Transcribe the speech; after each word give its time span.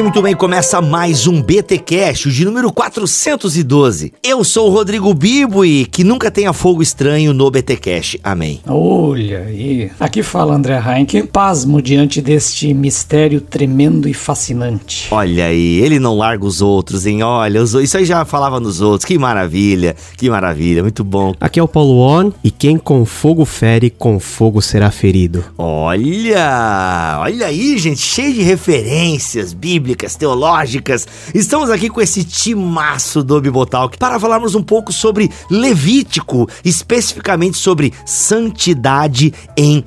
Bem, 0.00 0.04
muito 0.04 0.22
bem. 0.22 0.34
Começa 0.34 0.80
mais 0.80 1.26
um 1.26 1.42
BT 1.42 1.78
Cash, 1.78 2.26
o 2.26 2.30
de 2.30 2.44
número 2.44 2.72
412. 2.72 4.14
Eu 4.22 4.42
sou 4.42 4.68
o 4.68 4.72
Rodrigo 4.72 5.12
Bibo 5.12 5.62
e 5.62 5.84
que 5.84 6.02
nunca 6.02 6.30
tenha 6.30 6.54
fogo 6.54 6.82
estranho 6.82 7.34
no 7.34 7.50
BT 7.50 7.76
Cash. 7.76 8.16
Amém. 8.24 8.60
Olha 8.66 9.40
aí. 9.40 9.90
Aqui 10.00 10.22
fala 10.22 10.54
André 10.54 10.80
Heinck. 10.80 11.24
Pasmo 11.24 11.82
diante 11.82 12.22
deste 12.22 12.72
mistério 12.72 13.42
tremendo 13.42 14.08
e 14.08 14.14
fascinante. 14.14 15.08
Olha 15.10 15.46
aí, 15.46 15.80
ele 15.80 15.98
não 15.98 16.16
larga 16.16 16.46
os 16.46 16.62
outros, 16.62 17.04
hein? 17.04 17.22
Olha, 17.22 17.58
isso 17.58 17.96
aí 17.96 18.04
já 18.06 18.24
falava 18.24 18.58
nos 18.58 18.80
outros. 18.80 19.04
Que 19.04 19.18
maravilha, 19.18 19.94
que 20.16 20.30
maravilha. 20.30 20.82
Muito 20.82 21.04
bom. 21.04 21.34
Aqui 21.38 21.60
é 21.60 21.62
o 21.62 21.68
Paulo 21.68 21.98
On 22.00 22.32
e 22.42 22.50
quem 22.50 22.78
com 22.78 23.04
fogo 23.04 23.44
fere, 23.44 23.90
com 23.90 24.18
fogo 24.18 24.62
será 24.62 24.90
ferido. 24.90 25.44
Olha, 25.58 27.18
olha 27.20 27.46
aí, 27.46 27.76
gente, 27.76 28.00
cheio 28.00 28.32
de 28.32 28.42
referências, 28.42 29.52
bíblicas, 29.52 29.89
teológicas. 30.16 31.06
Estamos 31.34 31.70
aqui 31.70 31.88
com 31.88 32.00
esse 32.00 32.24
timaço 32.24 33.22
do 33.22 33.40
Bibotalk 33.40 33.98
para 33.98 34.18
falarmos 34.18 34.54
um 34.54 34.62
pouco 34.62 34.92
sobre 34.92 35.30
Levítico, 35.50 36.48
especificamente 36.64 37.56
sobre 37.56 37.92
santidade 38.04 39.32
em. 39.56 39.84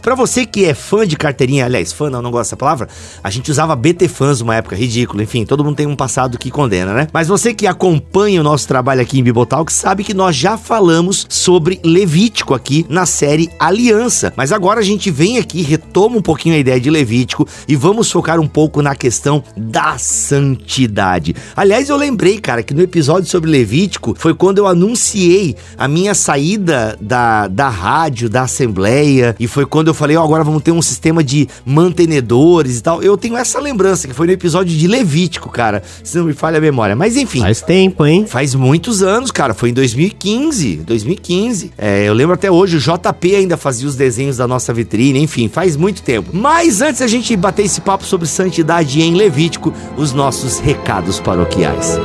Para 0.00 0.14
você 0.14 0.46
que 0.46 0.64
é 0.64 0.74
fã 0.74 1.06
de 1.06 1.16
carteirinha, 1.16 1.64
aliás, 1.64 1.92
fã 1.92 2.10
não, 2.10 2.22
não 2.22 2.30
gosta 2.30 2.44
dessa 2.44 2.56
palavra, 2.56 2.88
a 3.22 3.30
gente 3.30 3.50
usava 3.50 3.74
BT 3.74 4.08
fãs 4.08 4.40
uma 4.40 4.54
época, 4.54 4.76
ridículo, 4.76 5.22
enfim, 5.22 5.44
todo 5.44 5.64
mundo 5.64 5.76
tem 5.76 5.86
um 5.86 5.96
passado 5.96 6.38
que 6.38 6.50
condena, 6.50 6.92
né? 6.92 7.08
Mas 7.12 7.28
você 7.28 7.54
que 7.54 7.66
acompanha 7.66 8.40
o 8.40 8.44
nosso 8.44 8.68
trabalho 8.68 9.00
aqui 9.00 9.18
em 9.18 9.22
Bibotalk 9.22 9.72
sabe 9.72 10.04
que 10.04 10.14
nós 10.14 10.36
já 10.36 10.56
falamos 10.56 11.26
sobre 11.28 11.80
Levítico 11.84 12.54
aqui 12.54 12.86
na 12.88 13.06
série 13.06 13.50
Aliança. 13.58 14.32
Mas 14.36 14.52
agora 14.52 14.80
a 14.80 14.84
gente 14.84 15.10
vem 15.10 15.38
aqui, 15.38 15.62
retoma 15.62 16.16
um 16.16 16.22
pouquinho 16.22 16.54
a 16.54 16.58
ideia 16.58 16.80
de 16.80 16.90
Levítico 16.90 17.46
e 17.66 17.74
vamos 17.74 18.10
focar 18.10 18.38
um 18.40 18.46
pouco 18.46 18.82
na 18.82 18.94
questão 18.94 19.42
da 19.56 19.98
santidade. 19.98 21.34
Aliás, 21.56 21.88
eu 21.88 21.96
lembrei, 21.96 22.38
cara, 22.38 22.62
que 22.62 22.74
no 22.74 22.82
episódio 22.82 23.28
sobre 23.28 23.50
Levítico 23.50 24.14
foi 24.18 24.34
quando 24.34 24.58
eu 24.58 24.66
anunciei 24.66 25.56
a 25.76 25.88
minha 25.88 26.14
saída 26.14 26.96
da, 27.00 27.48
da 27.48 27.68
rádio, 27.68 28.28
da 28.28 28.42
Assembleia, 28.42 29.33
e 29.38 29.46
foi 29.46 29.66
quando 29.66 29.88
eu 29.88 29.94
falei, 29.94 30.16
ó, 30.16 30.22
oh, 30.22 30.24
agora 30.24 30.44
vamos 30.44 30.62
ter 30.62 30.72
um 30.72 30.82
sistema 30.82 31.22
de 31.22 31.48
mantenedores 31.64 32.78
e 32.78 32.82
tal. 32.82 33.02
Eu 33.02 33.16
tenho 33.16 33.36
essa 33.36 33.60
lembrança, 33.60 34.06
que 34.08 34.14
foi 34.14 34.26
no 34.26 34.32
episódio 34.32 34.76
de 34.76 34.86
Levítico, 34.86 35.48
cara, 35.48 35.82
se 36.02 36.16
não 36.16 36.24
me 36.24 36.32
falha 36.32 36.58
a 36.58 36.60
memória. 36.60 36.96
Mas 36.96 37.16
enfim. 37.16 37.40
Faz 37.40 37.60
tempo, 37.60 38.04
hein? 38.06 38.26
Faz 38.26 38.54
muitos 38.54 39.02
anos, 39.02 39.30
cara, 39.30 39.54
foi 39.54 39.70
em 39.70 39.74
2015, 39.74 40.76
2015. 40.76 41.72
É, 41.76 42.04
eu 42.08 42.14
lembro 42.14 42.34
até 42.34 42.50
hoje, 42.50 42.76
o 42.76 42.80
JP 42.80 43.34
ainda 43.34 43.56
fazia 43.56 43.88
os 43.88 43.96
desenhos 43.96 44.36
da 44.36 44.46
nossa 44.46 44.72
vitrine, 44.72 45.20
enfim, 45.20 45.48
faz 45.48 45.76
muito 45.76 46.02
tempo. 46.02 46.30
Mas 46.32 46.80
antes 46.80 47.02
a 47.02 47.06
gente 47.06 47.36
bater 47.36 47.64
esse 47.64 47.80
papo 47.80 48.04
sobre 48.04 48.26
santidade 48.26 49.00
em 49.00 49.14
Levítico, 49.14 49.72
os 49.96 50.12
nossos 50.12 50.58
recados 50.58 51.20
paroquiais. 51.20 51.98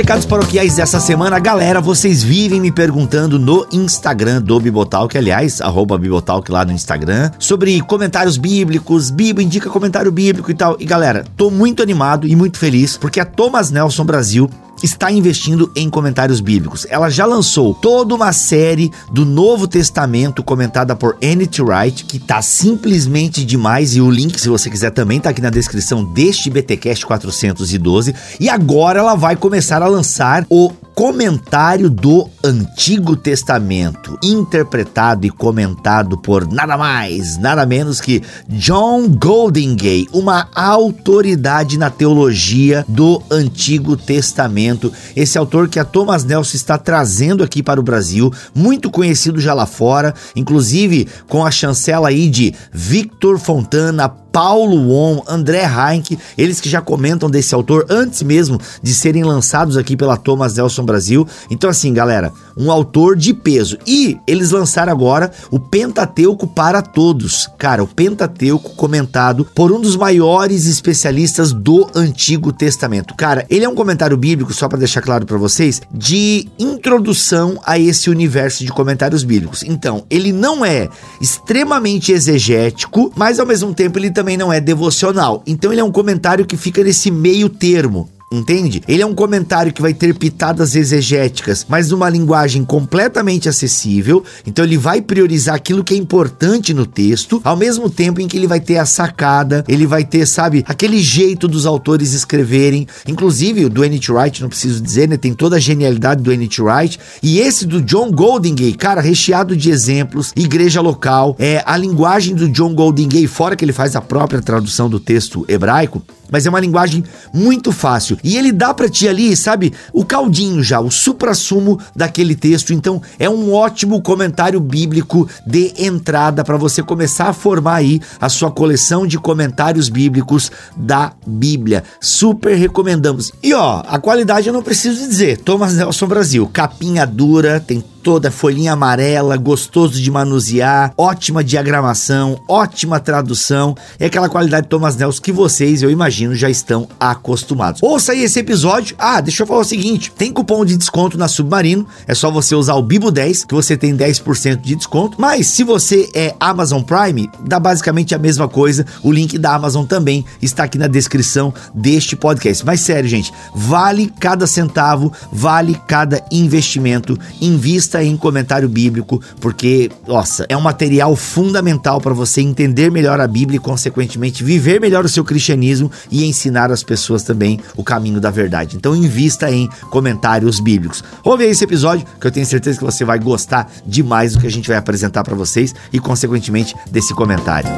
Recados 0.00 0.24
paroquiais 0.24 0.76
dessa 0.76 0.98
semana, 0.98 1.38
galera, 1.38 1.78
vocês 1.78 2.22
vivem 2.22 2.58
me 2.58 2.72
perguntando 2.72 3.38
no 3.38 3.66
Instagram 3.70 4.40
do 4.40 4.58
Bibotalk, 4.58 5.14
aliás, 5.14 5.60
arroba 5.60 5.98
Bibotalk 5.98 6.50
lá 6.50 6.64
no 6.64 6.72
Instagram, 6.72 7.30
sobre 7.38 7.78
comentários 7.82 8.38
bíblicos, 8.38 9.10
Bíblia 9.10 9.44
indica 9.44 9.68
comentário 9.68 10.10
bíblico 10.10 10.50
e 10.50 10.54
tal. 10.54 10.74
E 10.80 10.86
galera, 10.86 11.26
tô 11.36 11.50
muito 11.50 11.82
animado 11.82 12.26
e 12.26 12.34
muito 12.34 12.58
feliz 12.58 12.96
porque 12.96 13.20
a 13.20 13.26
Thomas 13.26 13.70
Nelson 13.70 14.06
Brasil 14.06 14.48
está 14.82 15.10
investindo 15.10 15.70
em 15.74 15.88
comentários 15.88 16.40
bíblicos. 16.40 16.86
Ela 16.88 17.10
já 17.10 17.26
lançou 17.26 17.74
toda 17.74 18.14
uma 18.14 18.32
série 18.32 18.90
do 19.12 19.24
Novo 19.24 19.66
Testamento 19.66 20.42
comentada 20.42 20.94
por 20.96 21.16
N.T. 21.20 21.62
Wright, 21.62 22.04
que 22.04 22.18
tá 22.18 22.42
simplesmente 22.42 23.44
demais 23.44 23.94
e 23.94 24.00
o 24.00 24.10
link, 24.10 24.40
se 24.40 24.48
você 24.48 24.70
quiser, 24.70 24.90
também 24.90 25.20
tá 25.20 25.30
aqui 25.30 25.40
na 25.40 25.50
descrição 25.50 26.04
deste 26.04 26.50
BTcast 26.50 27.06
412. 27.06 28.14
E 28.38 28.48
agora 28.48 29.00
ela 29.00 29.14
vai 29.14 29.36
começar 29.36 29.82
a 29.82 29.88
lançar 29.88 30.46
o 30.48 30.72
comentário 31.00 31.88
do 31.88 32.28
Antigo 32.44 33.16
Testamento, 33.16 34.18
interpretado 34.22 35.26
e 35.26 35.30
comentado 35.30 36.18
por 36.18 36.46
nada 36.46 36.76
mais, 36.76 37.38
nada 37.38 37.64
menos 37.64 38.02
que 38.02 38.22
John 38.46 39.08
Goldingay, 39.08 40.06
uma 40.12 40.48
autoridade 40.54 41.78
na 41.78 41.88
teologia 41.88 42.84
do 42.86 43.22
Antigo 43.30 43.96
Testamento. 43.96 44.92
Esse 45.16 45.38
autor 45.38 45.70
que 45.70 45.78
a 45.78 45.86
Thomas 45.86 46.22
Nelson 46.22 46.58
está 46.58 46.76
trazendo 46.76 47.42
aqui 47.42 47.62
para 47.62 47.80
o 47.80 47.82
Brasil, 47.82 48.30
muito 48.54 48.90
conhecido 48.90 49.40
já 49.40 49.54
lá 49.54 49.64
fora, 49.64 50.14
inclusive 50.36 51.08
com 51.30 51.46
a 51.46 51.50
chancela 51.50 52.08
aí 52.08 52.28
de 52.28 52.54
Victor 52.70 53.38
Fontana, 53.38 54.06
Paulo 54.32 54.88
Won, 54.88 55.22
André 55.26 55.64
Heinck, 55.64 56.18
eles 56.36 56.60
que 56.60 56.68
já 56.68 56.80
comentam 56.80 57.30
desse 57.30 57.54
autor 57.54 57.86
antes 57.88 58.22
mesmo 58.22 58.60
de 58.82 58.94
serem 58.94 59.24
lançados 59.24 59.76
aqui 59.76 59.96
pela 59.96 60.16
Thomas 60.16 60.54
Nelson 60.54 60.84
Brasil. 60.84 61.26
Então, 61.50 61.68
assim, 61.68 61.92
galera, 61.92 62.32
um 62.56 62.70
autor 62.70 63.16
de 63.16 63.34
peso. 63.34 63.78
E 63.86 64.18
eles 64.26 64.50
lançaram 64.50 64.92
agora 64.92 65.30
o 65.50 65.58
Pentateuco 65.58 66.46
para 66.46 66.82
Todos. 66.82 67.48
Cara, 67.58 67.82
o 67.82 67.88
Pentateuco 67.88 68.74
comentado 68.74 69.46
por 69.54 69.72
um 69.72 69.80
dos 69.80 69.96
maiores 69.96 70.66
especialistas 70.66 71.52
do 71.52 71.88
Antigo 71.94 72.52
Testamento. 72.52 73.14
Cara, 73.14 73.44
ele 73.50 73.64
é 73.64 73.68
um 73.68 73.74
comentário 73.74 74.16
bíblico, 74.16 74.52
só 74.52 74.68
para 74.68 74.78
deixar 74.78 75.00
claro 75.00 75.26
para 75.26 75.38
vocês, 75.38 75.80
de 75.92 76.48
introdução 76.58 77.58
a 77.64 77.78
esse 77.78 78.10
universo 78.10 78.64
de 78.64 78.70
comentários 78.70 79.24
bíblicos. 79.24 79.62
Então, 79.62 80.04
ele 80.08 80.32
não 80.32 80.64
é 80.64 80.88
extremamente 81.20 82.12
exegético, 82.12 83.12
mas 83.16 83.38
ao 83.38 83.46
mesmo 83.46 83.74
tempo 83.74 83.98
ele 83.98 84.10
também 84.10 84.19
não 84.36 84.52
é 84.52 84.60
devocional. 84.60 85.42
Então 85.46 85.72
ele 85.72 85.80
é 85.80 85.84
um 85.84 85.92
comentário 85.92 86.46
que 86.46 86.56
fica 86.56 86.82
nesse 86.82 87.10
meio 87.10 87.48
termo. 87.48 88.08
Entende? 88.32 88.80
Ele 88.86 89.02
é 89.02 89.06
um 89.06 89.12
comentário 89.12 89.72
que 89.72 89.82
vai 89.82 89.92
ter 89.92 90.14
pitadas 90.14 90.76
exegéticas, 90.76 91.66
mas 91.68 91.90
numa 91.90 92.08
linguagem 92.08 92.64
completamente 92.64 93.48
acessível. 93.48 94.24
Então 94.46 94.64
ele 94.64 94.78
vai 94.78 95.02
priorizar 95.02 95.56
aquilo 95.56 95.82
que 95.82 95.94
é 95.94 95.96
importante 95.96 96.72
no 96.72 96.86
texto, 96.86 97.40
ao 97.42 97.56
mesmo 97.56 97.90
tempo 97.90 98.20
em 98.20 98.28
que 98.28 98.36
ele 98.36 98.46
vai 98.46 98.60
ter 98.60 98.76
a 98.76 98.86
sacada, 98.86 99.64
ele 99.66 99.84
vai 99.84 100.04
ter, 100.04 100.26
sabe, 100.26 100.64
aquele 100.68 101.00
jeito 101.00 101.48
dos 101.48 101.66
autores 101.66 102.12
escreverem. 102.12 102.86
Inclusive 103.04 103.64
o 103.64 103.68
do 103.68 103.84
N.T. 103.84 104.12
Wright, 104.12 104.42
não 104.42 104.48
preciso 104.48 104.80
dizer, 104.80 105.08
né? 105.08 105.16
Tem 105.16 105.34
toda 105.34 105.56
a 105.56 105.60
genialidade 105.60 106.22
do 106.22 106.30
N.T. 106.32 106.62
Wright. 106.62 107.00
E 107.20 107.40
esse 107.40 107.66
do 107.66 107.82
John 107.82 108.12
Goldingay, 108.12 108.74
cara, 108.74 109.00
recheado 109.00 109.56
de 109.56 109.70
exemplos, 109.70 110.32
igreja 110.36 110.80
local, 110.80 111.34
é 111.36 111.64
a 111.66 111.76
linguagem 111.76 112.36
do 112.36 112.48
John 112.48 112.76
Goldingay, 112.76 113.26
fora 113.26 113.56
que 113.56 113.64
ele 113.64 113.72
faz 113.72 113.96
a 113.96 114.00
própria 114.00 114.40
tradução 114.40 114.88
do 114.88 115.00
texto 115.00 115.44
hebraico 115.48 116.00
mas 116.30 116.46
é 116.46 116.50
uma 116.50 116.60
linguagem 116.60 117.04
muito 117.32 117.72
fácil. 117.72 118.18
E 118.22 118.36
ele 118.36 118.52
dá 118.52 118.72
para 118.72 118.88
ti 118.88 119.08
ali, 119.08 119.36
sabe, 119.36 119.72
o 119.92 120.04
caldinho 120.04 120.62
já, 120.62 120.80
o 120.80 120.90
suprassumo 120.90 121.78
daquele 121.94 122.34
texto. 122.34 122.72
Então, 122.72 123.00
é 123.18 123.28
um 123.28 123.52
ótimo 123.52 124.00
comentário 124.02 124.60
bíblico 124.60 125.28
de 125.46 125.72
entrada 125.78 126.44
para 126.44 126.56
você 126.56 126.82
começar 126.82 127.28
a 127.28 127.32
formar 127.32 127.76
aí 127.76 128.00
a 128.20 128.28
sua 128.28 128.50
coleção 128.50 129.06
de 129.06 129.18
comentários 129.18 129.88
bíblicos 129.88 130.50
da 130.76 131.12
Bíblia. 131.26 131.84
Super 132.00 132.54
recomendamos. 132.54 133.32
E 133.42 133.54
ó, 133.54 133.82
a 133.86 133.98
qualidade 133.98 134.48
eu 134.48 134.52
não 134.52 134.62
preciso 134.62 135.08
dizer. 135.08 135.38
Thomas 135.38 135.74
Nelson 135.74 136.06
Brasil, 136.06 136.50
capinha 136.52 137.06
dura, 137.06 137.60
tem 137.60 137.82
toda, 138.02 138.30
folhinha 138.30 138.72
amarela, 138.72 139.36
gostoso 139.36 140.00
de 140.00 140.10
manusear, 140.10 140.92
ótima 140.96 141.44
diagramação, 141.44 142.40
ótima 142.48 142.98
tradução, 142.98 143.76
é 143.98 144.06
aquela 144.06 144.28
qualidade 144.28 144.64
de 144.64 144.68
Thomas 144.68 144.96
Nelson 144.96 145.22
que 145.22 145.32
vocês, 145.32 145.82
eu 145.82 145.90
imagino, 145.90 146.34
já 146.34 146.48
estão 146.48 146.88
acostumados. 146.98 147.82
Ouça 147.82 148.12
aí 148.12 148.22
esse 148.22 148.38
episódio. 148.38 148.96
Ah, 148.98 149.20
deixa 149.20 149.42
eu 149.42 149.46
falar 149.46 149.60
o 149.60 149.64
seguinte: 149.64 150.12
tem 150.16 150.32
cupom 150.32 150.64
de 150.64 150.76
desconto 150.76 151.18
na 151.18 151.28
Submarino, 151.28 151.86
é 152.06 152.14
só 152.14 152.30
você 152.30 152.54
usar 152.54 152.74
o 152.74 152.82
Bibo10 152.82 153.46
que 153.46 153.54
você 153.54 153.76
tem 153.76 153.96
10% 153.96 154.60
de 154.60 154.74
desconto. 154.74 155.20
Mas 155.20 155.46
se 155.46 155.64
você 155.64 156.08
é 156.14 156.34
Amazon 156.40 156.82
Prime, 156.82 157.30
dá 157.46 157.58
basicamente 157.58 158.14
a 158.14 158.18
mesma 158.18 158.48
coisa. 158.48 158.86
O 159.02 159.12
link 159.12 159.38
da 159.38 159.54
Amazon 159.54 159.84
também 159.84 160.24
está 160.40 160.64
aqui 160.64 160.78
na 160.78 160.86
descrição 160.86 161.52
deste 161.74 162.16
podcast. 162.16 162.64
Mas 162.64 162.80
sério, 162.80 163.08
gente, 163.08 163.32
vale 163.54 164.12
cada 164.20 164.46
centavo, 164.46 165.12
vale 165.32 165.78
cada 165.86 166.24
investimento. 166.30 167.18
Invista 167.40 167.89
invista 167.90 168.04
em 168.04 168.16
comentário 168.16 168.68
bíblico, 168.68 169.20
porque, 169.40 169.90
nossa, 170.06 170.46
é 170.48 170.56
um 170.56 170.60
material 170.60 171.16
fundamental 171.16 172.00
para 172.00 172.14
você 172.14 172.40
entender 172.40 172.90
melhor 172.90 173.20
a 173.20 173.26
Bíblia 173.26 173.56
e, 173.56 173.60
consequentemente, 173.60 174.44
viver 174.44 174.80
melhor 174.80 175.04
o 175.04 175.08
seu 175.08 175.24
cristianismo 175.24 175.90
e 176.10 176.24
ensinar 176.24 176.70
as 176.70 176.82
pessoas 176.82 177.22
também 177.22 177.58
o 177.76 177.82
caminho 177.82 178.20
da 178.20 178.30
verdade. 178.30 178.76
Então, 178.76 178.94
invista 178.94 179.50
em 179.50 179.68
comentários 179.90 180.60
bíblicos. 180.60 181.02
Ouve 181.24 181.44
esse 181.44 181.64
episódio 181.64 182.06
que 182.20 182.26
eu 182.26 182.30
tenho 182.30 182.46
certeza 182.46 182.78
que 182.78 182.84
você 182.84 183.04
vai 183.04 183.18
gostar 183.18 183.70
demais 183.84 184.34
do 184.34 184.40
que 184.40 184.46
a 184.46 184.50
gente 184.50 184.68
vai 184.68 184.76
apresentar 184.76 185.24
para 185.24 185.34
vocês 185.34 185.74
e, 185.92 185.98
consequentemente, 185.98 186.74
desse 186.90 187.12
comentário. 187.14 187.68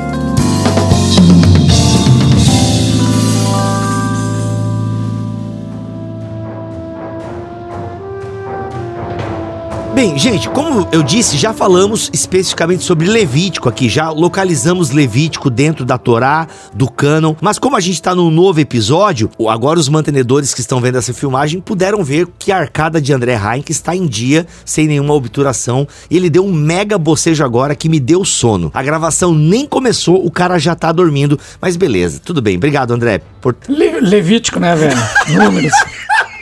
Bem, 10.02 10.18
gente, 10.18 10.48
como 10.48 10.88
eu 10.90 11.00
disse, 11.00 11.36
já 11.36 11.52
falamos 11.52 12.10
especificamente 12.12 12.82
sobre 12.82 13.06
Levítico 13.06 13.68
aqui, 13.68 13.88
já 13.88 14.10
localizamos 14.10 14.90
Levítico 14.90 15.48
dentro 15.48 15.84
da 15.84 15.96
Torá, 15.96 16.48
do 16.74 16.90
cânon, 16.90 17.36
mas 17.40 17.56
como 17.56 17.76
a 17.76 17.80
gente 17.80 17.94
está 17.94 18.12
num 18.12 18.28
novo 18.28 18.58
episódio, 18.58 19.30
agora 19.48 19.78
os 19.78 19.88
mantenedores 19.88 20.52
que 20.52 20.60
estão 20.60 20.80
vendo 20.80 20.98
essa 20.98 21.14
filmagem 21.14 21.60
puderam 21.60 22.02
ver 22.02 22.26
que 22.36 22.50
a 22.50 22.58
arcada 22.58 23.00
de 23.00 23.12
André 23.12 23.36
Heinck 23.36 23.70
está 23.70 23.94
em 23.94 24.04
dia, 24.04 24.44
sem 24.64 24.88
nenhuma 24.88 25.14
obturação, 25.14 25.86
e 26.10 26.16
ele 26.16 26.28
deu 26.28 26.44
um 26.44 26.52
mega 26.52 26.98
bocejo 26.98 27.44
agora 27.44 27.76
que 27.76 27.88
me 27.88 28.00
deu 28.00 28.24
sono. 28.24 28.72
A 28.74 28.82
gravação 28.82 29.32
nem 29.32 29.68
começou, 29.68 30.26
o 30.26 30.32
cara 30.32 30.58
já 30.58 30.74
tá 30.74 30.90
dormindo, 30.90 31.38
mas 31.60 31.76
beleza, 31.76 32.20
tudo 32.24 32.42
bem. 32.42 32.56
Obrigado, 32.56 32.90
André. 32.90 33.22
Por... 33.40 33.54
Le 33.68 34.00
Levítico, 34.00 34.58
né, 34.58 34.74
velho? 34.74 34.98
Números. 35.28 35.72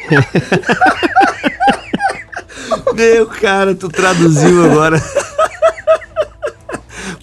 Meu 3.00 3.26
cara, 3.26 3.74
tu 3.74 3.88
traduziu 3.88 4.62
agora. 4.62 5.02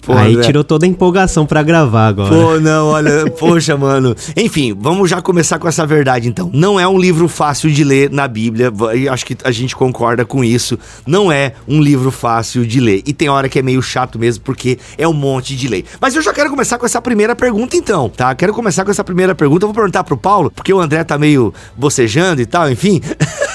Pô, 0.02 0.14
Aí 0.14 0.40
tirou 0.40 0.64
toda 0.64 0.86
a 0.86 0.88
empolgação 0.88 1.44
para 1.44 1.62
gravar 1.62 2.08
agora. 2.08 2.34
Pô, 2.34 2.58
não, 2.58 2.86
olha, 2.86 3.30
poxa, 3.38 3.76
mano. 3.76 4.16
Enfim, 4.34 4.74
vamos 4.76 5.08
já 5.10 5.20
começar 5.20 5.58
com 5.58 5.68
essa 5.68 5.86
verdade 5.86 6.26
então. 6.26 6.50
Não 6.52 6.80
é 6.80 6.88
um 6.88 6.98
livro 6.98 7.28
fácil 7.28 7.70
de 7.70 7.84
ler 7.84 8.10
na 8.10 8.26
Bíblia, 8.26 8.72
e 8.94 9.06
acho 9.06 9.26
que 9.26 9.36
a 9.44 9.50
gente 9.52 9.76
concorda 9.76 10.24
com 10.24 10.42
isso. 10.42 10.78
Não 11.06 11.30
é 11.30 11.52
um 11.68 11.80
livro 11.80 12.10
fácil 12.10 12.66
de 12.66 12.80
ler. 12.80 13.02
E 13.06 13.12
tem 13.12 13.28
hora 13.28 13.50
que 13.50 13.58
é 13.58 13.62
meio 13.62 13.82
chato 13.82 14.18
mesmo, 14.18 14.42
porque 14.42 14.78
é 14.96 15.06
um 15.06 15.12
monte 15.12 15.54
de 15.54 15.68
lei. 15.68 15.84
Mas 16.00 16.16
eu 16.16 16.22
já 16.22 16.32
quero 16.32 16.48
começar 16.48 16.78
com 16.78 16.86
essa 16.86 17.02
primeira 17.02 17.36
pergunta 17.36 17.76
então, 17.76 18.08
tá? 18.08 18.34
Quero 18.34 18.54
começar 18.54 18.84
com 18.86 18.90
essa 18.90 19.04
primeira 19.04 19.34
pergunta. 19.34 19.64
Eu 19.64 19.68
vou 19.68 19.74
perguntar 19.74 20.02
pro 20.04 20.16
Paulo, 20.16 20.50
porque 20.50 20.72
o 20.72 20.80
André 20.80 21.04
tá 21.04 21.18
meio 21.18 21.52
bocejando 21.76 22.40
e 22.40 22.46
tal, 22.46 22.68
enfim. 22.68 23.00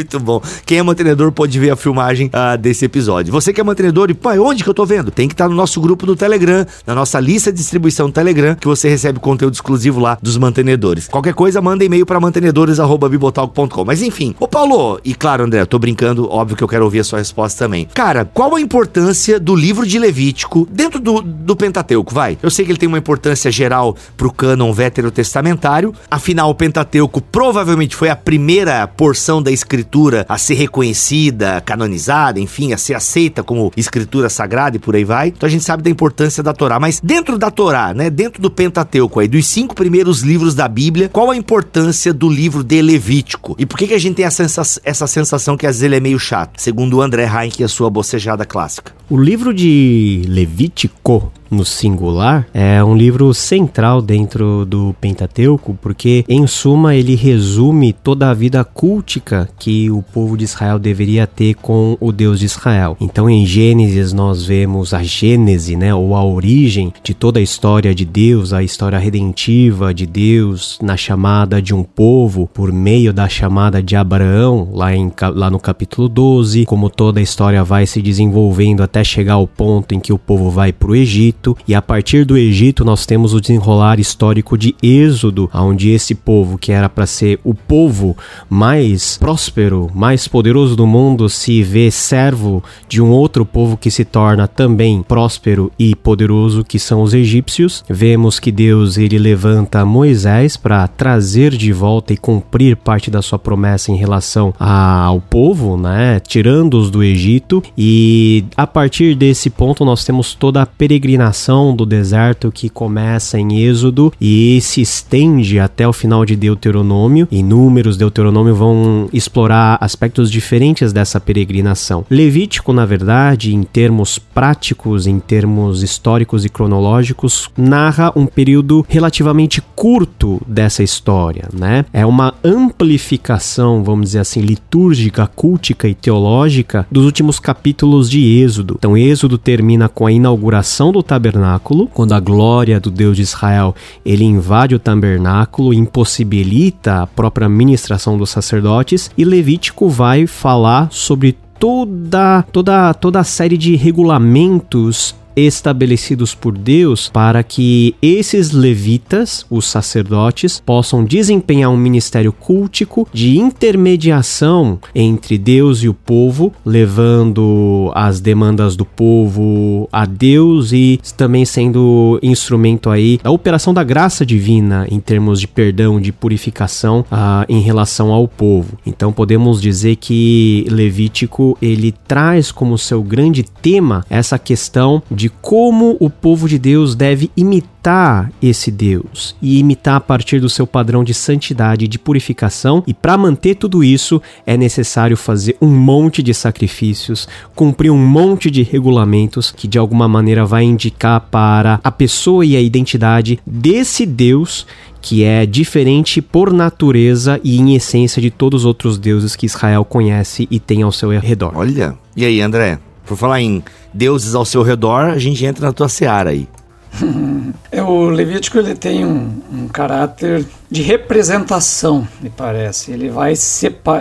Muito 0.00 0.18
bom. 0.18 0.40
Quem 0.64 0.78
é 0.78 0.82
mantenedor 0.82 1.30
pode 1.30 1.58
ver 1.58 1.70
a 1.70 1.76
filmagem 1.76 2.28
uh, 2.28 2.56
desse 2.56 2.86
episódio. 2.86 3.30
Você 3.32 3.52
que 3.52 3.60
é 3.60 3.64
mantenedor 3.64 4.10
e, 4.10 4.14
pai, 4.14 4.38
onde 4.38 4.64
que 4.64 4.70
eu 4.70 4.72
tô 4.72 4.86
vendo? 4.86 5.10
Tem 5.10 5.28
que 5.28 5.34
estar 5.34 5.44
tá 5.44 5.50
no 5.50 5.54
nosso 5.54 5.78
grupo 5.78 6.06
do 6.06 6.16
Telegram, 6.16 6.66
na 6.86 6.94
nossa 6.94 7.20
lista 7.20 7.52
de 7.52 7.58
distribuição 7.58 8.06
do 8.06 8.12
Telegram, 8.12 8.54
que 8.54 8.66
você 8.66 8.88
recebe 8.88 9.20
conteúdo 9.20 9.52
exclusivo 9.52 10.00
lá 10.00 10.16
dos 10.22 10.38
mantenedores. 10.38 11.06
Qualquer 11.06 11.34
coisa, 11.34 11.60
manda 11.60 11.84
e-mail 11.84 12.06
para 12.06 12.18
mantenedores.bibotalk.com. 12.18 13.84
Mas 13.84 14.00
enfim, 14.00 14.34
ô 14.40 14.48
Paulo, 14.48 14.98
e 15.04 15.12
claro, 15.12 15.44
André, 15.44 15.66
tô 15.66 15.78
brincando, 15.78 16.30
óbvio 16.30 16.56
que 16.56 16.64
eu 16.64 16.68
quero 16.68 16.84
ouvir 16.84 17.00
a 17.00 17.04
sua 17.04 17.18
resposta 17.18 17.62
também. 17.66 17.86
Cara, 17.92 18.24
qual 18.24 18.54
a 18.54 18.60
importância 18.60 19.38
do 19.38 19.54
livro 19.54 19.86
de 19.86 19.98
Levítico 19.98 20.66
dentro 20.70 20.98
do, 20.98 21.20
do 21.20 21.54
Pentateuco, 21.54 22.14
vai? 22.14 22.38
Eu 22.42 22.50
sei 22.50 22.64
que 22.64 22.72
ele 22.72 22.78
tem 22.78 22.88
uma 22.88 22.98
importância 22.98 23.50
geral 23.50 23.94
pro 24.16 24.32
cânon 24.32 24.72
veterotestamentário, 24.72 25.94
afinal, 26.10 26.48
o 26.48 26.54
Pentateuco 26.54 27.20
provavelmente 27.20 27.94
foi 27.94 28.08
a 28.08 28.16
primeira 28.16 28.86
porção 28.86 29.42
da 29.42 29.50
escritura 29.50 29.89
escritura 29.90 30.24
a 30.28 30.38
ser 30.38 30.54
reconhecida, 30.54 31.60
canonizada, 31.60 32.38
enfim, 32.38 32.72
a 32.72 32.78
ser 32.78 32.94
aceita 32.94 33.42
como 33.42 33.72
escritura 33.76 34.28
sagrada 34.28 34.76
e 34.76 34.78
por 34.78 34.94
aí 34.94 35.04
vai. 35.04 35.28
Então 35.28 35.46
a 35.46 35.50
gente 35.50 35.64
sabe 35.64 35.82
da 35.82 35.90
importância 35.90 36.42
da 36.42 36.52
Torá. 36.52 36.78
Mas 36.78 37.00
dentro 37.02 37.36
da 37.36 37.50
Torá, 37.50 37.92
né, 37.92 38.08
dentro 38.08 38.40
do 38.40 38.50
Pentateuco 38.50 39.18
aí, 39.18 39.26
dos 39.26 39.46
cinco 39.46 39.74
primeiros 39.74 40.22
livros 40.22 40.54
da 40.54 40.68
Bíblia, 40.68 41.08
qual 41.08 41.30
a 41.30 41.36
importância 41.36 42.12
do 42.12 42.28
livro 42.28 42.62
de 42.62 42.80
Levítico? 42.80 43.56
E 43.58 43.66
por 43.66 43.76
que, 43.76 43.88
que 43.88 43.94
a 43.94 43.98
gente 43.98 44.16
tem 44.16 44.24
essa, 44.24 44.44
essa 44.84 45.06
sensação 45.08 45.56
que 45.56 45.66
às 45.66 45.76
vezes 45.76 45.82
ele 45.82 45.96
é 45.96 46.00
meio 46.00 46.18
chato? 46.18 46.60
Segundo 46.60 46.98
o 46.98 47.02
André 47.02 47.24
Heinck 47.24 47.60
e 47.60 47.64
a 47.64 47.68
sua 47.68 47.90
bocejada 47.90 48.44
clássica. 48.44 48.92
O 49.08 49.16
livro 49.16 49.52
de 49.52 50.22
Levítico 50.28 51.32
no 51.50 51.64
singular, 51.64 52.46
é 52.54 52.82
um 52.82 52.96
livro 52.96 53.34
central 53.34 54.00
dentro 54.00 54.64
do 54.64 54.94
Pentateuco, 55.00 55.76
porque 55.80 56.24
em 56.28 56.46
suma 56.46 56.94
ele 56.94 57.14
resume 57.14 57.92
toda 57.92 58.30
a 58.30 58.34
vida 58.34 58.64
cultica 58.64 59.48
que 59.58 59.90
o 59.90 60.02
povo 60.02 60.36
de 60.36 60.44
Israel 60.44 60.78
deveria 60.78 61.26
ter 61.26 61.54
com 61.54 61.96
o 62.00 62.12
Deus 62.12 62.38
de 62.38 62.46
Israel. 62.46 62.96
Então 63.00 63.28
em 63.28 63.44
Gênesis 63.44 64.12
nós 64.12 64.44
vemos 64.44 64.94
a 64.94 65.02
gênese, 65.02 65.76
né, 65.76 65.94
ou 65.94 66.14
a 66.14 66.24
origem 66.24 66.92
de 67.02 67.14
toda 67.14 67.40
a 67.40 67.42
história 67.42 67.94
de 67.94 68.04
Deus, 68.04 68.52
a 68.52 68.62
história 68.62 68.98
redentiva 68.98 69.92
de 69.92 70.06
Deus 70.06 70.78
na 70.80 70.96
chamada 70.96 71.60
de 71.60 71.74
um 71.74 71.82
povo 71.82 72.48
por 72.52 72.70
meio 72.72 73.12
da 73.12 73.28
chamada 73.28 73.82
de 73.82 73.96
Abraão, 73.96 74.68
lá, 74.72 74.94
em, 74.94 75.10
lá 75.34 75.50
no 75.50 75.58
capítulo 75.58 76.08
12, 76.08 76.64
como 76.66 76.88
toda 76.88 77.18
a 77.18 77.22
história 77.22 77.64
vai 77.64 77.86
se 77.86 78.00
desenvolvendo 78.00 78.82
até 78.82 79.02
chegar 79.02 79.34
ao 79.34 79.46
ponto 79.46 79.94
em 79.94 80.00
que 80.00 80.12
o 80.12 80.18
povo 80.18 80.50
vai 80.50 80.72
para 80.72 80.90
o 80.90 80.94
Egito 80.94 81.39
Egito, 81.40 81.56
e 81.66 81.74
a 81.74 81.80
partir 81.80 82.24
do 82.24 82.36
Egito 82.36 82.84
nós 82.84 83.06
temos 83.06 83.32
o 83.32 83.40
desenrolar 83.40 83.98
histórico 83.98 84.58
de 84.58 84.74
Êxodo, 84.82 85.48
onde 85.52 85.90
esse 85.90 86.14
povo, 86.14 86.58
que 86.58 86.70
era 86.70 86.88
para 86.88 87.06
ser 87.06 87.40
o 87.42 87.54
povo 87.54 88.16
mais 88.48 89.16
próspero, 89.16 89.90
mais 89.94 90.28
poderoso 90.28 90.76
do 90.76 90.86
mundo, 90.86 91.28
se 91.28 91.62
vê 91.62 91.90
servo 91.90 92.62
de 92.88 93.00
um 93.00 93.10
outro 93.10 93.44
povo 93.44 93.76
que 93.76 93.90
se 93.90 94.04
torna 94.04 94.46
também 94.46 95.02
próspero 95.02 95.72
e 95.78 95.94
poderoso, 95.94 96.62
que 96.62 96.78
são 96.78 97.02
os 97.02 97.14
egípcios. 97.14 97.82
Vemos 97.88 98.38
que 98.38 98.52
Deus 98.52 98.98
ele 98.98 99.18
levanta 99.18 99.84
Moisés 99.84 100.56
para 100.56 100.86
trazer 100.86 101.52
de 101.52 101.72
volta 101.72 102.12
e 102.12 102.16
cumprir 102.16 102.76
parte 102.76 103.10
da 103.10 103.22
sua 103.22 103.38
promessa 103.38 103.90
em 103.90 103.96
relação 103.96 104.52
ao 104.58 105.20
povo, 105.20 105.76
né, 105.76 106.20
tirando-os 106.20 106.90
do 106.90 107.02
Egito, 107.02 107.62
e 107.76 108.44
a 108.56 108.66
partir 108.66 109.14
desse 109.14 109.48
ponto 109.48 109.84
nós 109.84 110.04
temos 110.04 110.34
toda 110.34 110.62
a 110.62 110.66
peregrinação 110.66 111.29
do 111.76 111.86
deserto 111.86 112.50
que 112.52 112.68
começa 112.68 113.38
em 113.38 113.60
Êxodo 113.62 114.12
e 114.20 114.58
se 114.60 114.80
estende 114.80 115.58
até 115.58 115.86
o 115.86 115.92
final 115.92 116.24
de 116.24 116.36
Deuteronômio. 116.36 117.28
Inúmeros 117.30 117.96
Deuteronômio 117.96 118.54
vão 118.54 119.08
explorar 119.12 119.78
aspectos 119.80 120.30
diferentes 120.30 120.92
dessa 120.92 121.20
peregrinação. 121.20 122.04
Levítico, 122.10 122.72
na 122.72 122.84
verdade, 122.84 123.54
em 123.54 123.62
termos 123.62 124.18
práticos, 124.18 125.06
em 125.06 125.18
termos 125.18 125.82
históricos 125.82 126.44
e 126.44 126.48
cronológicos, 126.48 127.48
narra 127.56 128.12
um 128.16 128.26
período 128.26 128.84
relativamente 128.88 129.62
curto 129.74 130.40
dessa 130.46 130.82
história, 130.82 131.48
né? 131.52 131.84
É 131.92 132.04
uma 132.04 132.34
amplificação, 132.44 133.82
vamos 133.84 134.06
dizer 134.06 134.20
assim, 134.20 134.40
litúrgica, 134.40 135.26
cultica 135.26 135.88
e 135.88 135.94
teológica 135.94 136.86
dos 136.90 137.04
últimos 137.04 137.38
capítulos 137.38 138.10
de 138.10 138.20
Êxodo. 138.42 138.76
Então, 138.78 138.96
Êxodo 138.96 139.38
termina 139.38 139.88
com 139.88 140.06
a 140.06 140.12
inauguração 140.12 140.92
do 140.92 141.02
tabernáculo 141.02 141.19
tabernáculo, 141.20 141.86
quando 141.86 142.14
a 142.14 142.20
glória 142.20 142.80
do 142.80 142.90
Deus 142.90 143.14
de 143.14 143.22
Israel 143.22 143.74
ele 144.04 144.24
invade 144.24 144.74
o 144.74 144.78
tabernáculo, 144.78 145.74
impossibilita 145.74 147.02
a 147.02 147.06
própria 147.06 147.48
ministração 147.48 148.16
dos 148.16 148.30
sacerdotes, 148.30 149.10
e 149.16 149.24
Levítico 149.24 149.88
vai 149.88 150.26
falar 150.26 150.88
sobre 150.90 151.36
toda 151.58 152.42
toda 152.50 152.94
toda 152.94 153.20
a 153.20 153.24
série 153.24 153.58
de 153.58 153.76
regulamentos 153.76 155.14
estabelecidos 155.46 156.34
por 156.34 156.56
Deus 156.56 157.08
para 157.08 157.42
que 157.42 157.94
esses 158.02 158.50
levitas, 158.50 159.46
os 159.50 159.66
sacerdotes, 159.66 160.60
possam 160.64 161.04
desempenhar 161.04 161.70
um 161.70 161.76
ministério 161.76 162.32
cultico 162.32 163.08
de 163.12 163.38
intermediação 163.38 164.78
entre 164.94 165.38
Deus 165.38 165.82
e 165.82 165.88
o 165.88 165.94
povo, 165.94 166.52
levando 166.64 167.90
as 167.94 168.20
demandas 168.20 168.76
do 168.76 168.84
povo 168.84 169.88
a 169.92 170.04
Deus 170.04 170.72
e 170.72 171.00
também 171.16 171.44
sendo 171.44 172.18
instrumento 172.22 172.90
aí 172.90 173.18
da 173.22 173.30
operação 173.30 173.72
da 173.72 173.82
graça 173.82 174.26
divina 174.26 174.86
em 174.90 175.00
termos 175.00 175.40
de 175.40 175.48
perdão, 175.48 176.00
de 176.00 176.12
purificação 176.12 177.00
uh, 177.10 177.44
em 177.48 177.60
relação 177.60 178.12
ao 178.12 178.28
povo. 178.28 178.78
Então 178.84 179.12
podemos 179.12 179.60
dizer 179.60 179.96
que 179.96 180.66
Levítico 180.68 181.56
ele 181.60 181.92
traz 182.06 182.52
como 182.52 182.76
seu 182.76 183.02
grande 183.02 183.42
tema 183.42 184.04
essa 184.10 184.38
questão 184.38 185.02
de 185.10 185.29
como 185.40 185.96
o 186.00 186.10
povo 186.10 186.48
de 186.48 186.58
Deus 186.58 186.94
deve 186.94 187.30
imitar 187.36 188.30
esse 188.42 188.70
Deus 188.70 189.34
e 189.40 189.58
imitar 189.58 189.96
a 189.96 190.00
partir 190.00 190.40
do 190.40 190.48
seu 190.48 190.66
padrão 190.66 191.02
de 191.02 191.14
santidade 191.14 191.84
e 191.84 191.88
de 191.88 191.98
purificação. 191.98 192.82
E 192.86 192.92
para 192.92 193.16
manter 193.16 193.54
tudo 193.54 193.82
isso, 193.82 194.20
é 194.46 194.56
necessário 194.56 195.16
fazer 195.16 195.56
um 195.60 195.68
monte 195.68 196.22
de 196.22 196.34
sacrifícios, 196.34 197.26
cumprir 197.54 197.90
um 197.90 197.98
monte 197.98 198.50
de 198.50 198.62
regulamentos 198.62 199.50
que 199.50 199.66
de 199.66 199.78
alguma 199.78 200.06
maneira 200.06 200.44
vai 200.44 200.64
indicar 200.64 201.20
para 201.30 201.80
a 201.82 201.90
pessoa 201.90 202.44
e 202.44 202.56
a 202.56 202.60
identidade 202.60 203.40
desse 203.46 204.04
Deus 204.04 204.66
que 205.00 205.24
é 205.24 205.46
diferente 205.46 206.20
por 206.20 206.52
natureza 206.52 207.40
e 207.42 207.58
em 207.58 207.74
essência 207.74 208.20
de 208.20 208.30
todos 208.30 208.62
os 208.62 208.66
outros 208.66 208.98
deuses 208.98 209.34
que 209.34 209.46
Israel 209.46 209.84
conhece 209.84 210.46
e 210.50 210.60
tem 210.60 210.82
ao 210.82 210.92
seu 210.92 211.10
redor. 211.18 211.52
Olha, 211.54 211.96
e 212.14 212.24
aí, 212.24 212.40
André? 212.40 212.78
Por 213.10 213.16
falar 213.16 213.40
em 213.40 213.60
deuses 213.92 214.36
ao 214.36 214.44
seu 214.44 214.62
redor, 214.62 215.06
a 215.06 215.18
gente 215.18 215.44
entra 215.44 215.66
na 215.66 215.72
tua 215.72 215.88
seara 215.88 216.30
aí. 216.30 216.46
é, 217.72 217.82
o 217.82 218.08
Levítico 218.08 218.56
ele 218.56 218.76
tem 218.76 219.04
um, 219.04 219.32
um, 219.52 219.66
caráter 219.66 220.46
de 220.70 220.80
representação, 220.80 222.06
me 222.20 222.30
parece. 222.30 222.92
Ele 222.92 223.08
vai, 223.08 223.34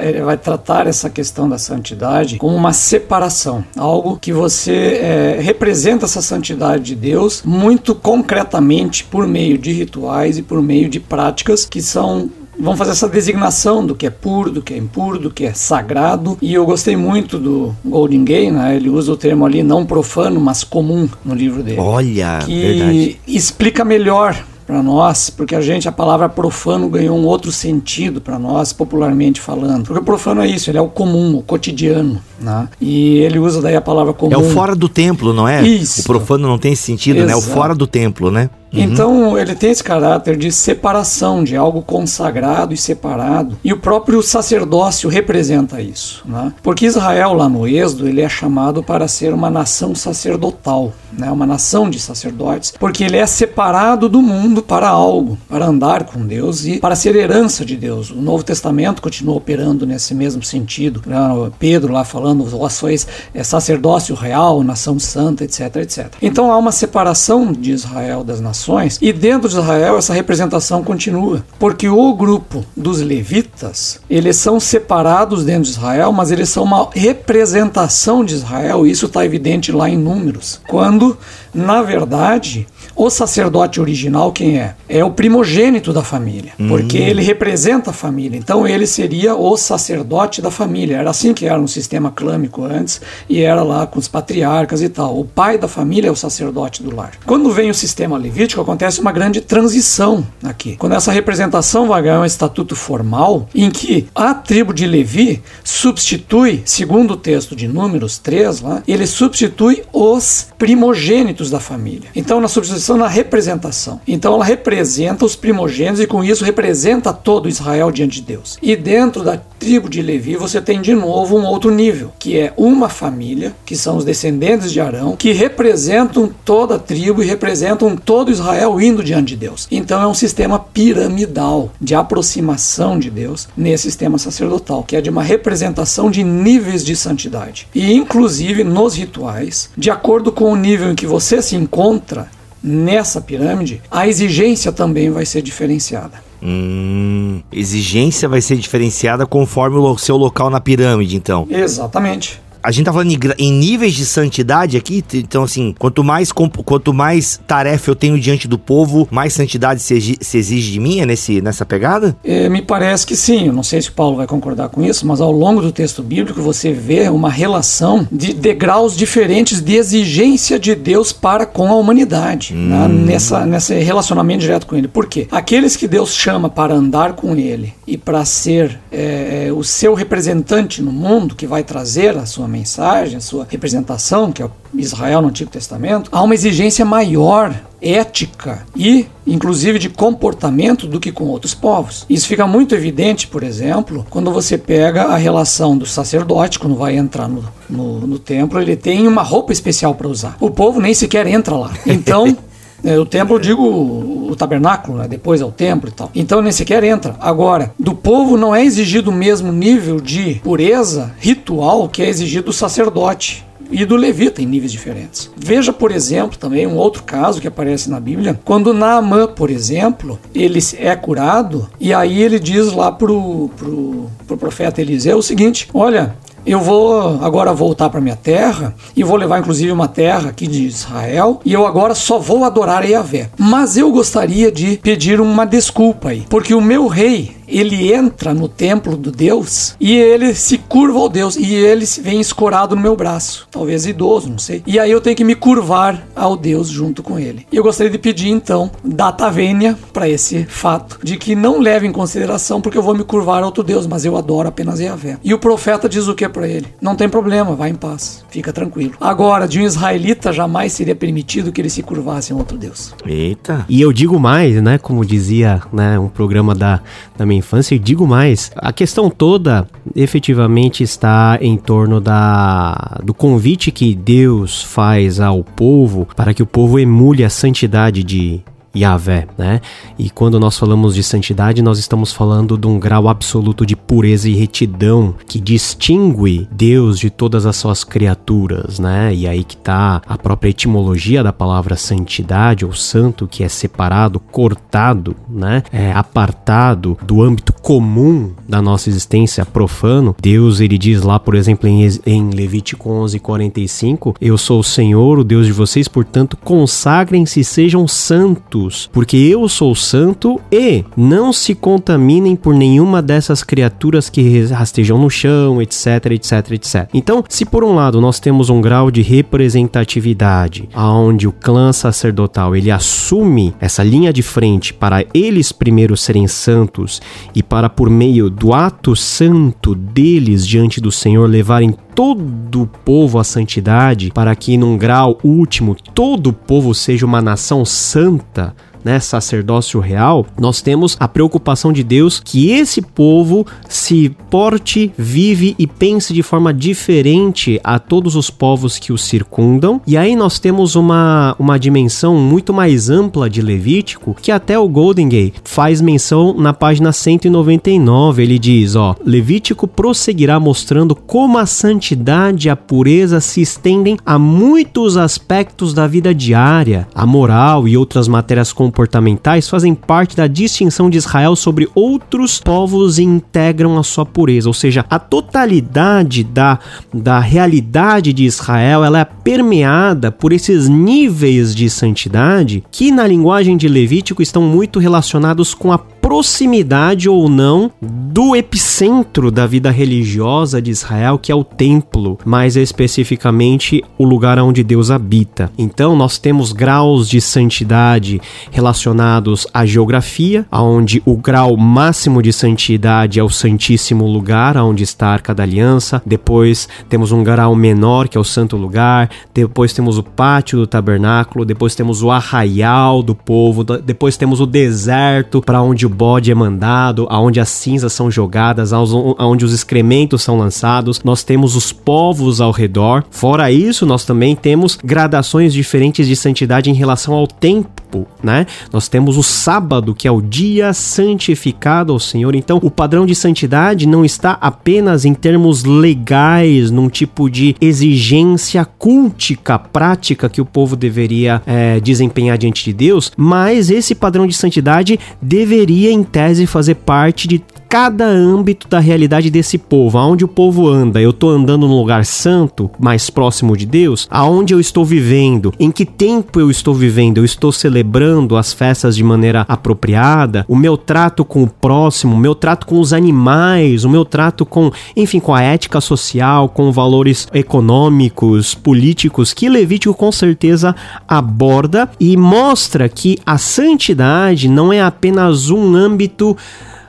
ele 0.03 0.21
vai 0.21 0.37
tratar 0.37 0.85
essa 0.85 1.09
questão 1.09 1.49
da 1.49 1.57
santidade 1.57 2.37
como 2.37 2.55
uma 2.55 2.71
separação, 2.71 3.63
algo 3.75 4.15
que 4.15 4.31
você 4.31 4.99
é, 5.01 5.39
representa 5.41 6.05
essa 6.05 6.21
santidade 6.21 6.83
de 6.83 6.95
Deus 6.95 7.41
muito 7.43 7.95
concretamente 7.95 9.03
por 9.05 9.27
meio 9.27 9.57
de 9.57 9.71
rituais 9.71 10.37
e 10.37 10.43
por 10.43 10.61
meio 10.61 10.87
de 10.87 10.99
práticas 10.99 11.65
que 11.65 11.81
são 11.81 12.29
vão 12.59 12.75
fazer 12.75 12.91
essa 12.91 13.07
designação 13.07 13.85
do 13.85 13.95
que 13.95 14.05
é 14.05 14.09
puro, 14.09 14.51
do 14.51 14.61
que 14.61 14.73
é 14.73 14.77
impuro, 14.77 15.19
do 15.19 15.31
que 15.31 15.45
é 15.45 15.53
sagrado. 15.53 16.37
E 16.41 16.53
eu 16.53 16.65
gostei 16.65 16.95
muito 16.95 17.37
do 17.37 17.75
Golden 17.83 18.23
Gay, 18.23 18.51
né? 18.51 18.75
Ele 18.75 18.89
usa 18.89 19.11
o 19.11 19.17
termo 19.17 19.45
ali 19.45 19.63
não 19.63 19.85
profano, 19.85 20.39
mas 20.39 20.63
comum 20.63 21.07
no 21.23 21.33
livro 21.33 21.63
dele. 21.63 21.79
Olha, 21.79 22.39
que 22.45 22.61
verdade. 22.61 23.21
explica 23.27 23.85
melhor 23.85 24.35
para 24.69 24.83
nós, 24.83 25.31
porque 25.31 25.55
a 25.55 25.61
gente 25.61 25.89
a 25.89 25.91
palavra 25.91 26.29
profano 26.29 26.87
ganhou 26.89 27.17
um 27.17 27.25
outro 27.25 27.51
sentido 27.51 28.21
para 28.21 28.37
nós, 28.37 28.71
popularmente 28.71 29.41
falando. 29.41 29.85
Porque 29.85 29.99
o 29.99 30.03
profano 30.03 30.41
é 30.41 30.47
isso, 30.47 30.69
ele 30.69 30.77
é 30.77 30.81
o 30.81 30.87
comum, 30.87 31.37
o 31.37 31.41
cotidiano, 31.41 32.21
né? 32.39 32.67
E 32.79 33.17
ele 33.17 33.39
usa 33.39 33.63
daí 33.63 33.75
a 33.75 33.81
palavra 33.81 34.13
comum. 34.13 34.31
É 34.31 34.37
o 34.37 34.51
fora 34.51 34.75
do 34.75 34.87
templo, 34.87 35.33
não 35.33 35.47
é? 35.47 35.63
Isso. 35.63 36.01
O 36.01 36.03
profano 36.03 36.47
não 36.47 36.59
tem 36.59 36.75
sentido, 36.75 37.17
Exato. 37.17 37.31
né? 37.31 37.35
O 37.35 37.41
fora 37.41 37.73
do 37.73 37.87
templo, 37.87 38.29
né? 38.29 38.47
Uhum. 38.73 38.81
Então 38.81 39.37
ele 39.37 39.55
tem 39.55 39.71
esse 39.71 39.83
caráter 39.83 40.37
de 40.37 40.51
separação, 40.51 41.43
de 41.43 41.55
algo 41.55 41.81
consagrado 41.81 42.73
e 42.73 42.77
separado. 42.77 43.57
E 43.63 43.73
o 43.73 43.79
próprio 43.79 44.21
sacerdócio 44.21 45.09
representa 45.09 45.81
isso. 45.81 46.23
Né? 46.25 46.53
Porque 46.61 46.85
Israel, 46.85 47.33
lá 47.33 47.49
no 47.49 47.67
Êxodo, 47.67 48.07
ele 48.07 48.21
é 48.21 48.29
chamado 48.29 48.83
para 48.83 49.07
ser 49.07 49.33
uma 49.33 49.49
nação 49.49 49.95
sacerdotal, 49.95 50.93
né? 51.11 51.31
uma 51.31 51.45
nação 51.45 51.89
de 51.89 51.99
sacerdotes, 51.99 52.73
porque 52.79 53.03
ele 53.03 53.17
é 53.17 53.25
separado 53.25 54.07
do 54.07 54.21
mundo 54.21 54.61
para 54.61 54.87
algo, 54.87 55.37
para 55.47 55.65
andar 55.65 56.03
com 56.03 56.25
Deus 56.25 56.65
e 56.65 56.79
para 56.79 56.95
ser 56.95 57.15
herança 57.15 57.65
de 57.65 57.75
Deus. 57.75 58.11
O 58.11 58.21
Novo 58.21 58.43
Testamento 58.43 59.01
continua 59.01 59.35
operando 59.35 59.85
nesse 59.85 60.13
mesmo 60.13 60.43
sentido. 60.43 61.01
Né? 61.05 61.17
Pedro 61.57 61.93
lá 61.93 62.03
falando, 62.03 62.43
vós 62.45 62.73
sois 62.73 63.07
é, 63.33 63.43
sacerdócio 63.43 64.15
real, 64.15 64.63
nação 64.63 64.99
santa, 64.99 65.43
etc, 65.43 65.75
etc. 65.77 66.13
Então 66.21 66.51
há 66.51 66.57
uma 66.57 66.71
separação 66.71 67.51
de 67.51 67.71
Israel 67.71 68.23
das 68.23 68.39
nações 68.39 68.58
nações, 68.59 68.97
e 69.01 69.13
dentro 69.13 69.47
de 69.47 69.55
Israel 69.57 69.97
essa 69.97 70.13
representação 70.13 70.83
continua, 70.83 71.43
porque 71.57 71.87
o 71.87 72.13
grupo 72.13 72.65
dos 72.75 72.99
levitas, 72.99 74.01
eles 74.09 74.35
são 74.35 74.59
separados 74.59 75.45
dentro 75.45 75.63
de 75.63 75.69
Israel, 75.69 76.11
mas 76.11 76.31
eles 76.31 76.49
são 76.49 76.63
uma 76.63 76.89
representação 76.93 78.23
de 78.23 78.35
Israel, 78.35 78.85
isso 78.85 79.05
está 79.05 79.23
evidente 79.25 79.71
lá 79.71 79.89
em 79.89 79.97
Números, 79.97 80.59
quando, 80.67 81.17
na 81.53 81.81
verdade, 81.81 82.67
o 82.99 83.09
sacerdote 83.09 83.79
original 83.79 84.33
quem 84.33 84.59
é? 84.59 84.75
É 84.89 85.05
o 85.05 85.11
primogênito 85.11 85.93
da 85.93 86.03
família, 86.03 86.51
porque 86.67 86.99
hum. 86.99 87.07
ele 87.07 87.23
representa 87.23 87.91
a 87.91 87.93
família. 87.93 88.37
Então 88.37 88.67
ele 88.67 88.85
seria 88.85 89.35
o 89.35 89.55
sacerdote 89.55 90.41
da 90.41 90.51
família. 90.51 90.97
Era 90.97 91.09
assim 91.09 91.33
que 91.33 91.45
era 91.45 91.57
no 91.57 91.67
sistema 91.67 92.11
clâmico 92.11 92.65
antes 92.65 92.99
e 93.29 93.39
era 93.39 93.63
lá 93.63 93.87
com 93.87 93.99
os 93.99 94.09
patriarcas 94.09 94.81
e 94.81 94.89
tal. 94.89 95.17
O 95.17 95.23
pai 95.23 95.57
da 95.57 95.69
família 95.69 96.09
é 96.09 96.11
o 96.11 96.15
sacerdote 96.15 96.83
do 96.83 96.93
lar. 96.93 97.13
Quando 97.25 97.49
vem 97.51 97.69
o 97.69 97.73
sistema 97.73 98.17
levítico 98.17 98.61
acontece 98.61 98.99
uma 98.99 99.13
grande 99.13 99.39
transição 99.39 100.27
aqui. 100.43 100.75
Quando 100.75 100.93
essa 100.93 101.13
representação 101.13 101.87
vai 101.87 102.01
ganhar 102.01 102.19
um 102.19 102.25
estatuto 102.25 102.75
formal 102.75 103.47
em 103.55 103.71
que 103.71 104.07
a 104.13 104.33
tribo 104.33 104.73
de 104.73 104.85
Levi 104.85 105.41
substitui, 105.63 106.63
segundo 106.65 107.11
o 107.11 107.17
texto 107.17 107.55
de 107.55 107.65
Números 107.65 108.17
3 108.17 108.59
lá, 108.59 108.83
ele 108.85 109.07
substitui 109.07 109.83
os 109.93 110.47
primogênitos 110.57 111.49
da 111.49 111.61
família. 111.61 112.09
Então 112.13 112.41
na 112.41 112.49
substituição 112.49 112.88
na 112.97 113.07
representação. 113.07 113.99
Então 114.07 114.33
ela 114.33 114.45
representa 114.45 115.25
os 115.25 115.35
primogênitos 115.35 116.01
e 116.01 116.07
com 116.07 116.23
isso 116.23 116.43
representa 116.43 117.13
todo 117.13 117.49
Israel 117.49 117.91
diante 117.91 118.21
de 118.21 118.27
Deus. 118.27 118.57
E 118.61 118.75
dentro 118.75 119.23
da 119.23 119.37
tribo 119.37 119.89
de 119.89 120.01
Levi 120.01 120.35
você 120.35 120.61
tem 120.61 120.81
de 120.81 120.93
novo 120.93 121.37
um 121.37 121.45
outro 121.45 121.69
nível, 121.69 122.11
que 122.17 122.37
é 122.37 122.53
uma 122.55 122.89
família, 122.89 123.53
que 123.65 123.75
são 123.75 123.97
os 123.97 124.05
descendentes 124.05 124.71
de 124.71 124.79
Arão, 124.79 125.15
que 125.15 125.31
representam 125.31 126.29
toda 126.45 126.75
a 126.75 126.79
tribo 126.79 127.21
e 127.21 127.25
representam 127.25 127.95
todo 127.95 128.31
Israel 128.31 128.79
indo 128.79 129.03
diante 129.03 129.29
de 129.29 129.37
Deus. 129.37 129.67
Então 129.69 130.01
é 130.01 130.07
um 130.07 130.13
sistema 130.13 130.59
piramidal 130.59 131.71
de 131.79 131.93
aproximação 131.95 132.97
de 132.97 133.09
Deus 133.09 133.47
nesse 133.55 133.83
sistema 133.83 134.17
sacerdotal, 134.17 134.83
que 134.83 134.95
é 134.95 135.01
de 135.01 135.09
uma 135.09 135.23
representação 135.23 136.09
de 136.09 136.23
níveis 136.23 136.85
de 136.85 136.95
santidade. 136.95 137.67
E 137.73 137.93
inclusive 137.93 138.63
nos 138.63 138.95
rituais, 138.95 139.69
de 139.77 139.89
acordo 139.89 140.31
com 140.31 140.51
o 140.51 140.55
nível 140.55 140.91
em 140.91 140.95
que 140.95 141.05
você 141.05 141.41
se 141.41 141.55
encontra, 141.55 142.29
nessa 142.63 143.21
pirâmide, 143.21 143.81
a 143.89 144.07
exigência 144.07 144.71
também 144.71 145.09
vai 145.09 145.25
ser 145.25 145.41
diferenciada. 145.41 146.23
Hum, 146.41 147.41
exigência 147.51 148.29
vai 148.29 148.41
ser 148.41 148.57
diferenciada 148.57 149.25
conforme 149.25 149.77
o 149.77 149.97
seu 149.97 150.15
local 150.15 150.49
na 150.49 150.59
pirâmide, 150.59 151.15
então. 151.15 151.47
Exatamente 151.49 152.41
a 152.61 152.71
gente 152.71 152.85
tá 152.85 152.91
falando 152.91 153.11
em, 153.11 153.19
em, 153.37 153.51
níveis 153.51 153.93
de 153.93 154.05
santidade 154.05 154.77
aqui, 154.77 155.03
então 155.13 155.43
assim, 155.43 155.75
quanto 155.77 156.03
mais 156.03 156.31
quanto 156.31 156.93
mais 156.93 157.39
tarefa 157.47 157.91
eu 157.91 157.95
tenho 157.95 158.19
diante 158.19 158.47
do 158.47 158.57
povo, 158.57 159.07
mais 159.11 159.33
santidade 159.33 159.81
se, 159.81 160.17
se 160.19 160.37
exige 160.37 160.71
de 160.71 160.79
mim, 160.79 160.99
é 160.99 161.05
nesse, 161.05 161.41
nessa 161.41 161.65
pegada? 161.65 162.15
É, 162.23 162.49
me 162.49 162.61
parece 162.61 163.05
que 163.05 163.15
sim, 163.15 163.47
eu 163.47 163.53
não 163.53 163.63
sei 163.63 163.81
se 163.81 163.89
o 163.89 163.93
Paulo 163.93 164.17
vai 164.17 164.27
concordar 164.27 164.69
com 164.69 164.83
isso, 164.83 165.05
mas 165.07 165.21
ao 165.21 165.31
longo 165.31 165.61
do 165.61 165.71
texto 165.71 166.01
bíblico 166.01 166.41
você 166.41 166.71
vê 166.71 167.09
uma 167.09 167.29
relação 167.29 168.07
de 168.11 168.33
degraus 168.33 168.95
diferentes 168.95 169.61
de 169.61 169.75
exigência 169.75 170.59
de 170.59 170.75
Deus 170.75 171.11
para 171.11 171.45
com 171.45 171.69
a 171.69 171.75
humanidade, 171.75 172.53
né? 172.53 172.85
hum. 172.85 172.87
né? 172.87 173.05
nessa, 173.13 173.45
nesse 173.45 173.73
relacionamento 173.79 174.41
direto 174.41 174.67
com 174.67 174.75
ele. 174.75 174.87
Por 174.87 175.07
quê? 175.07 175.27
Aqueles 175.31 175.75
que 175.75 175.87
Deus 175.87 176.13
chama 176.13 176.49
para 176.49 176.73
andar 176.73 177.13
com 177.13 177.35
ele 177.35 177.73
e 177.87 177.97
para 177.97 178.23
ser 178.25 178.79
é, 178.91 179.47
é 179.47 179.53
o 179.53 179.63
seu 179.63 179.93
representante 179.93 180.81
no 180.81 180.91
mundo, 180.91 181.35
que 181.35 181.47
vai 181.47 181.63
trazer 181.63 182.17
a 182.17 182.25
sua 182.25 182.47
mensagem, 182.49 183.17
a 183.17 183.21
sua 183.21 183.47
representação, 183.49 184.31
que 184.31 184.43
é 184.43 184.49
Israel 184.73 185.21
no 185.21 185.29
Antigo 185.29 185.49
Testamento, 185.49 186.09
há 186.11 186.21
uma 186.21 186.33
exigência 186.33 186.83
maior 186.83 187.53
ética 187.81 188.65
e, 188.75 189.07
inclusive, 189.25 189.79
de 189.79 189.89
comportamento 189.89 190.85
do 190.87 190.99
que 190.99 191.11
com 191.11 191.25
outros 191.25 191.53
povos. 191.53 192.05
Isso 192.09 192.27
fica 192.27 192.45
muito 192.45 192.75
evidente, 192.75 193.27
por 193.27 193.43
exemplo, 193.43 194.05
quando 194.09 194.31
você 194.31 194.57
pega 194.57 195.03
a 195.03 195.15
relação 195.15 195.77
do 195.77 195.85
sacerdote, 195.85 196.59
quando 196.59 196.75
vai 196.75 196.97
entrar 196.97 197.27
no, 197.27 197.43
no, 197.69 198.07
no 198.07 198.19
templo, 198.19 198.61
ele 198.61 198.75
tem 198.75 199.07
uma 199.07 199.23
roupa 199.23 199.53
especial 199.53 199.95
para 199.95 200.07
usar. 200.07 200.35
O 200.39 200.51
povo 200.51 200.81
nem 200.81 200.93
sequer 200.93 201.27
entra 201.27 201.55
lá. 201.55 201.71
Então. 201.85 202.37
É, 202.83 202.97
o 202.97 203.05
templo, 203.05 203.35
eu 203.35 203.39
digo 203.39 203.63
o, 203.63 204.35
tabernáculo, 204.35 204.99
né? 204.99 205.07
depois 205.07 205.41
é 205.41 205.45
o 205.45 205.51
templo 205.51 205.89
e 205.89 205.91
tal. 205.91 206.11
Então 206.15 206.41
nem 206.41 206.51
sequer 206.51 206.83
entra. 206.83 207.15
Agora, 207.19 207.73
do 207.77 207.93
povo 207.93 208.37
não 208.37 208.55
é 208.55 208.63
exigido 208.63 209.11
o 209.11 209.13
mesmo 209.13 209.51
nível 209.51 209.99
de 209.99 210.35
pureza 210.43 211.13
ritual 211.19 211.89
que 211.89 212.01
é 212.01 212.07
exigido 212.07 212.45
do 212.45 212.53
sacerdote 212.53 213.45
e 213.71 213.85
do 213.85 213.95
levita 213.95 214.41
em 214.41 214.45
níveis 214.45 214.71
diferentes. 214.71 215.29
Veja, 215.37 215.71
por 215.71 215.91
exemplo, 215.91 216.37
também 216.37 216.65
um 216.65 216.75
outro 216.75 217.03
caso 217.03 217.39
que 217.39 217.47
aparece 217.47 217.89
na 217.89 217.99
Bíblia, 217.99 218.39
quando 218.43 218.73
Naamã, 218.73 219.27
por 219.27 219.49
exemplo, 219.49 220.19
ele 220.33 220.59
é 220.77 220.95
curado 220.95 221.69
e 221.79 221.93
aí 221.93 222.21
ele 222.21 222.39
diz 222.39 222.71
lá 222.73 222.91
pro, 222.91 223.49
pro, 223.55 224.09
pro 224.27 224.37
profeta 224.37 224.81
Eliseu 224.81 225.17
o 225.17 225.23
seguinte: 225.23 225.69
Olha, 225.73 226.15
eu 226.49 226.59
vou 226.59 227.19
agora 227.23 227.53
voltar 227.53 227.89
para 227.89 228.01
minha 228.01 228.15
terra 228.15 228.73
e 228.95 229.03
vou 229.03 229.15
levar 229.15 229.39
inclusive 229.39 229.71
uma 229.71 229.87
terra 229.87 230.29
aqui 230.29 230.47
de 230.47 230.65
Israel 230.65 231.39
e 231.45 231.53
eu 231.53 231.67
agora 231.67 231.93
só 231.93 232.17
vou 232.17 232.43
adorar 232.43 232.83
Yahvé. 232.83 233.29
Mas 233.37 233.77
eu 233.77 233.91
gostaria 233.91 234.51
de 234.51 234.77
pedir 234.77 235.21
uma 235.21 235.45
desculpa 235.45 236.09
aí, 236.09 236.25
porque 236.27 236.55
o 236.55 236.61
meu 236.61 236.87
rei 236.87 237.38
ele 237.49 237.91
entra 237.93 238.33
no 238.33 238.47
templo 238.47 238.95
do 238.95 239.11
Deus 239.11 239.75
e 239.79 239.95
ele 239.95 240.33
se 240.33 240.57
curva 240.57 240.99
ao 240.99 241.09
Deus 241.09 241.35
e 241.35 241.53
ele 241.53 241.85
vem 242.01 242.19
escorado 242.19 242.75
no 242.75 242.81
meu 242.81 242.95
braço, 242.95 243.47
talvez 243.51 243.85
idoso, 243.85 244.29
não 244.29 244.37
sei. 244.37 244.63
E 244.65 244.79
aí 244.79 244.91
eu 244.91 245.01
tenho 245.01 245.15
que 245.15 245.23
me 245.23 245.35
curvar 245.35 246.07
ao 246.15 246.35
Deus 246.37 246.69
junto 246.69 247.01
com 247.01 247.19
ele. 247.19 247.45
E 247.51 247.55
eu 247.55 247.63
gostaria 247.63 247.91
de 247.91 247.97
pedir 247.97 248.29
então 248.29 248.71
data 248.83 249.29
vênia 249.29 249.77
para 249.91 250.07
esse 250.07 250.45
fato 250.45 250.99
de 251.03 251.17
que 251.17 251.35
não 251.35 251.59
leve 251.59 251.87
em 251.87 251.91
consideração 251.91 252.61
porque 252.61 252.77
eu 252.77 252.83
vou 252.83 252.95
me 252.95 253.03
curvar 253.03 253.43
a 253.43 253.45
outro 253.45 253.63
Deus, 253.63 253.87
mas 253.87 254.05
eu 254.05 254.15
adoro 254.15 254.47
apenas 254.47 254.79
Yahvé. 254.79 255.17
E 255.23 255.33
o 255.33 255.39
profeta 255.39 255.89
diz 255.89 256.07
o 256.07 256.15
que 256.15 256.27
para 256.29 256.47
ele? 256.47 256.67
Não 256.81 256.95
tem 256.95 257.09
problema, 257.09 257.55
vai 257.55 257.69
em 257.69 257.75
paz, 257.75 258.23
fica 258.29 258.53
tranquilo. 258.53 258.93
Agora, 258.99 259.47
de 259.47 259.59
um 259.59 259.63
israelita 259.63 260.31
jamais 260.31 260.73
seria 260.73 260.95
permitido 260.95 261.51
que 261.51 261.61
ele 261.61 261.69
se 261.69 261.81
curvasse 261.81 262.31
a 262.31 262.35
outro 262.35 262.57
Deus. 262.57 262.93
Eita. 263.05 263.65
E 263.67 263.81
eu 263.81 263.91
digo 263.91 264.19
mais, 264.19 264.61
né, 264.61 264.77
como 264.77 265.05
dizia, 265.05 265.61
né, 265.71 265.97
um 265.97 266.07
programa 266.07 266.53
da, 266.53 266.81
da 267.17 267.25
minha 267.25 267.38
infância, 267.39 267.73
eu 267.73 267.79
digo 267.79 268.05
mais, 268.05 268.51
a 268.55 268.71
questão 268.71 269.09
toda 269.09 269.67
efetivamente 269.95 270.83
está 270.83 271.37
em 271.41 271.57
torno 271.57 271.99
da 271.99 272.99
do 273.03 273.13
convite 273.13 273.71
que 273.71 273.95
Deus 273.95 274.61
faz 274.61 275.19
ao 275.19 275.43
povo 275.43 276.07
para 276.15 276.33
que 276.33 276.43
o 276.43 276.45
povo 276.45 276.79
emule 276.79 277.23
a 277.23 277.29
santidade 277.29 278.03
de 278.03 278.41
Yahvé, 278.75 279.27
né? 279.37 279.61
E 279.97 280.09
quando 280.09 280.39
nós 280.39 280.57
falamos 280.57 280.93
de 280.93 281.03
santidade, 281.03 281.61
nós 281.61 281.79
estamos 281.79 282.13
falando 282.13 282.57
de 282.57 282.67
um 282.67 282.79
grau 282.79 283.07
absoluto 283.07 283.65
de 283.65 283.75
pureza 283.75 284.29
e 284.29 284.33
retidão 284.33 285.15
que 285.27 285.39
distingue 285.39 286.47
Deus 286.51 286.99
de 286.99 287.09
todas 287.09 287.45
as 287.45 287.55
suas 287.55 287.83
criaturas, 287.83 288.79
né? 288.79 289.13
E 289.13 289.27
aí 289.27 289.43
que 289.43 289.57
tá 289.57 290.01
a 290.07 290.17
própria 290.17 290.49
etimologia 290.49 291.23
da 291.23 291.33
palavra 291.33 291.75
santidade 291.75 292.65
ou 292.65 292.73
santo, 292.73 293.27
que 293.27 293.43
é 293.43 293.49
separado, 293.49 294.19
cortado, 294.19 295.15
né? 295.27 295.63
É 295.71 295.91
apartado 295.91 296.97
do 297.03 297.23
âmbito 297.23 297.53
comum 297.53 298.31
da 298.47 298.61
nossa 298.61 298.89
existência 298.89 299.45
profano. 299.45 300.15
Deus, 300.21 300.59
ele 300.59 300.77
diz 300.77 301.01
lá, 301.01 301.19
por 301.19 301.35
exemplo, 301.35 301.67
em, 301.67 301.87
em 302.05 302.29
Levítico 302.29 302.89
11:45, 302.89 304.15
eu 304.21 304.37
sou 304.37 304.59
o 304.59 304.63
Senhor, 304.63 305.19
o 305.19 305.23
Deus 305.23 305.45
de 305.45 305.51
vocês, 305.51 305.87
portanto, 305.87 306.37
consagrem-se, 306.37 307.43
sejam 307.43 307.87
santos 307.87 308.58
porque 308.91 309.17
eu 309.17 309.47
sou 309.47 309.73
santo 309.75 310.39
e 310.51 310.83
não 310.95 311.31
se 311.31 311.55
contaminem 311.55 312.35
por 312.35 312.53
nenhuma 312.53 313.01
dessas 313.01 313.43
criaturas 313.43 314.09
que 314.09 314.45
rastejam 314.45 314.97
no 314.97 315.09
chão, 315.09 315.61
etc, 315.61 316.11
etc, 316.11 316.51
etc. 316.51 316.89
Então, 316.93 317.23
se 317.27 317.45
por 317.45 317.63
um 317.63 317.75
lado 317.75 318.01
nós 318.01 318.19
temos 318.19 318.49
um 318.49 318.61
grau 318.61 318.91
de 318.91 319.01
representatividade, 319.01 320.69
aonde 320.73 321.27
o 321.27 321.31
clã 321.31 321.71
sacerdotal 321.71 322.55
ele 322.55 322.71
assume 322.71 323.53
essa 323.59 323.83
linha 323.83 324.11
de 324.11 324.21
frente 324.21 324.73
para 324.73 325.05
eles 325.13 325.51
primeiro 325.51 325.95
serem 325.95 326.27
santos 326.27 327.01
e 327.33 327.43
para 327.43 327.69
por 327.69 327.89
meio 327.89 328.29
do 328.29 328.53
ato 328.53 328.95
santo 328.95 329.75
deles 329.75 330.45
diante 330.45 330.81
do 330.81 330.91
Senhor 330.91 331.29
levarem 331.29 331.75
todo 331.99 332.61
o 332.61 332.65
povo 332.65 333.19
à 333.19 333.25
santidade, 333.25 334.09
para 334.09 334.33
que 334.33 334.55
num 334.55 334.77
grau 334.77 335.19
último 335.21 335.75
todo 335.75 336.27
o 336.27 336.33
povo 336.33 336.73
seja 336.73 337.05
uma 337.05 337.21
nação 337.21 337.65
santa, 337.65 338.55
né, 338.83 338.99
sacerdócio 338.99 339.79
real, 339.79 340.25
nós 340.39 340.61
temos 340.61 340.95
a 340.99 341.07
preocupação 341.07 341.71
de 341.71 341.83
Deus 341.83 342.21
que 342.23 342.51
esse 342.51 342.81
povo 342.81 343.45
se 343.67 344.09
porte, 344.29 344.91
vive 344.97 345.55
e 345.57 345.65
pense 345.65 346.13
de 346.13 346.23
forma 346.23 346.53
diferente 346.53 347.59
a 347.63 347.79
todos 347.79 348.15
os 348.15 348.29
povos 348.29 348.77
que 348.77 348.93
o 348.93 348.97
circundam. 348.97 349.81
E 349.85 349.97
aí 349.97 350.15
nós 350.15 350.39
temos 350.39 350.75
uma, 350.75 351.35
uma 351.39 351.57
dimensão 351.57 352.15
muito 352.15 352.53
mais 352.53 352.89
ampla 352.89 353.29
de 353.29 353.41
Levítico, 353.41 354.15
que 354.21 354.31
até 354.31 354.57
o 354.57 354.67
Golden 354.67 355.09
Gate 355.09 355.35
faz 355.43 355.81
menção 355.81 356.33
na 356.37 356.53
página 356.53 356.91
199. 356.91 358.23
Ele 358.23 358.39
diz, 358.39 358.75
ó, 358.75 358.95
Levítico 359.05 359.67
prosseguirá 359.67 360.39
mostrando 360.39 360.95
como 360.95 361.37
a 361.37 361.45
santidade 361.45 362.47
e 362.47 362.49
a 362.49 362.55
pureza 362.55 363.19
se 363.19 363.41
estendem 363.41 363.97
a 364.05 364.17
muitos 364.19 364.97
aspectos 364.97 365.73
da 365.73 365.87
vida 365.87 366.13
diária, 366.13 366.87
a 366.93 367.05
moral 367.05 367.67
e 367.67 367.75
outras 367.75 368.07
matérias 368.07 368.53
com 368.53 368.68
comportamentais 368.69 369.49
fazem 369.49 369.73
parte 369.73 370.15
da 370.15 370.27
distinção 370.27 370.89
de 370.89 370.97
Israel 370.97 371.35
sobre 371.35 371.67
outros 371.73 372.39
povos 372.39 372.99
e 372.99 373.03
integram 373.03 373.77
a 373.77 373.83
sua 373.83 374.05
pureza. 374.05 374.47
Ou 374.47 374.53
seja, 374.53 374.85
a 374.87 374.99
totalidade 374.99 376.23
da, 376.23 376.59
da 376.93 377.19
realidade 377.19 378.13
de 378.13 378.25
Israel 378.25 378.85
ela 378.85 378.99
é 378.99 379.05
permeada 379.05 380.11
por 380.11 380.31
esses 380.31 380.69
níveis 380.69 381.55
de 381.55 381.67
santidade 381.69 382.63
que, 382.71 382.91
na 382.91 383.07
linguagem 383.07 383.57
de 383.57 383.67
Levítico, 383.67 384.21
estão 384.21 384.43
muito 384.43 384.77
relacionados 384.77 385.55
com 385.55 385.71
a 385.71 385.79
proximidade 386.01 387.09
ou 387.09 387.29
não 387.29 387.71
do 387.81 388.35
epicentro 388.35 389.31
da 389.31 389.45
vida 389.45 389.69
religiosa 389.69 390.61
de 390.61 390.71
Israel, 390.71 391.17
que 391.17 391.31
é 391.31 391.35
o 391.35 391.43
templo, 391.43 392.17
mais 392.25 392.55
especificamente 392.55 393.83
o 393.97 394.03
lugar 394.03 394.39
onde 394.39 394.63
Deus 394.63 394.91
habita. 394.91 395.51
Então, 395.57 395.95
nós 395.95 396.17
temos 396.17 396.51
graus 396.51 397.09
de 397.09 397.21
santidade 397.21 398.21
relacionados 398.51 399.45
à 399.53 399.65
geografia, 399.65 400.45
onde 400.51 401.01
o 401.05 401.17
grau 401.17 401.55
máximo 401.57 402.21
de 402.21 402.31
santidade 402.31 403.19
é 403.19 403.23
o 403.23 403.29
Santíssimo 403.29 404.05
Lugar, 404.05 404.57
onde 404.57 404.83
está 404.83 405.07
a 405.07 405.13
Arca 405.13 405.33
da 405.33 405.43
Aliança. 405.43 406.01
Depois 406.05 406.67
temos 406.87 407.11
um 407.11 407.23
grau 407.23 407.55
menor, 407.55 408.07
que 408.07 408.17
é 408.17 408.21
o 408.21 408.23
Santo 408.23 408.57
Lugar. 408.57 409.09
Depois 409.33 409.73
temos 409.73 409.97
o 409.97 410.03
pátio 410.03 410.59
do 410.59 410.67
tabernáculo. 410.67 411.45
Depois 411.45 411.75
temos 411.75 412.01
o 412.01 412.11
arraial 412.11 413.03
do 413.03 413.13
povo. 413.13 413.63
Depois 413.63 414.17
temos 414.17 414.39
o 414.39 414.45
deserto, 414.45 415.41
para 415.41 415.61
onde 415.61 415.88
o 415.89 415.95
bode 415.95 416.31
é 416.31 416.35
mandado, 416.35 417.07
aonde 417.09 417.39
as 417.39 417.49
cinzas 417.49 417.91
são 417.93 418.11
jogadas, 418.11 418.71
aonde 418.71 419.43
os 419.43 419.53
excrementos 419.53 420.21
são 420.21 420.37
lançados. 420.37 421.01
Nós 421.03 421.23
temos 421.23 421.55
os 421.55 421.73
povos 421.73 422.39
ao 422.39 422.51
redor. 422.51 423.03
Fora 423.09 423.51
isso, 423.51 423.85
nós 423.85 424.05
também 424.05 424.35
temos 424.35 424.77
gradações 424.83 425.51
diferentes 425.51 426.07
de 426.07 426.15
santidade 426.15 426.69
em 426.69 426.73
relação 426.73 427.13
ao 427.13 427.25
tempo, 427.25 427.78
né? 428.23 428.45
Nós 428.71 428.87
temos 428.87 429.17
o 429.17 429.23
sábado, 429.23 429.95
que 429.95 430.07
é 430.07 430.11
o 430.11 430.21
dia 430.21 430.73
santificado 430.73 431.93
ao 431.93 431.99
Senhor. 431.99 432.35
Então, 432.35 432.59
o 432.61 432.69
padrão 432.69 433.05
de 433.05 433.15
santidade 433.15 433.87
não 433.87 434.05
está 434.05 434.37
apenas 434.39 435.05
em 435.05 435.13
termos 435.13 435.63
legais, 435.63 436.71
num 436.71 436.89
tipo 436.89 437.29
de 437.29 437.55
exigência 437.59 438.65
cultica, 438.65 439.57
prática 439.57 440.29
que 440.29 440.41
o 440.41 440.45
povo 440.45 440.75
deveria 440.75 441.41
é, 441.45 441.79
desempenhar 441.79 442.37
diante 442.37 442.63
de 442.63 442.73
Deus, 442.73 443.11
mas 443.17 443.69
esse 443.69 443.95
padrão 443.95 444.27
de 444.27 444.33
santidade 444.33 444.99
deveria 445.21 445.91
em 445.91 446.03
tese, 446.03 446.45
fazer 446.45 446.75
parte 446.75 447.27
de 447.27 447.41
cada 447.69 448.05
âmbito 448.05 448.67
da 448.67 448.79
realidade 448.79 449.29
desse 449.29 449.59
povo, 449.59 449.99
aonde 449.99 450.25
o 450.25 450.27
povo 450.27 450.67
anda. 450.67 450.99
Eu 450.99 451.11
estou 451.11 451.29
andando 451.29 451.67
num 451.67 451.77
lugar 451.77 452.03
santo, 452.03 452.69
mais 452.79 453.11
próximo 453.11 453.55
de 453.55 453.67
Deus, 453.67 454.07
aonde 454.09 454.55
eu 454.55 454.59
estou 454.59 454.83
vivendo, 454.83 455.53
em 455.59 455.69
que 455.69 455.85
tempo 455.85 456.39
eu 456.39 456.49
estou 456.49 456.73
vivendo, 456.73 457.19
eu 457.19 457.25
estou 457.25 457.51
celebrando 457.51 458.35
as 458.35 458.51
festas 458.51 458.95
de 458.95 459.03
maneira 459.03 459.45
apropriada, 459.47 460.43
o 460.47 460.55
meu 460.55 460.75
trato 460.75 461.23
com 461.23 461.43
o 461.43 461.47
próximo, 461.47 462.15
o 462.15 462.19
meu 462.19 462.33
trato 462.33 462.65
com 462.65 462.79
os 462.79 462.91
animais, 462.91 463.83
o 463.83 463.89
meu 463.89 464.03
trato 464.03 464.47
com, 464.47 464.71
enfim, 464.95 465.19
com 465.19 465.35
a 465.35 465.43
ética 465.43 465.79
social, 465.79 466.49
com 466.49 466.71
valores 466.71 467.27
econômicos, 467.31 468.55
políticos, 468.55 469.31
que 469.31 469.47
Levítico 469.47 469.93
com 469.93 470.11
certeza 470.11 470.75
aborda 471.07 471.87
e 471.99 472.17
mostra 472.17 472.89
que 472.89 473.19
a 473.23 473.37
santidade 473.37 474.49
não 474.49 474.73
é 474.73 474.81
apenas 474.81 475.51
um 475.51 475.75
âmbito 475.75 476.35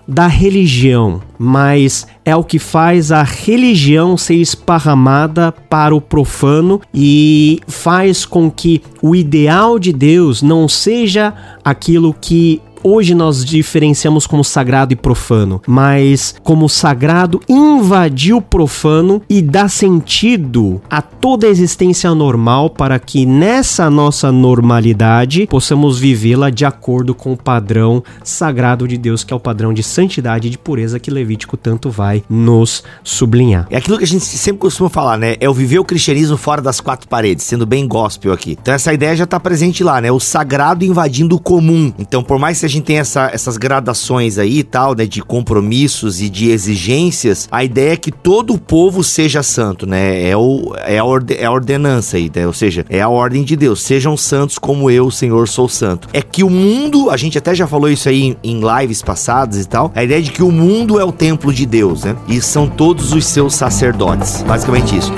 da 0.07 0.27
religião, 0.27 1.21
mas 1.39 2.07
é 2.25 2.35
o 2.35 2.45
que 2.45 2.59
faz 2.59 3.13
a 3.13 3.23
religião 3.23 4.17
ser 4.17 4.37
esparramada 4.37 5.53
para 5.53 5.95
o 5.95 6.01
profano 6.01 6.81
e 6.93 7.61
faz 7.67 8.25
com 8.25 8.51
que 8.51 8.83
o 9.03 9.15
ideal 9.15 9.79
de 9.79 9.93
Deus 9.93 10.43
não 10.43 10.69
seja 10.69 11.33
aquilo 11.65 12.15
que 12.15 12.61
hoje 12.83 13.15
nós 13.15 13.45
diferenciamos 13.45 14.27
como 14.27 14.45
sagrado 14.45 14.93
e 14.93 14.97
profano, 14.97 15.61
mas 15.67 16.35
como 16.43 16.69
sagrado 16.69 17.41
invadir 17.49 18.35
o 18.35 18.43
profano 18.43 19.23
e 19.29 19.43
dá 19.43 19.69
sentido 19.69 20.81
a 20.89 21.03
toda 21.03 21.47
a 21.47 21.51
existência 21.51 22.15
normal 22.15 22.71
para 22.71 22.99
que 22.99 23.27
nessa 23.27 23.91
nossa 23.91 24.33
normalidade 24.33 25.47
possamos 25.47 25.99
vivê-la 25.99 26.51
de 26.51 26.65
acordo 26.65 27.15
com 27.15 27.33
o 27.33 27.37
padrão 27.37 28.03
sagrado 28.25 28.87
de 28.87 28.97
Deus, 28.97 29.25
que 29.25 29.33
é 29.33 29.37
o 29.37 29.41
padrão 29.41 29.73
de 29.73 29.83
santidade 29.83 30.49
e 30.49 30.51
de 30.51 30.59
pureza 30.59 30.99
que 30.99 31.11
Levítico 31.11 31.57
tanto 31.57 31.91
vai 31.91 32.23
nos 32.29 32.83
sublinhar. 33.03 33.67
É 33.71 33.77
aquilo 33.77 33.99
que 33.99 34.05
a 34.05 34.07
gente 34.07 34.25
sempre 34.25 34.61
costuma 34.61 34.89
falar, 34.89 35.19
né? 35.19 35.37
É 35.41 35.49
o 35.49 35.55
viver 35.55 35.79
o 35.79 35.85
cristianismo 35.85 36.37
fora 36.37 36.63
das 36.63 36.81
quatro 36.81 37.09
paredes, 37.09 37.45
sendo 37.45 37.67
bem 37.67 37.87
gospel 37.87 38.33
aqui. 38.33 38.57
Então 38.61 38.75
essa 38.75 38.93
ideia 38.93 39.17
já 39.17 39.25
está 39.25 39.39
presente 39.39 39.83
lá, 39.83 40.01
né? 40.01 40.11
O 40.11 40.21
sagrado 40.21 40.85
invadindo 40.85 41.37
o 41.37 41.41
comum. 41.41 41.93
Então, 41.99 42.23
por 42.23 42.39
mais 42.39 42.59
que 42.59 42.67
gente 42.71 42.85
tem 42.85 42.99
essa, 42.99 43.31
essas 43.33 43.57
gradações 43.57 44.39
aí 44.39 44.61
e 44.61 44.65
tal, 44.65 44.95
né, 44.95 45.07
de 45.07 45.23
compromissos 45.23 46.21
e 46.21 46.29
de 46.29 46.51
exigências, 46.51 47.49
a 47.51 47.63
ideia 47.63 47.93
é 47.93 47.97
que 47.97 48.11
todo 48.11 48.55
o 48.55 48.59
povo 48.59 49.05
seja 49.05 49.43
santo, 49.43 49.87
né? 49.87 50.29
É, 50.29 50.37
o, 50.37 50.75
é, 50.79 50.99
a, 50.99 51.05
orde, 51.05 51.35
é 51.35 51.45
a 51.45 51.53
ordenança 51.53 52.17
aí, 52.17 52.31
né? 52.35 52.47
ou 52.47 52.53
seja, 52.53 52.85
é 52.89 53.01
a 53.01 53.09
ordem 53.09 53.43
de 53.43 53.57
Deus. 53.57 53.83
Sejam 53.83 54.17
santos 54.17 54.59
como 54.59 54.91
eu, 54.91 55.11
Senhor, 55.11 55.49
sou 55.49 55.69
santo. 55.69 56.09
É 56.13 56.23
que 56.23 56.43
o 56.43 56.51
mundo, 56.51 57.11
a 57.11 57.17
gente 57.17 57.37
até 57.37 57.55
já 57.55 57.67
falou 57.67 57.91
isso 57.91 58.09
aí 58.09 58.23
em, 58.23 58.37
em 58.43 58.61
lives 58.61 59.03
passadas 59.03 59.63
e 59.63 59.69
tal, 59.69 59.93
a 59.95 60.05
ideia 60.05 60.23
de 60.23 60.31
que 60.31 60.43
o 60.43 60.51
mundo 60.51 60.99
é 60.99 61.05
o 61.05 61.13
templo 61.13 61.53
de 61.53 61.67
Deus, 61.67 62.05
né? 62.05 62.17
E 62.29 62.41
são 62.41 62.69
todos 62.69 63.13
os 63.13 63.27
seus 63.27 63.55
sacerdotes. 63.55 64.43
Basicamente 64.43 64.97
isso. 64.97 65.13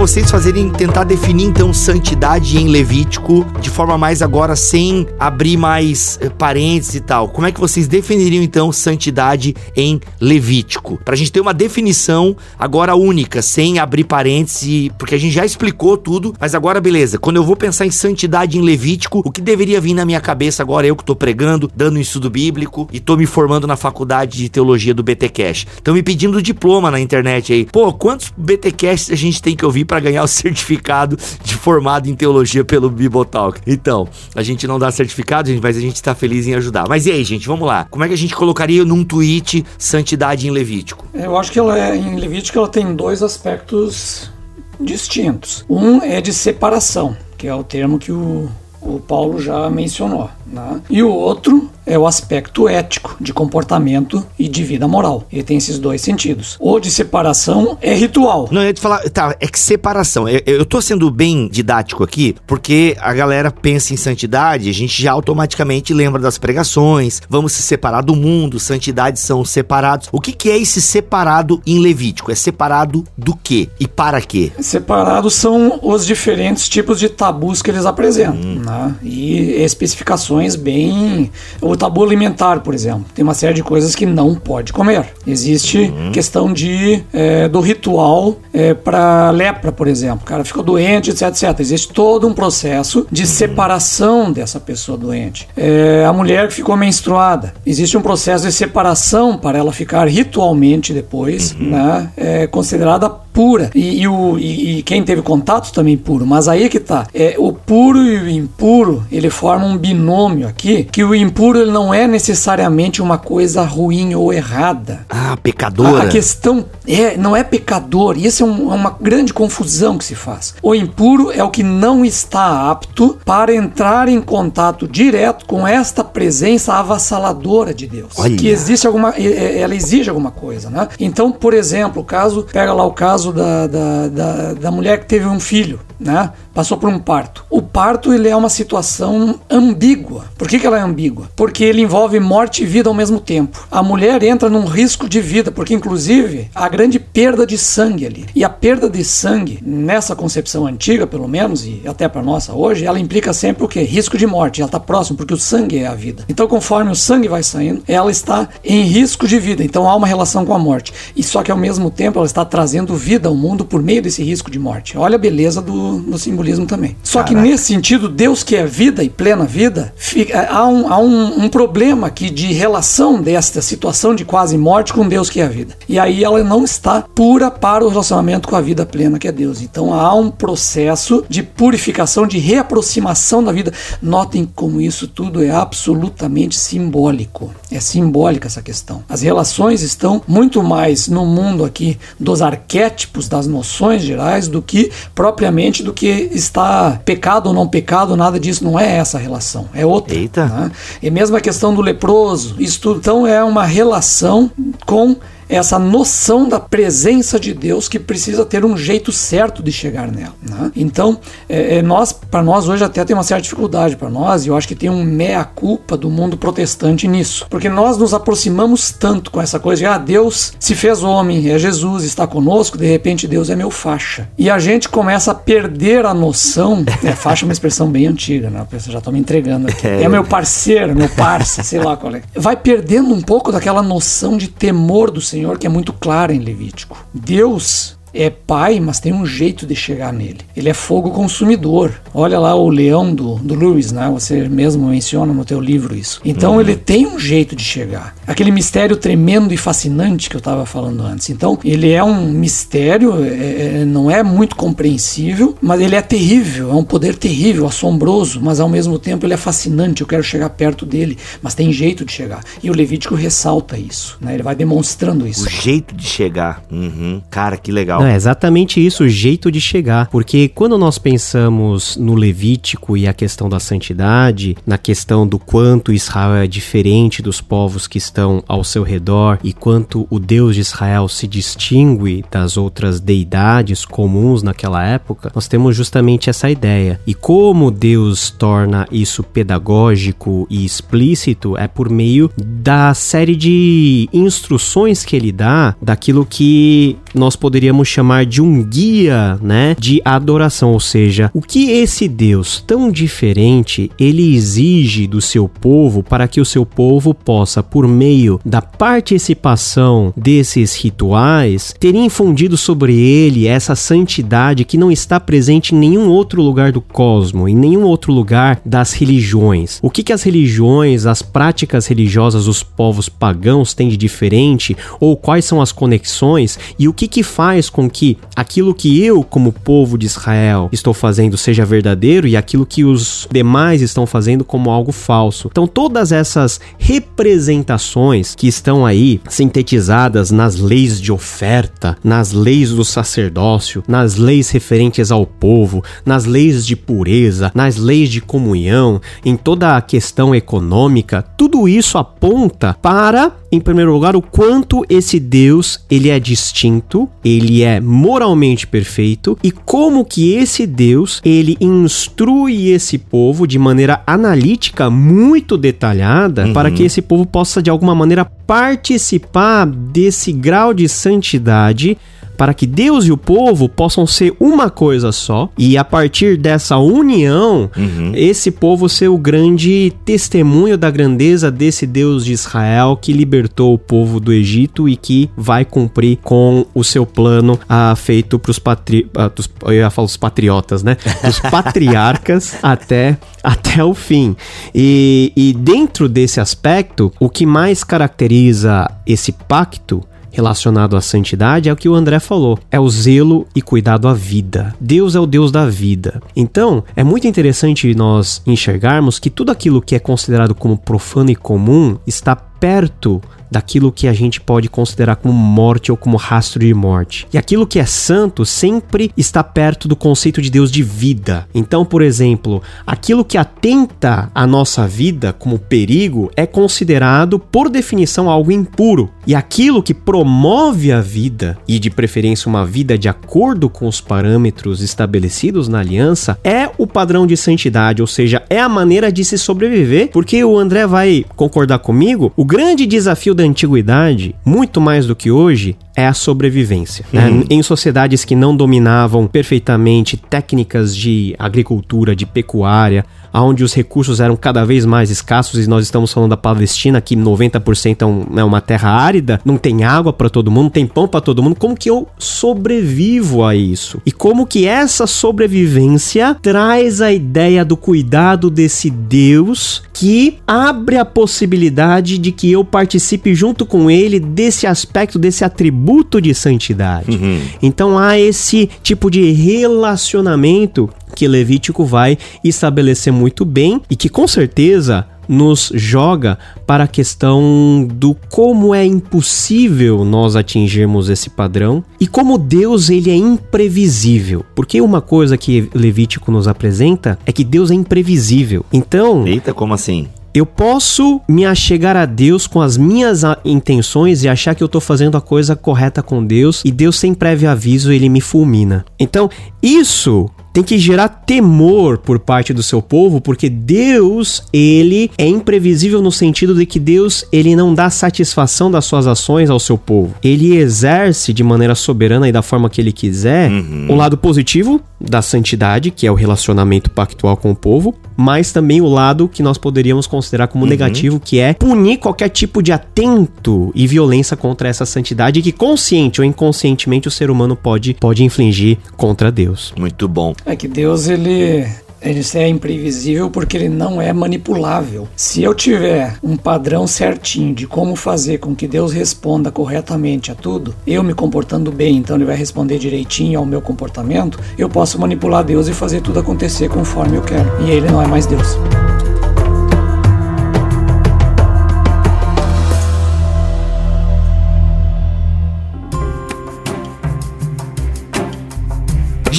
Vocês 0.00 0.30
fazerem 0.30 0.70
tentar 0.70 1.04
definir 1.04 1.44
então 1.44 1.74
santidade 1.74 2.56
em 2.56 2.68
Levítico 2.68 3.44
de 3.60 3.68
forma 3.68 3.98
mais 3.98 4.22
agora 4.22 4.56
sem 4.56 5.06
abrir 5.18 5.58
mais 5.58 6.18
eh, 6.22 6.30
parênteses 6.30 6.94
e 6.94 7.00
tal. 7.00 7.28
Como 7.28 7.46
é 7.46 7.52
que 7.52 7.60
vocês 7.60 7.86
definiriam 7.86 8.42
então 8.42 8.72
santidade 8.72 9.54
em 9.76 10.00
Levítico? 10.18 10.98
Pra 11.04 11.14
gente 11.14 11.30
ter 11.30 11.40
uma 11.40 11.52
definição 11.52 12.34
agora 12.58 12.94
única, 12.96 13.42
sem 13.42 13.78
abrir 13.78 14.04
parênteses, 14.04 14.88
porque 14.96 15.14
a 15.14 15.18
gente 15.18 15.34
já 15.34 15.44
explicou 15.44 15.98
tudo, 15.98 16.34
mas 16.40 16.54
agora 16.54 16.80
beleza. 16.80 17.18
Quando 17.18 17.36
eu 17.36 17.44
vou 17.44 17.54
pensar 17.54 17.84
em 17.84 17.90
santidade 17.90 18.56
em 18.56 18.62
Levítico, 18.62 19.20
o 19.22 19.30
que 19.30 19.42
deveria 19.42 19.82
vir 19.82 19.92
na 19.92 20.06
minha 20.06 20.20
cabeça 20.20 20.62
agora 20.62 20.86
eu 20.86 20.96
que 20.96 21.04
tô 21.04 21.14
pregando, 21.14 21.70
dando 21.76 21.98
um 21.98 22.00
estudo 22.00 22.30
bíblico 22.30 22.88
e 22.90 23.00
tô 23.00 23.18
me 23.18 23.26
formando 23.26 23.66
na 23.66 23.76
faculdade 23.76 24.38
de 24.38 24.48
teologia 24.48 24.94
do 24.94 25.02
BT 25.02 25.28
Cash. 25.28 25.66
Estão 25.76 25.92
me 25.92 26.02
pedindo 26.02 26.40
diploma 26.40 26.90
na 26.90 26.98
internet 26.98 27.52
aí. 27.52 27.66
Pô, 27.66 27.92
quantos 27.92 28.32
BT 28.34 28.72
Cash 28.72 29.10
a 29.10 29.14
gente 29.14 29.42
tem 29.42 29.54
que 29.54 29.66
ouvir 29.66 29.89
para 29.90 29.98
ganhar 29.98 30.22
o 30.22 30.28
certificado 30.28 31.18
de 31.42 31.56
formado 31.56 32.08
em 32.08 32.14
teologia 32.14 32.64
pelo 32.64 32.88
Bibotalk. 32.88 33.60
Então, 33.66 34.06
a 34.36 34.42
gente 34.42 34.64
não 34.64 34.78
dá 34.78 34.88
certificado, 34.92 35.48
gente, 35.48 35.60
mas 35.60 35.76
a 35.76 35.80
gente 35.80 35.96
está 35.96 36.14
feliz 36.14 36.46
em 36.46 36.54
ajudar. 36.54 36.88
Mas 36.88 37.06
e 37.06 37.10
aí, 37.10 37.24
gente, 37.24 37.48
vamos 37.48 37.66
lá. 37.66 37.88
Como 37.90 38.04
é 38.04 38.06
que 38.06 38.14
a 38.14 38.16
gente 38.16 38.32
colocaria 38.32 38.84
num 38.84 39.02
tweet 39.02 39.66
santidade 39.76 40.46
em 40.46 40.50
Levítico? 40.52 41.04
Eu 41.12 41.36
acho 41.36 41.50
que 41.50 41.58
ela 41.58 41.76
é, 41.76 41.96
em 41.96 42.14
Levítico 42.14 42.56
ela 42.56 42.68
tem 42.68 42.94
dois 42.94 43.20
aspectos 43.20 44.30
distintos. 44.78 45.64
Um 45.68 46.00
é 46.00 46.20
de 46.20 46.32
separação, 46.32 47.16
que 47.36 47.48
é 47.48 47.54
o 47.54 47.64
termo 47.64 47.98
que 47.98 48.12
o, 48.12 48.48
o 48.80 49.00
Paulo 49.00 49.40
já 49.40 49.68
mencionou. 49.68 50.30
Né? 50.46 50.80
E 50.88 51.02
o 51.02 51.10
outro 51.10 51.68
é 51.86 51.98
o 51.98 52.06
aspecto 52.06 52.68
ético, 52.68 53.16
de 53.20 53.32
comportamento 53.32 54.24
e 54.38 54.48
de 54.48 54.62
vida 54.64 54.86
moral. 54.86 55.24
Ele 55.32 55.42
tem 55.42 55.56
esses 55.56 55.78
dois 55.78 56.00
sentidos. 56.00 56.56
O 56.60 56.78
de 56.78 56.90
separação 56.90 57.76
é 57.80 57.94
ritual. 57.94 58.48
Não, 58.50 58.62
eu 58.62 58.68
ia 58.68 58.74
te 58.74 58.80
falar, 58.80 59.00
tá, 59.10 59.34
é 59.40 59.46
que 59.46 59.58
separação. 59.58 60.28
Eu, 60.28 60.40
eu 60.46 60.64
tô 60.64 60.80
sendo 60.80 61.10
bem 61.10 61.48
didático 61.48 62.04
aqui, 62.04 62.36
porque 62.46 62.96
a 63.00 63.12
galera 63.12 63.50
pensa 63.50 63.92
em 63.92 63.96
santidade, 63.96 64.68
a 64.68 64.72
gente 64.72 65.02
já 65.02 65.12
automaticamente 65.12 65.92
lembra 65.92 66.20
das 66.20 66.38
pregações, 66.38 67.20
vamos 67.28 67.52
se 67.52 67.62
separar 67.62 68.02
do 68.02 68.14
mundo, 68.14 68.60
santidade 68.60 69.18
são 69.18 69.44
separados. 69.44 70.08
O 70.12 70.20
que, 70.20 70.32
que 70.32 70.50
é 70.50 70.58
esse 70.58 70.80
separado 70.80 71.60
em 71.66 71.78
Levítico? 71.80 72.30
É 72.30 72.34
separado 72.34 73.04
do 73.16 73.34
quê? 73.34 73.68
E 73.78 73.86
para 73.86 74.20
quê? 74.20 74.52
Separados 74.60 75.34
são 75.34 75.80
os 75.82 76.06
diferentes 76.06 76.68
tipos 76.68 76.98
de 76.98 77.08
tabus 77.08 77.62
que 77.62 77.70
eles 77.70 77.86
apresentam, 77.86 78.34
hum. 78.34 78.62
né? 78.64 78.94
E 79.02 79.62
especificações 79.62 80.56
bem 80.56 81.30
o 81.60 81.76
tabu 81.80 82.04
alimentar, 82.04 82.60
por 82.60 82.74
exemplo. 82.74 83.06
Tem 83.14 83.22
uma 83.22 83.32
série 83.32 83.54
de 83.54 83.62
coisas 83.62 83.94
que 83.94 84.04
não 84.04 84.34
pode 84.34 84.70
comer. 84.70 85.06
Existe 85.26 85.78
uhum. 85.78 86.12
questão 86.12 86.52
de 86.52 87.02
é, 87.10 87.48
do 87.48 87.58
ritual 87.60 88.36
é, 88.52 88.74
para 88.74 89.30
lepra, 89.30 89.72
por 89.72 89.88
exemplo. 89.88 90.20
O 90.22 90.26
cara 90.26 90.44
ficou 90.44 90.62
doente, 90.62 91.10
etc, 91.10 91.28
etc. 91.28 91.58
Existe 91.58 91.90
todo 91.90 92.28
um 92.28 92.34
processo 92.34 93.06
de 93.10 93.22
uhum. 93.22 93.28
separação 93.28 94.30
dessa 94.30 94.60
pessoa 94.60 94.98
doente. 94.98 95.48
É, 95.56 96.04
a 96.06 96.12
mulher 96.12 96.48
que 96.48 96.54
ficou 96.54 96.76
menstruada. 96.76 97.54
Existe 97.64 97.96
um 97.96 98.02
processo 98.02 98.44
de 98.44 98.52
separação 98.52 99.38
para 99.38 99.58
ela 99.58 99.72
ficar 99.72 100.06
ritualmente 100.06 100.92
depois, 100.92 101.52
uhum. 101.52 101.70
né, 101.70 102.10
é, 102.14 102.46
considerada 102.46 103.08
pura. 103.32 103.70
E, 103.74 104.02
e 104.02 104.08
o, 104.08 104.38
e, 104.38 104.78
e, 104.78 104.82
quem 104.82 105.02
teve 105.02 105.22
contato 105.22 105.72
também 105.72 105.96
puro. 105.96 106.26
Mas 106.26 106.48
aí 106.48 106.64
é 106.64 106.68
que 106.68 106.80
tá. 106.80 107.06
É, 107.12 107.34
o 107.38 107.52
puro 107.52 108.02
e 108.02 108.16
o 108.18 108.28
impuro, 108.28 109.04
ele 109.10 109.30
formam 109.30 109.70
um 109.70 109.78
binômio 109.78 110.48
aqui, 110.48 110.84
que 110.84 111.02
o 111.04 111.14
impuro 111.14 111.60
ele 111.60 111.70
não 111.70 111.92
é 111.92 112.06
necessariamente 112.06 113.02
uma 113.02 113.18
coisa 113.18 113.62
ruim 113.62 114.14
ou 114.14 114.32
errada. 114.32 115.06
Ah, 115.08 115.36
pecadora. 115.42 116.04
A, 116.04 116.06
a 116.06 116.08
questão 116.08 116.64
é, 116.86 117.16
não 117.16 117.36
é 117.36 117.42
pecador. 117.42 118.16
E 118.16 118.26
isso 118.26 118.42
é, 118.42 118.46
um, 118.46 118.72
é 118.72 118.74
uma 118.74 118.96
grande 119.00 119.32
confusão 119.32 119.98
que 119.98 120.04
se 120.04 120.14
faz. 120.14 120.54
O 120.62 120.74
impuro 120.74 121.30
é 121.30 121.42
o 121.42 121.50
que 121.50 121.62
não 121.62 122.04
está 122.04 122.70
apto 122.70 123.18
para 123.24 123.54
entrar 123.54 124.08
em 124.08 124.20
contato 124.20 124.86
direto 124.86 125.46
com 125.46 125.66
esta 125.66 126.02
presença 126.02 126.74
avassaladora 126.74 127.72
de 127.72 127.86
Deus. 127.86 128.12
Olha. 128.16 128.36
Que 128.36 128.48
existe 128.48 128.86
alguma, 128.86 129.10
ela 129.10 129.74
exige 129.74 130.08
alguma 130.08 130.30
coisa, 130.30 130.70
né? 130.70 130.88
Então, 130.98 131.30
por 131.32 131.54
exemplo, 131.54 132.02
o 132.02 132.04
caso, 132.04 132.46
pega 132.52 132.72
lá 132.72 132.84
o 132.84 132.92
caso 132.92 133.19
da, 133.32 133.66
da, 133.66 134.08
da, 134.08 134.54
da 134.54 134.70
mulher 134.70 135.00
que 135.00 135.06
teve 135.06 135.26
um 135.26 135.40
filho, 135.40 135.80
né? 135.98 136.32
Passou 136.60 136.76
por 136.76 136.90
um 136.90 136.98
parto. 136.98 137.42
O 137.48 137.62
parto 137.62 138.12
ele 138.12 138.28
é 138.28 138.36
uma 138.36 138.50
situação 138.50 139.40
ambígua. 139.48 140.26
Por 140.36 140.46
que, 140.46 140.58
que 140.58 140.66
ela 140.66 140.78
é 140.78 140.82
ambígua? 140.82 141.30
Porque 141.34 141.64
ele 141.64 141.80
envolve 141.80 142.20
morte 142.20 142.62
e 142.62 142.66
vida 142.66 142.90
ao 142.90 142.94
mesmo 142.94 143.18
tempo. 143.18 143.66
A 143.70 143.82
mulher 143.82 144.22
entra 144.22 144.50
num 144.50 144.66
risco 144.66 145.08
de 145.08 145.22
vida, 145.22 145.50
porque 145.50 145.72
inclusive 145.72 146.50
a 146.54 146.68
grande 146.68 147.00
perda 147.00 147.46
de 147.46 147.56
sangue 147.56 148.04
ali. 148.04 148.26
E 148.34 148.44
a 148.44 148.50
perda 148.50 148.90
de 148.90 149.02
sangue, 149.02 149.58
nessa 149.64 150.14
concepção 150.14 150.66
antiga, 150.66 151.06
pelo 151.06 151.26
menos, 151.26 151.64
e 151.64 151.80
até 151.86 152.06
para 152.08 152.22
nossa 152.22 152.52
hoje, 152.52 152.84
ela 152.84 153.00
implica 153.00 153.32
sempre 153.32 153.64
o 153.64 153.68
quê? 153.68 153.80
Risco 153.80 154.18
de 154.18 154.26
morte. 154.26 154.60
Ela 154.60 154.68
está 154.68 154.78
próximo, 154.78 155.16
porque 155.16 155.32
o 155.32 155.38
sangue 155.38 155.78
é 155.78 155.86
a 155.86 155.94
vida. 155.94 156.26
Então, 156.28 156.46
conforme 156.46 156.90
o 156.90 156.94
sangue 156.94 157.26
vai 157.26 157.42
saindo, 157.42 157.82
ela 157.88 158.10
está 158.10 158.50
em 158.62 158.82
risco 158.82 159.26
de 159.26 159.38
vida. 159.38 159.64
Então, 159.64 159.88
há 159.88 159.96
uma 159.96 160.06
relação 160.06 160.44
com 160.44 160.52
a 160.52 160.58
morte. 160.58 160.92
E 161.16 161.22
só 161.22 161.42
que 161.42 161.50
ao 161.50 161.56
mesmo 161.56 161.90
tempo, 161.90 162.18
ela 162.18 162.26
está 162.26 162.44
trazendo 162.44 162.94
vida 162.94 163.30
ao 163.30 163.34
mundo 163.34 163.64
por 163.64 163.82
meio 163.82 164.02
desse 164.02 164.22
risco 164.22 164.50
de 164.50 164.58
morte. 164.58 164.98
Olha 164.98 165.14
a 165.14 165.18
beleza 165.18 165.62
do, 165.62 166.00
do 166.00 166.18
simbolismo 166.18 166.49
também. 166.66 166.96
Só 167.02 167.20
Caraca. 167.20 167.34
que 167.34 167.48
nesse 167.48 167.64
sentido, 167.64 168.08
Deus 168.08 168.42
que 168.42 168.56
é 168.56 168.66
vida 168.66 169.02
e 169.02 169.08
plena 169.08 169.44
vida, 169.44 169.92
fica, 169.96 170.48
há, 170.48 170.66
um, 170.66 170.92
há 170.92 170.98
um, 170.98 171.44
um 171.44 171.48
problema 171.48 172.06
aqui 172.06 172.30
de 172.30 172.52
relação 172.52 173.20
desta 173.20 173.62
situação 173.62 174.14
de 174.14 174.24
quase 174.24 174.56
morte 174.56 174.92
com 174.92 175.06
Deus 175.06 175.28
que 175.28 175.40
é 175.40 175.44
a 175.44 175.48
vida. 175.48 175.76
E 175.88 175.98
aí 175.98 176.24
ela 176.24 176.42
não 176.42 176.64
está 176.64 177.02
pura 177.02 177.50
para 177.50 177.84
o 177.84 177.88
relacionamento 177.88 178.48
com 178.48 178.56
a 178.56 178.60
vida 178.60 178.86
plena 178.86 179.18
que 179.18 179.28
é 179.28 179.32
Deus. 179.32 179.60
Então 179.60 179.92
há 179.92 180.14
um 180.14 180.30
processo 180.30 181.24
de 181.28 181.42
purificação, 181.42 182.26
de 182.26 182.38
reaproximação 182.38 183.42
da 183.42 183.52
vida. 183.52 183.72
Notem 184.00 184.48
como 184.54 184.80
isso 184.80 185.06
tudo 185.06 185.42
é 185.42 185.50
absolutamente 185.50 186.58
simbólico. 186.58 187.52
É 187.70 187.80
simbólica 187.80 188.46
essa 188.46 188.62
questão. 188.62 189.04
As 189.08 189.22
relações 189.22 189.82
estão 189.82 190.22
muito 190.26 190.62
mais 190.62 191.08
no 191.08 191.24
mundo 191.26 191.64
aqui 191.64 191.98
dos 192.18 192.42
arquétipos, 192.42 193.28
das 193.28 193.46
noções 193.46 194.02
gerais, 194.02 194.48
do 194.48 194.62
que 194.62 194.90
propriamente 195.14 195.82
do 195.82 195.92
que 195.92 196.29
está 196.30 197.00
pecado 197.04 197.48
ou 197.48 197.52
não 197.52 197.68
pecado, 197.68 198.16
nada 198.16 198.38
disso. 198.38 198.64
Não 198.64 198.78
é 198.78 198.96
essa 198.96 199.18
relação. 199.18 199.68
É 199.74 199.84
outra. 199.84 200.14
Eita. 200.14 200.46
Né? 200.46 200.72
E 201.02 201.10
mesmo 201.10 201.36
a 201.36 201.40
questão 201.40 201.74
do 201.74 201.80
leproso, 201.80 202.56
isso 202.58 202.80
tudo. 202.80 202.98
Então 203.00 203.26
é 203.26 203.42
uma 203.42 203.64
relação 203.64 204.50
com 204.86 205.16
essa 205.50 205.78
noção 205.78 206.48
da 206.48 206.60
presença 206.60 207.38
de 207.40 207.52
Deus 207.52 207.88
que 207.88 207.98
precisa 207.98 208.46
ter 208.46 208.64
um 208.64 208.76
jeito 208.76 209.10
certo 209.10 209.62
de 209.62 209.72
chegar 209.72 210.10
nela. 210.10 210.34
Né? 210.40 210.70
Então, 210.76 211.18
é, 211.48 211.78
é 211.78 211.82
nós, 211.82 212.12
para 212.12 212.40
nós 212.40 212.68
hoje 212.68 212.84
até 212.84 213.04
tem 213.04 213.16
uma 213.16 213.24
certa 213.24 213.42
dificuldade 213.42 213.96
para 213.96 214.08
nós, 214.08 214.46
e 214.46 214.48
eu 214.48 214.56
acho 214.56 214.68
que 214.68 214.76
tem 214.76 214.88
um 214.88 215.04
meia 215.04 215.42
culpa 215.42 215.96
do 215.96 216.08
mundo 216.08 216.36
protestante 216.36 217.08
nisso, 217.08 217.46
porque 217.50 217.68
nós 217.68 217.98
nos 217.98 218.14
aproximamos 218.14 218.92
tanto 218.92 219.32
com 219.32 219.42
essa 219.42 219.58
coisa 219.58 219.80
de 219.80 219.86
ah, 219.86 219.98
Deus 219.98 220.52
se 220.60 220.76
fez 220.76 221.02
homem, 221.02 221.50
é 221.50 221.58
Jesus, 221.58 222.04
está 222.04 222.26
conosco, 222.26 222.78
de 222.78 222.86
repente 222.86 223.26
Deus 223.26 223.50
é 223.50 223.56
meu 223.56 223.72
faixa. 223.72 224.28
E 224.38 224.48
a 224.48 224.58
gente 224.60 224.88
começa 224.88 225.32
a 225.32 225.34
perder 225.34 226.06
a 226.06 226.14
noção, 226.14 226.84
é, 227.02 227.12
faixa 227.12 227.44
é 227.44 227.46
uma 227.46 227.52
expressão 227.52 227.90
bem 227.90 228.06
antiga, 228.06 228.48
né? 228.48 228.64
Eu 228.70 228.78
já 228.78 228.98
estou 228.98 229.12
me 229.12 229.18
entregando 229.18 229.66
aqui. 229.66 229.86
É, 229.86 230.04
é 230.04 230.08
meu 230.08 230.22
parceiro, 230.22 230.94
meu 230.94 231.08
parça, 231.08 231.64
sei 231.64 231.80
lá 231.80 231.96
qual 231.96 232.14
é. 232.14 232.22
Vai 232.36 232.56
perdendo 232.56 233.12
um 233.12 233.20
pouco 233.20 233.50
daquela 233.50 233.82
noção 233.82 234.36
de 234.36 234.46
temor 234.46 235.10
do 235.10 235.20
Senhor 235.20 235.39
Senhor 235.40 235.58
que 235.58 235.66
é 235.66 235.70
muito 235.70 235.94
clara 235.94 236.34
em 236.34 236.38
Levítico. 236.38 237.02
Deus 237.14 237.96
é 238.12 238.28
pai, 238.28 238.78
mas 238.78 239.00
tem 239.00 239.12
um 239.12 239.24
jeito 239.24 239.66
de 239.66 239.74
chegar 239.74 240.12
nele. 240.12 240.40
Ele 240.54 240.68
é 240.68 240.74
fogo 240.74 241.10
consumidor. 241.12 241.94
Olha 242.12 242.38
lá 242.38 242.54
o 242.54 242.68
leão 242.68 243.14
do, 243.14 243.36
do 243.36 243.54
Lewis, 243.54 243.90
né? 243.90 244.10
Você 244.12 244.48
mesmo 244.48 244.88
menciona 244.88 245.32
no 245.32 245.44
teu 245.44 245.58
livro 245.58 245.96
isso. 245.96 246.20
Então 246.24 246.54
uhum. 246.54 246.60
ele 246.60 246.76
tem 246.76 247.06
um 247.06 247.18
jeito 247.18 247.56
de 247.56 247.64
chegar. 247.64 248.14
Aquele 248.30 248.52
mistério 248.52 248.96
tremendo 248.96 249.52
e 249.52 249.56
fascinante 249.56 250.30
que 250.30 250.36
eu 250.36 250.38
estava 250.38 250.64
falando 250.64 251.02
antes. 251.02 251.30
Então, 251.30 251.58
ele 251.64 251.90
é 251.90 252.02
um 252.02 252.30
mistério, 252.30 253.24
é, 253.24 253.80
é, 253.80 253.84
não 253.84 254.08
é 254.08 254.22
muito 254.22 254.54
compreensível, 254.54 255.56
mas 255.60 255.80
ele 255.80 255.96
é 255.96 256.02
terrível, 256.02 256.70
é 256.70 256.74
um 256.74 256.84
poder 256.84 257.16
terrível, 257.16 257.66
assombroso, 257.66 258.40
mas 258.40 258.60
ao 258.60 258.68
mesmo 258.68 258.98
tempo 258.98 259.26
ele 259.26 259.34
é 259.34 259.36
fascinante. 259.36 260.02
Eu 260.02 260.06
quero 260.06 260.22
chegar 260.22 260.48
perto 260.50 260.86
dele, 260.86 261.18
mas 261.42 261.54
tem 261.54 261.72
jeito 261.72 262.04
de 262.04 262.12
chegar. 262.12 262.44
E 262.62 262.70
o 262.70 262.74
Levítico 262.74 263.16
ressalta 263.16 263.76
isso, 263.76 264.16
né? 264.20 264.34
Ele 264.34 264.44
vai 264.44 264.54
demonstrando 264.54 265.26
isso. 265.26 265.44
O 265.44 265.50
jeito 265.50 265.94
de 265.94 266.04
chegar. 266.04 266.62
Uhum. 266.70 267.20
Cara, 267.30 267.56
que 267.56 267.72
legal. 267.72 268.00
Não, 268.00 268.06
é 268.06 268.14
exatamente 268.14 268.84
isso, 268.84 269.04
o 269.04 269.08
jeito 269.08 269.50
de 269.50 269.60
chegar. 269.60 270.06
Porque 270.08 270.48
quando 270.48 270.78
nós 270.78 270.98
pensamos 270.98 271.96
no 271.96 272.14
Levítico 272.14 272.96
e 272.96 273.08
a 273.08 273.12
questão 273.12 273.48
da 273.48 273.58
santidade, 273.58 274.56
na 274.64 274.78
questão 274.78 275.26
do 275.26 275.38
quanto 275.38 275.92
Israel 275.92 276.36
é 276.36 276.46
diferente 276.46 277.20
dos 277.20 277.40
povos 277.40 277.88
que 277.88 277.98
estão 277.98 278.19
ao 278.46 278.64
seu 278.64 278.82
redor 278.82 279.38
e 279.42 279.52
quanto 279.52 280.06
o 280.10 280.18
Deus 280.18 280.54
de 280.54 280.60
Israel 280.60 281.08
se 281.08 281.26
distingue 281.26 282.24
das 282.30 282.56
outras 282.56 283.00
deidades 283.00 283.84
comuns 283.84 284.42
naquela 284.42 284.84
época, 284.84 285.30
nós 285.34 285.48
temos 285.48 285.76
justamente 285.76 286.30
essa 286.30 286.50
ideia. 286.50 287.00
E 287.06 287.14
como 287.14 287.70
Deus 287.70 288.30
torna 288.30 288.86
isso 288.90 289.22
pedagógico 289.22 290.46
e 290.50 290.64
explícito 290.64 291.56
é 291.56 291.66
por 291.66 291.88
meio 291.88 292.30
da 292.36 292.94
série 292.94 293.36
de 293.36 294.08
instruções 294.12 295.04
que 295.04 295.16
ele 295.16 295.32
dá 295.32 295.74
daquilo 295.80 296.26
que 296.26 296.96
nós 297.14 297.36
poderíamos 297.36 297.88
chamar 297.88 298.24
de 298.26 298.40
um 298.42 298.62
guia, 298.62 299.38
né, 299.42 299.76
de 299.78 300.00
adoração, 300.04 300.72
ou 300.72 300.80
seja, 300.80 301.30
o 301.34 301.40
que 301.40 301.70
esse 301.70 302.08
Deus 302.08 302.62
tão 302.66 302.90
diferente 302.90 303.90
ele 303.98 304.34
exige 304.34 305.06
do 305.06 305.20
seu 305.20 305.48
povo 305.48 306.02
para 306.02 306.28
que 306.28 306.40
o 306.40 306.44
seu 306.44 306.64
povo 306.64 307.14
possa, 307.14 307.62
por 307.62 307.86
meio 307.86 308.09
da 308.44 308.60
participação 308.62 310.12
desses 310.16 310.74
rituais, 310.74 311.74
ter 311.78 311.94
infundido 311.94 312.56
sobre 312.56 312.98
ele 312.98 313.46
essa 313.46 313.74
santidade 313.74 314.64
que 314.64 314.78
não 314.78 314.90
está 314.90 315.20
presente 315.20 315.74
em 315.74 315.78
nenhum 315.78 316.08
outro 316.08 316.42
lugar 316.42 316.72
do 316.72 316.80
cosmo, 316.80 317.48
em 317.48 317.54
nenhum 317.54 317.82
outro 317.82 318.12
lugar 318.12 318.60
das 318.64 318.92
religiões. 318.92 319.78
O 319.82 319.90
que, 319.90 320.02
que 320.02 320.12
as 320.12 320.22
religiões, 320.22 321.06
as 321.06 321.22
práticas 321.22 321.86
religiosas 321.86 322.46
dos 322.46 322.62
povos 322.62 323.08
pagãos 323.08 323.74
têm 323.74 323.88
de 323.88 323.96
diferente, 323.96 324.76
ou 324.98 325.16
quais 325.16 325.44
são 325.44 325.60
as 325.60 325.72
conexões, 325.72 326.58
e 326.78 326.88
o 326.88 326.92
que, 326.92 327.06
que 327.06 327.22
faz 327.22 327.68
com 327.70 327.88
que 327.88 328.18
aquilo 328.34 328.74
que 328.74 329.02
eu, 329.04 329.22
como 329.22 329.52
povo 329.52 329.96
de 329.96 330.06
Israel, 330.06 330.68
estou 330.72 330.94
fazendo 330.94 331.36
seja 331.36 331.64
verdadeiro 331.64 332.26
e 332.26 332.36
aquilo 332.36 332.66
que 332.66 332.84
os 332.84 333.28
demais 333.30 333.82
estão 333.82 334.06
fazendo 334.06 334.44
como 334.44 334.70
algo 334.70 334.92
falso. 334.92 335.48
Então, 335.50 335.66
todas 335.66 336.12
essas 336.12 336.60
representações 336.78 337.89
que 338.36 338.46
estão 338.46 338.86
aí 338.86 339.20
sintetizadas 339.28 340.30
nas 340.30 340.56
leis 340.56 341.00
de 341.00 341.10
oferta, 341.10 341.96
nas 342.04 342.32
leis 342.32 342.70
do 342.70 342.84
sacerdócio, 342.84 343.82
nas 343.88 344.16
leis 344.16 344.50
referentes 344.50 345.10
ao 345.10 345.26
povo, 345.26 345.82
nas 346.04 346.24
leis 346.24 346.66
de 346.66 346.76
pureza, 346.76 347.50
nas 347.54 347.76
leis 347.76 348.08
de 348.08 348.20
comunhão, 348.20 349.00
em 349.24 349.36
toda 349.36 349.76
a 349.76 349.82
questão 349.82 350.34
econômica, 350.34 351.22
tudo 351.36 351.68
isso 351.68 351.98
aponta 351.98 352.76
para 352.80 353.39
em 353.52 353.60
primeiro 353.60 353.92
lugar, 353.92 354.14
o 354.14 354.22
quanto 354.22 354.84
esse 354.88 355.18
Deus 355.18 355.84
ele 355.90 356.08
é 356.08 356.20
distinto, 356.20 357.08
ele 357.24 357.62
é 357.62 357.80
moralmente 357.80 358.66
perfeito 358.66 359.36
e 359.42 359.50
como 359.50 360.04
que 360.04 360.34
esse 360.34 360.66
Deus 360.66 361.20
ele 361.24 361.56
instrui 361.60 362.68
esse 362.68 362.96
povo 362.96 363.46
de 363.46 363.58
maneira 363.58 364.02
analítica 364.06 364.88
muito 364.88 365.56
detalhada 365.56 366.46
uhum. 366.46 366.52
para 366.52 366.70
que 366.70 366.84
esse 366.84 367.02
povo 367.02 367.26
possa 367.26 367.62
de 367.62 367.70
alguma 367.70 367.94
maneira 367.94 368.24
participar 368.24 369.66
desse 369.66 370.32
grau 370.32 370.72
de 370.72 370.88
santidade 370.88 371.98
para 372.40 372.54
que 372.54 372.66
Deus 372.66 373.04
e 373.04 373.12
o 373.12 373.18
povo 373.18 373.68
possam 373.68 374.06
ser 374.06 374.34
uma 374.40 374.70
coisa 374.70 375.12
só 375.12 375.50
e 375.58 375.76
a 375.76 375.84
partir 375.84 376.38
dessa 376.38 376.78
união, 376.78 377.70
uhum. 377.76 378.12
esse 378.14 378.50
povo 378.50 378.88
ser 378.88 379.08
o 379.08 379.18
grande 379.18 379.92
testemunho 380.06 380.78
da 380.78 380.90
grandeza 380.90 381.50
desse 381.50 381.86
Deus 381.86 382.24
de 382.24 382.32
Israel 382.32 382.96
que 382.98 383.12
libertou 383.12 383.74
o 383.74 383.78
povo 383.78 384.18
do 384.18 384.32
Egito 384.32 384.88
e 384.88 384.96
que 384.96 385.28
vai 385.36 385.66
cumprir 385.66 386.16
com 386.22 386.64
o 386.74 386.82
seu 386.82 387.04
plano 387.04 387.60
ah, 387.68 387.94
feito 387.94 388.38
para 388.38 388.52
os 388.52 388.58
patri... 388.58 389.06
Ah, 389.14 389.30
eu 389.66 389.74
ia 389.74 389.90
falar 389.90 390.06
os 390.06 390.16
patriotas, 390.16 390.82
né? 390.82 390.96
Dos 391.22 391.40
patriarcas 391.40 392.56
até 392.62 393.18
até 393.42 393.84
o 393.84 393.94
fim. 393.94 394.36
E, 394.74 395.32
e 395.36 395.52
dentro 395.52 396.08
desse 396.08 396.40
aspecto, 396.40 397.12
o 397.18 397.28
que 397.28 397.44
mais 397.44 397.84
caracteriza 397.84 398.86
esse 399.06 399.32
pacto 399.32 400.02
relacionado 400.30 400.96
à 400.96 401.00
santidade 401.00 401.68
é 401.68 401.72
o 401.72 401.76
que 401.76 401.88
o 401.88 401.94
André 401.94 402.18
falou: 402.20 402.58
é 402.70 402.78
o 402.78 402.88
zelo 402.88 403.46
e 403.54 403.62
cuidado 403.62 404.08
à 404.08 404.14
vida. 404.14 404.74
Deus 404.80 405.14
é 405.14 405.20
o 405.20 405.26
Deus 405.26 405.50
da 405.50 405.66
vida. 405.66 406.22
Então, 406.34 406.84
é 406.94 407.04
muito 407.04 407.26
interessante 407.26 407.94
nós 407.94 408.42
enxergarmos 408.46 409.18
que 409.18 409.30
tudo 409.30 409.50
aquilo 409.50 409.82
que 409.82 409.94
é 409.94 409.98
considerado 409.98 410.54
como 410.54 410.76
profano 410.76 411.30
e 411.30 411.36
comum 411.36 411.96
está 412.06 412.49
perto 412.60 413.20
daquilo 413.50 413.90
que 413.90 414.06
a 414.06 414.12
gente 414.12 414.40
pode 414.40 414.68
considerar 414.68 415.16
como 415.16 415.34
morte 415.34 415.90
ou 415.90 415.96
como 415.96 416.16
rastro 416.16 416.60
de 416.60 416.72
morte. 416.72 417.26
E 417.32 417.38
aquilo 417.38 417.66
que 417.66 417.78
é 417.78 417.84
santo 417.84 418.46
sempre 418.46 419.10
está 419.16 419.42
perto 419.42 419.88
do 419.88 419.96
conceito 419.96 420.40
de 420.40 420.50
Deus 420.50 420.70
de 420.70 420.82
vida. 420.82 421.48
Então, 421.52 421.84
por 421.84 422.00
exemplo, 422.02 422.62
aquilo 422.86 423.24
que 423.24 423.36
atenta 423.36 424.30
à 424.34 424.46
nossa 424.46 424.86
vida 424.86 425.32
como 425.32 425.58
perigo 425.58 426.30
é 426.36 426.46
considerado, 426.46 427.38
por 427.38 427.68
definição, 427.68 428.30
algo 428.30 428.52
impuro. 428.52 429.10
E 429.26 429.34
aquilo 429.34 429.82
que 429.82 429.94
promove 429.94 430.92
a 430.92 431.00
vida, 431.00 431.58
e 431.66 431.78
de 431.78 431.90
preferência 431.90 432.48
uma 432.48 432.64
vida 432.64 432.96
de 432.96 433.08
acordo 433.08 433.68
com 433.68 433.88
os 433.88 434.00
parâmetros 434.00 434.80
estabelecidos 434.80 435.66
na 435.66 435.80
aliança, 435.80 436.38
é 436.44 436.70
o 436.78 436.86
padrão 436.86 437.26
de 437.26 437.36
santidade, 437.36 438.00
ou 438.00 438.06
seja, 438.06 438.42
é 438.48 438.60
a 438.60 438.68
maneira 438.68 439.10
de 439.10 439.24
se 439.24 439.38
sobreviver, 439.38 440.10
porque 440.10 440.42
o 440.44 440.58
André 440.58 440.86
vai 440.86 441.24
concordar 441.34 441.78
comigo, 441.78 442.32
o 442.36 442.44
grande 442.50 442.84
desafio 442.84 443.32
da 443.32 443.44
antiguidade, 443.44 444.34
muito 444.44 444.80
mais 444.80 445.06
do 445.06 445.14
que 445.14 445.30
hoje, 445.30 445.76
é 445.96 446.04
a 446.04 446.12
sobrevivência. 446.12 447.04
Né? 447.12 447.28
Uhum. 447.28 447.44
Em 447.48 447.62
sociedades 447.62 448.24
que 448.24 448.34
não 448.34 448.56
dominavam 448.56 449.28
perfeitamente 449.28 450.16
técnicas 450.16 450.96
de 450.96 451.32
agricultura, 451.38 452.16
de 452.16 452.26
pecuária, 452.26 453.06
onde 453.32 453.64
os 453.64 453.74
recursos 453.74 454.20
eram 454.20 454.36
cada 454.36 454.64
vez 454.64 454.84
mais 454.84 455.10
escassos, 455.10 455.64
e 455.64 455.68
nós 455.68 455.84
estamos 455.84 456.12
falando 456.12 456.30
da 456.30 456.36
Palestina, 456.36 457.00
que 457.00 457.16
90% 457.16 458.02
é, 458.02 458.06
um, 458.06 458.38
é 458.38 458.44
uma 458.44 458.60
terra 458.60 458.90
árida, 458.90 459.40
não 459.44 459.56
tem 459.56 459.84
água 459.84 460.12
para 460.12 460.28
todo 460.28 460.50
mundo, 460.50 460.64
não 460.64 460.70
tem 460.70 460.86
pão 460.86 461.06
para 461.06 461.20
todo 461.20 461.42
mundo. 461.42 461.56
Como 461.56 461.76
que 461.76 461.90
eu 461.90 462.08
sobrevivo 462.18 463.44
a 463.44 463.54
isso? 463.54 464.00
E 464.04 464.12
como 464.12 464.46
que 464.46 464.66
essa 464.66 465.06
sobrevivência 465.06 466.36
traz 466.40 467.00
a 467.00 467.12
ideia 467.12 467.64
do 467.64 467.76
cuidado 467.76 468.50
desse 468.50 468.90
Deus 468.90 469.82
que 469.92 470.38
abre 470.46 470.96
a 470.96 471.04
possibilidade 471.04 472.16
de 472.16 472.32
que 472.32 472.50
eu 472.50 472.64
participe 472.64 473.34
junto 473.34 473.66
com 473.66 473.90
ele 473.90 474.18
desse 474.18 474.66
aspecto, 474.66 475.18
desse 475.18 475.44
atributo 475.44 476.22
de 476.22 476.34
santidade. 476.34 477.10
Uhum. 477.10 477.40
Então 477.60 477.98
há 477.98 478.18
esse 478.18 478.70
tipo 478.82 479.10
de 479.10 479.30
relacionamento 479.32 480.88
que 481.20 481.28
Levítico 481.28 481.84
vai 481.84 482.16
estabelecer 482.42 483.12
muito 483.12 483.44
bem 483.44 483.82
e 483.90 483.94
que 483.94 484.08
com 484.08 484.26
certeza 484.26 485.06
nos 485.28 485.70
joga 485.74 486.38
para 486.66 486.84
a 486.84 486.88
questão 486.88 487.86
do 487.92 488.16
como 488.30 488.74
é 488.74 488.86
impossível 488.86 490.02
nós 490.02 490.34
atingirmos 490.34 491.10
esse 491.10 491.28
padrão 491.28 491.84
e 492.00 492.06
como 492.06 492.38
Deus 492.38 492.88
ele 492.88 493.10
é 493.10 493.14
imprevisível. 493.14 494.46
Porque 494.56 494.80
uma 494.80 495.02
coisa 495.02 495.36
que 495.36 495.68
Levítico 495.74 496.32
nos 496.32 496.48
apresenta 496.48 497.18
é 497.26 497.32
que 497.32 497.44
Deus 497.44 497.70
é 497.70 497.74
imprevisível. 497.74 498.64
Então, 498.72 499.26
eita, 499.26 499.52
como 499.52 499.74
assim? 499.74 500.08
Eu 500.32 500.46
posso 500.46 501.20
me 501.28 501.44
achegar 501.44 501.96
a 501.96 502.06
Deus 502.06 502.46
com 502.46 502.62
as 502.62 502.76
minhas 502.76 503.22
intenções 503.44 504.22
e 504.22 504.28
achar 504.28 504.54
que 504.54 504.62
eu 504.62 504.66
estou 504.66 504.80
fazendo 504.80 505.18
a 505.18 505.20
coisa 505.20 505.56
correta 505.56 506.02
com 506.02 506.24
Deus 506.24 506.62
e 506.64 506.70
Deus 506.70 506.98
sem 506.98 507.12
prévio 507.12 507.50
aviso 507.50 507.92
ele 507.92 508.08
me 508.08 508.20
fulmina. 508.20 508.84
Então, 508.98 509.28
isso 509.60 510.30
tem 510.52 510.62
que 510.62 510.78
gerar 510.78 511.08
temor 511.08 511.98
por 511.98 512.18
parte 512.18 512.52
do 512.52 512.62
seu 512.62 512.82
povo, 512.82 513.20
porque 513.20 513.48
Deus, 513.48 514.42
ele 514.52 515.10
é 515.16 515.26
imprevisível 515.26 516.02
no 516.02 516.12
sentido 516.12 516.54
de 516.54 516.66
que 516.66 516.78
Deus, 516.78 517.24
ele 517.32 517.54
não 517.54 517.74
dá 517.74 517.90
satisfação 517.90 518.70
das 518.70 518.84
suas 518.84 519.06
ações 519.06 519.50
ao 519.50 519.60
seu 519.60 519.78
povo. 519.78 520.14
Ele 520.22 520.56
exerce 520.56 521.32
de 521.32 521.42
maneira 521.42 521.74
soberana 521.74 522.28
e 522.28 522.32
da 522.32 522.42
forma 522.42 522.70
que 522.70 522.80
ele 522.80 522.92
quiser 522.92 523.50
uhum. 523.50 523.86
o 523.90 523.94
lado 523.94 524.16
positivo 524.16 524.80
da 525.00 525.22
santidade, 525.22 525.90
que 525.90 526.06
é 526.06 526.10
o 526.10 526.14
relacionamento 526.14 526.90
pactual 526.90 527.36
com 527.36 527.50
o 527.50 527.54
povo, 527.54 527.94
mas 528.16 528.52
também 528.52 528.80
o 528.80 528.86
lado 528.86 529.28
que 529.28 529.42
nós 529.42 529.56
poderíamos 529.56 530.06
considerar 530.06 530.48
como 530.48 530.64
uhum. 530.64 530.70
negativo, 530.70 531.20
que 531.20 531.38
é 531.38 531.54
punir 531.54 531.98
qualquer 531.98 532.28
tipo 532.28 532.62
de 532.62 532.72
atento 532.72 533.72
e 533.74 533.86
violência 533.86 534.36
contra 534.36 534.68
essa 534.68 534.84
santidade 534.84 535.40
que 535.40 535.52
consciente 535.52 536.20
ou 536.20 536.24
inconscientemente 536.24 537.08
o 537.08 537.10
ser 537.10 537.30
humano 537.30 537.56
pode 537.56 537.94
pode 537.94 538.24
infligir 538.24 538.78
contra 538.96 539.30
Deus. 539.32 539.72
Muito 539.78 540.06
bom. 540.08 540.34
É 540.44 540.56
que 540.56 540.68
Deus, 540.68 541.08
ele 541.08 541.66
Ele 542.02 542.22
é 542.34 542.48
imprevisível 542.48 543.28
porque 543.28 543.58
ele 543.58 543.68
não 543.68 544.00
é 544.00 544.10
manipulável. 544.10 545.06
Se 545.14 545.42
eu 545.42 545.54
tiver 545.54 546.16
um 546.22 546.34
padrão 546.34 546.86
certinho 546.86 547.54
de 547.54 547.66
como 547.66 547.94
fazer 547.94 548.38
com 548.38 548.54
que 548.54 548.66
Deus 548.66 548.90
responda 548.90 549.50
corretamente 549.50 550.32
a 550.32 550.34
tudo, 550.34 550.74
eu 550.86 551.02
me 551.02 551.12
comportando 551.12 551.70
bem, 551.70 551.98
então 551.98 552.16
ele 552.16 552.24
vai 552.24 552.36
responder 552.36 552.78
direitinho 552.78 553.38
ao 553.38 553.44
meu 553.44 553.60
comportamento, 553.60 554.40
eu 554.56 554.68
posso 554.68 554.98
manipular 554.98 555.44
Deus 555.44 555.68
e 555.68 555.74
fazer 555.74 556.00
tudo 556.00 556.20
acontecer 556.20 556.70
conforme 556.70 557.18
eu 557.18 557.22
quero. 557.22 557.50
E 557.66 557.70
ele 557.70 557.90
não 557.90 558.00
é 558.00 558.06
mais 558.06 558.24
Deus. 558.24 558.56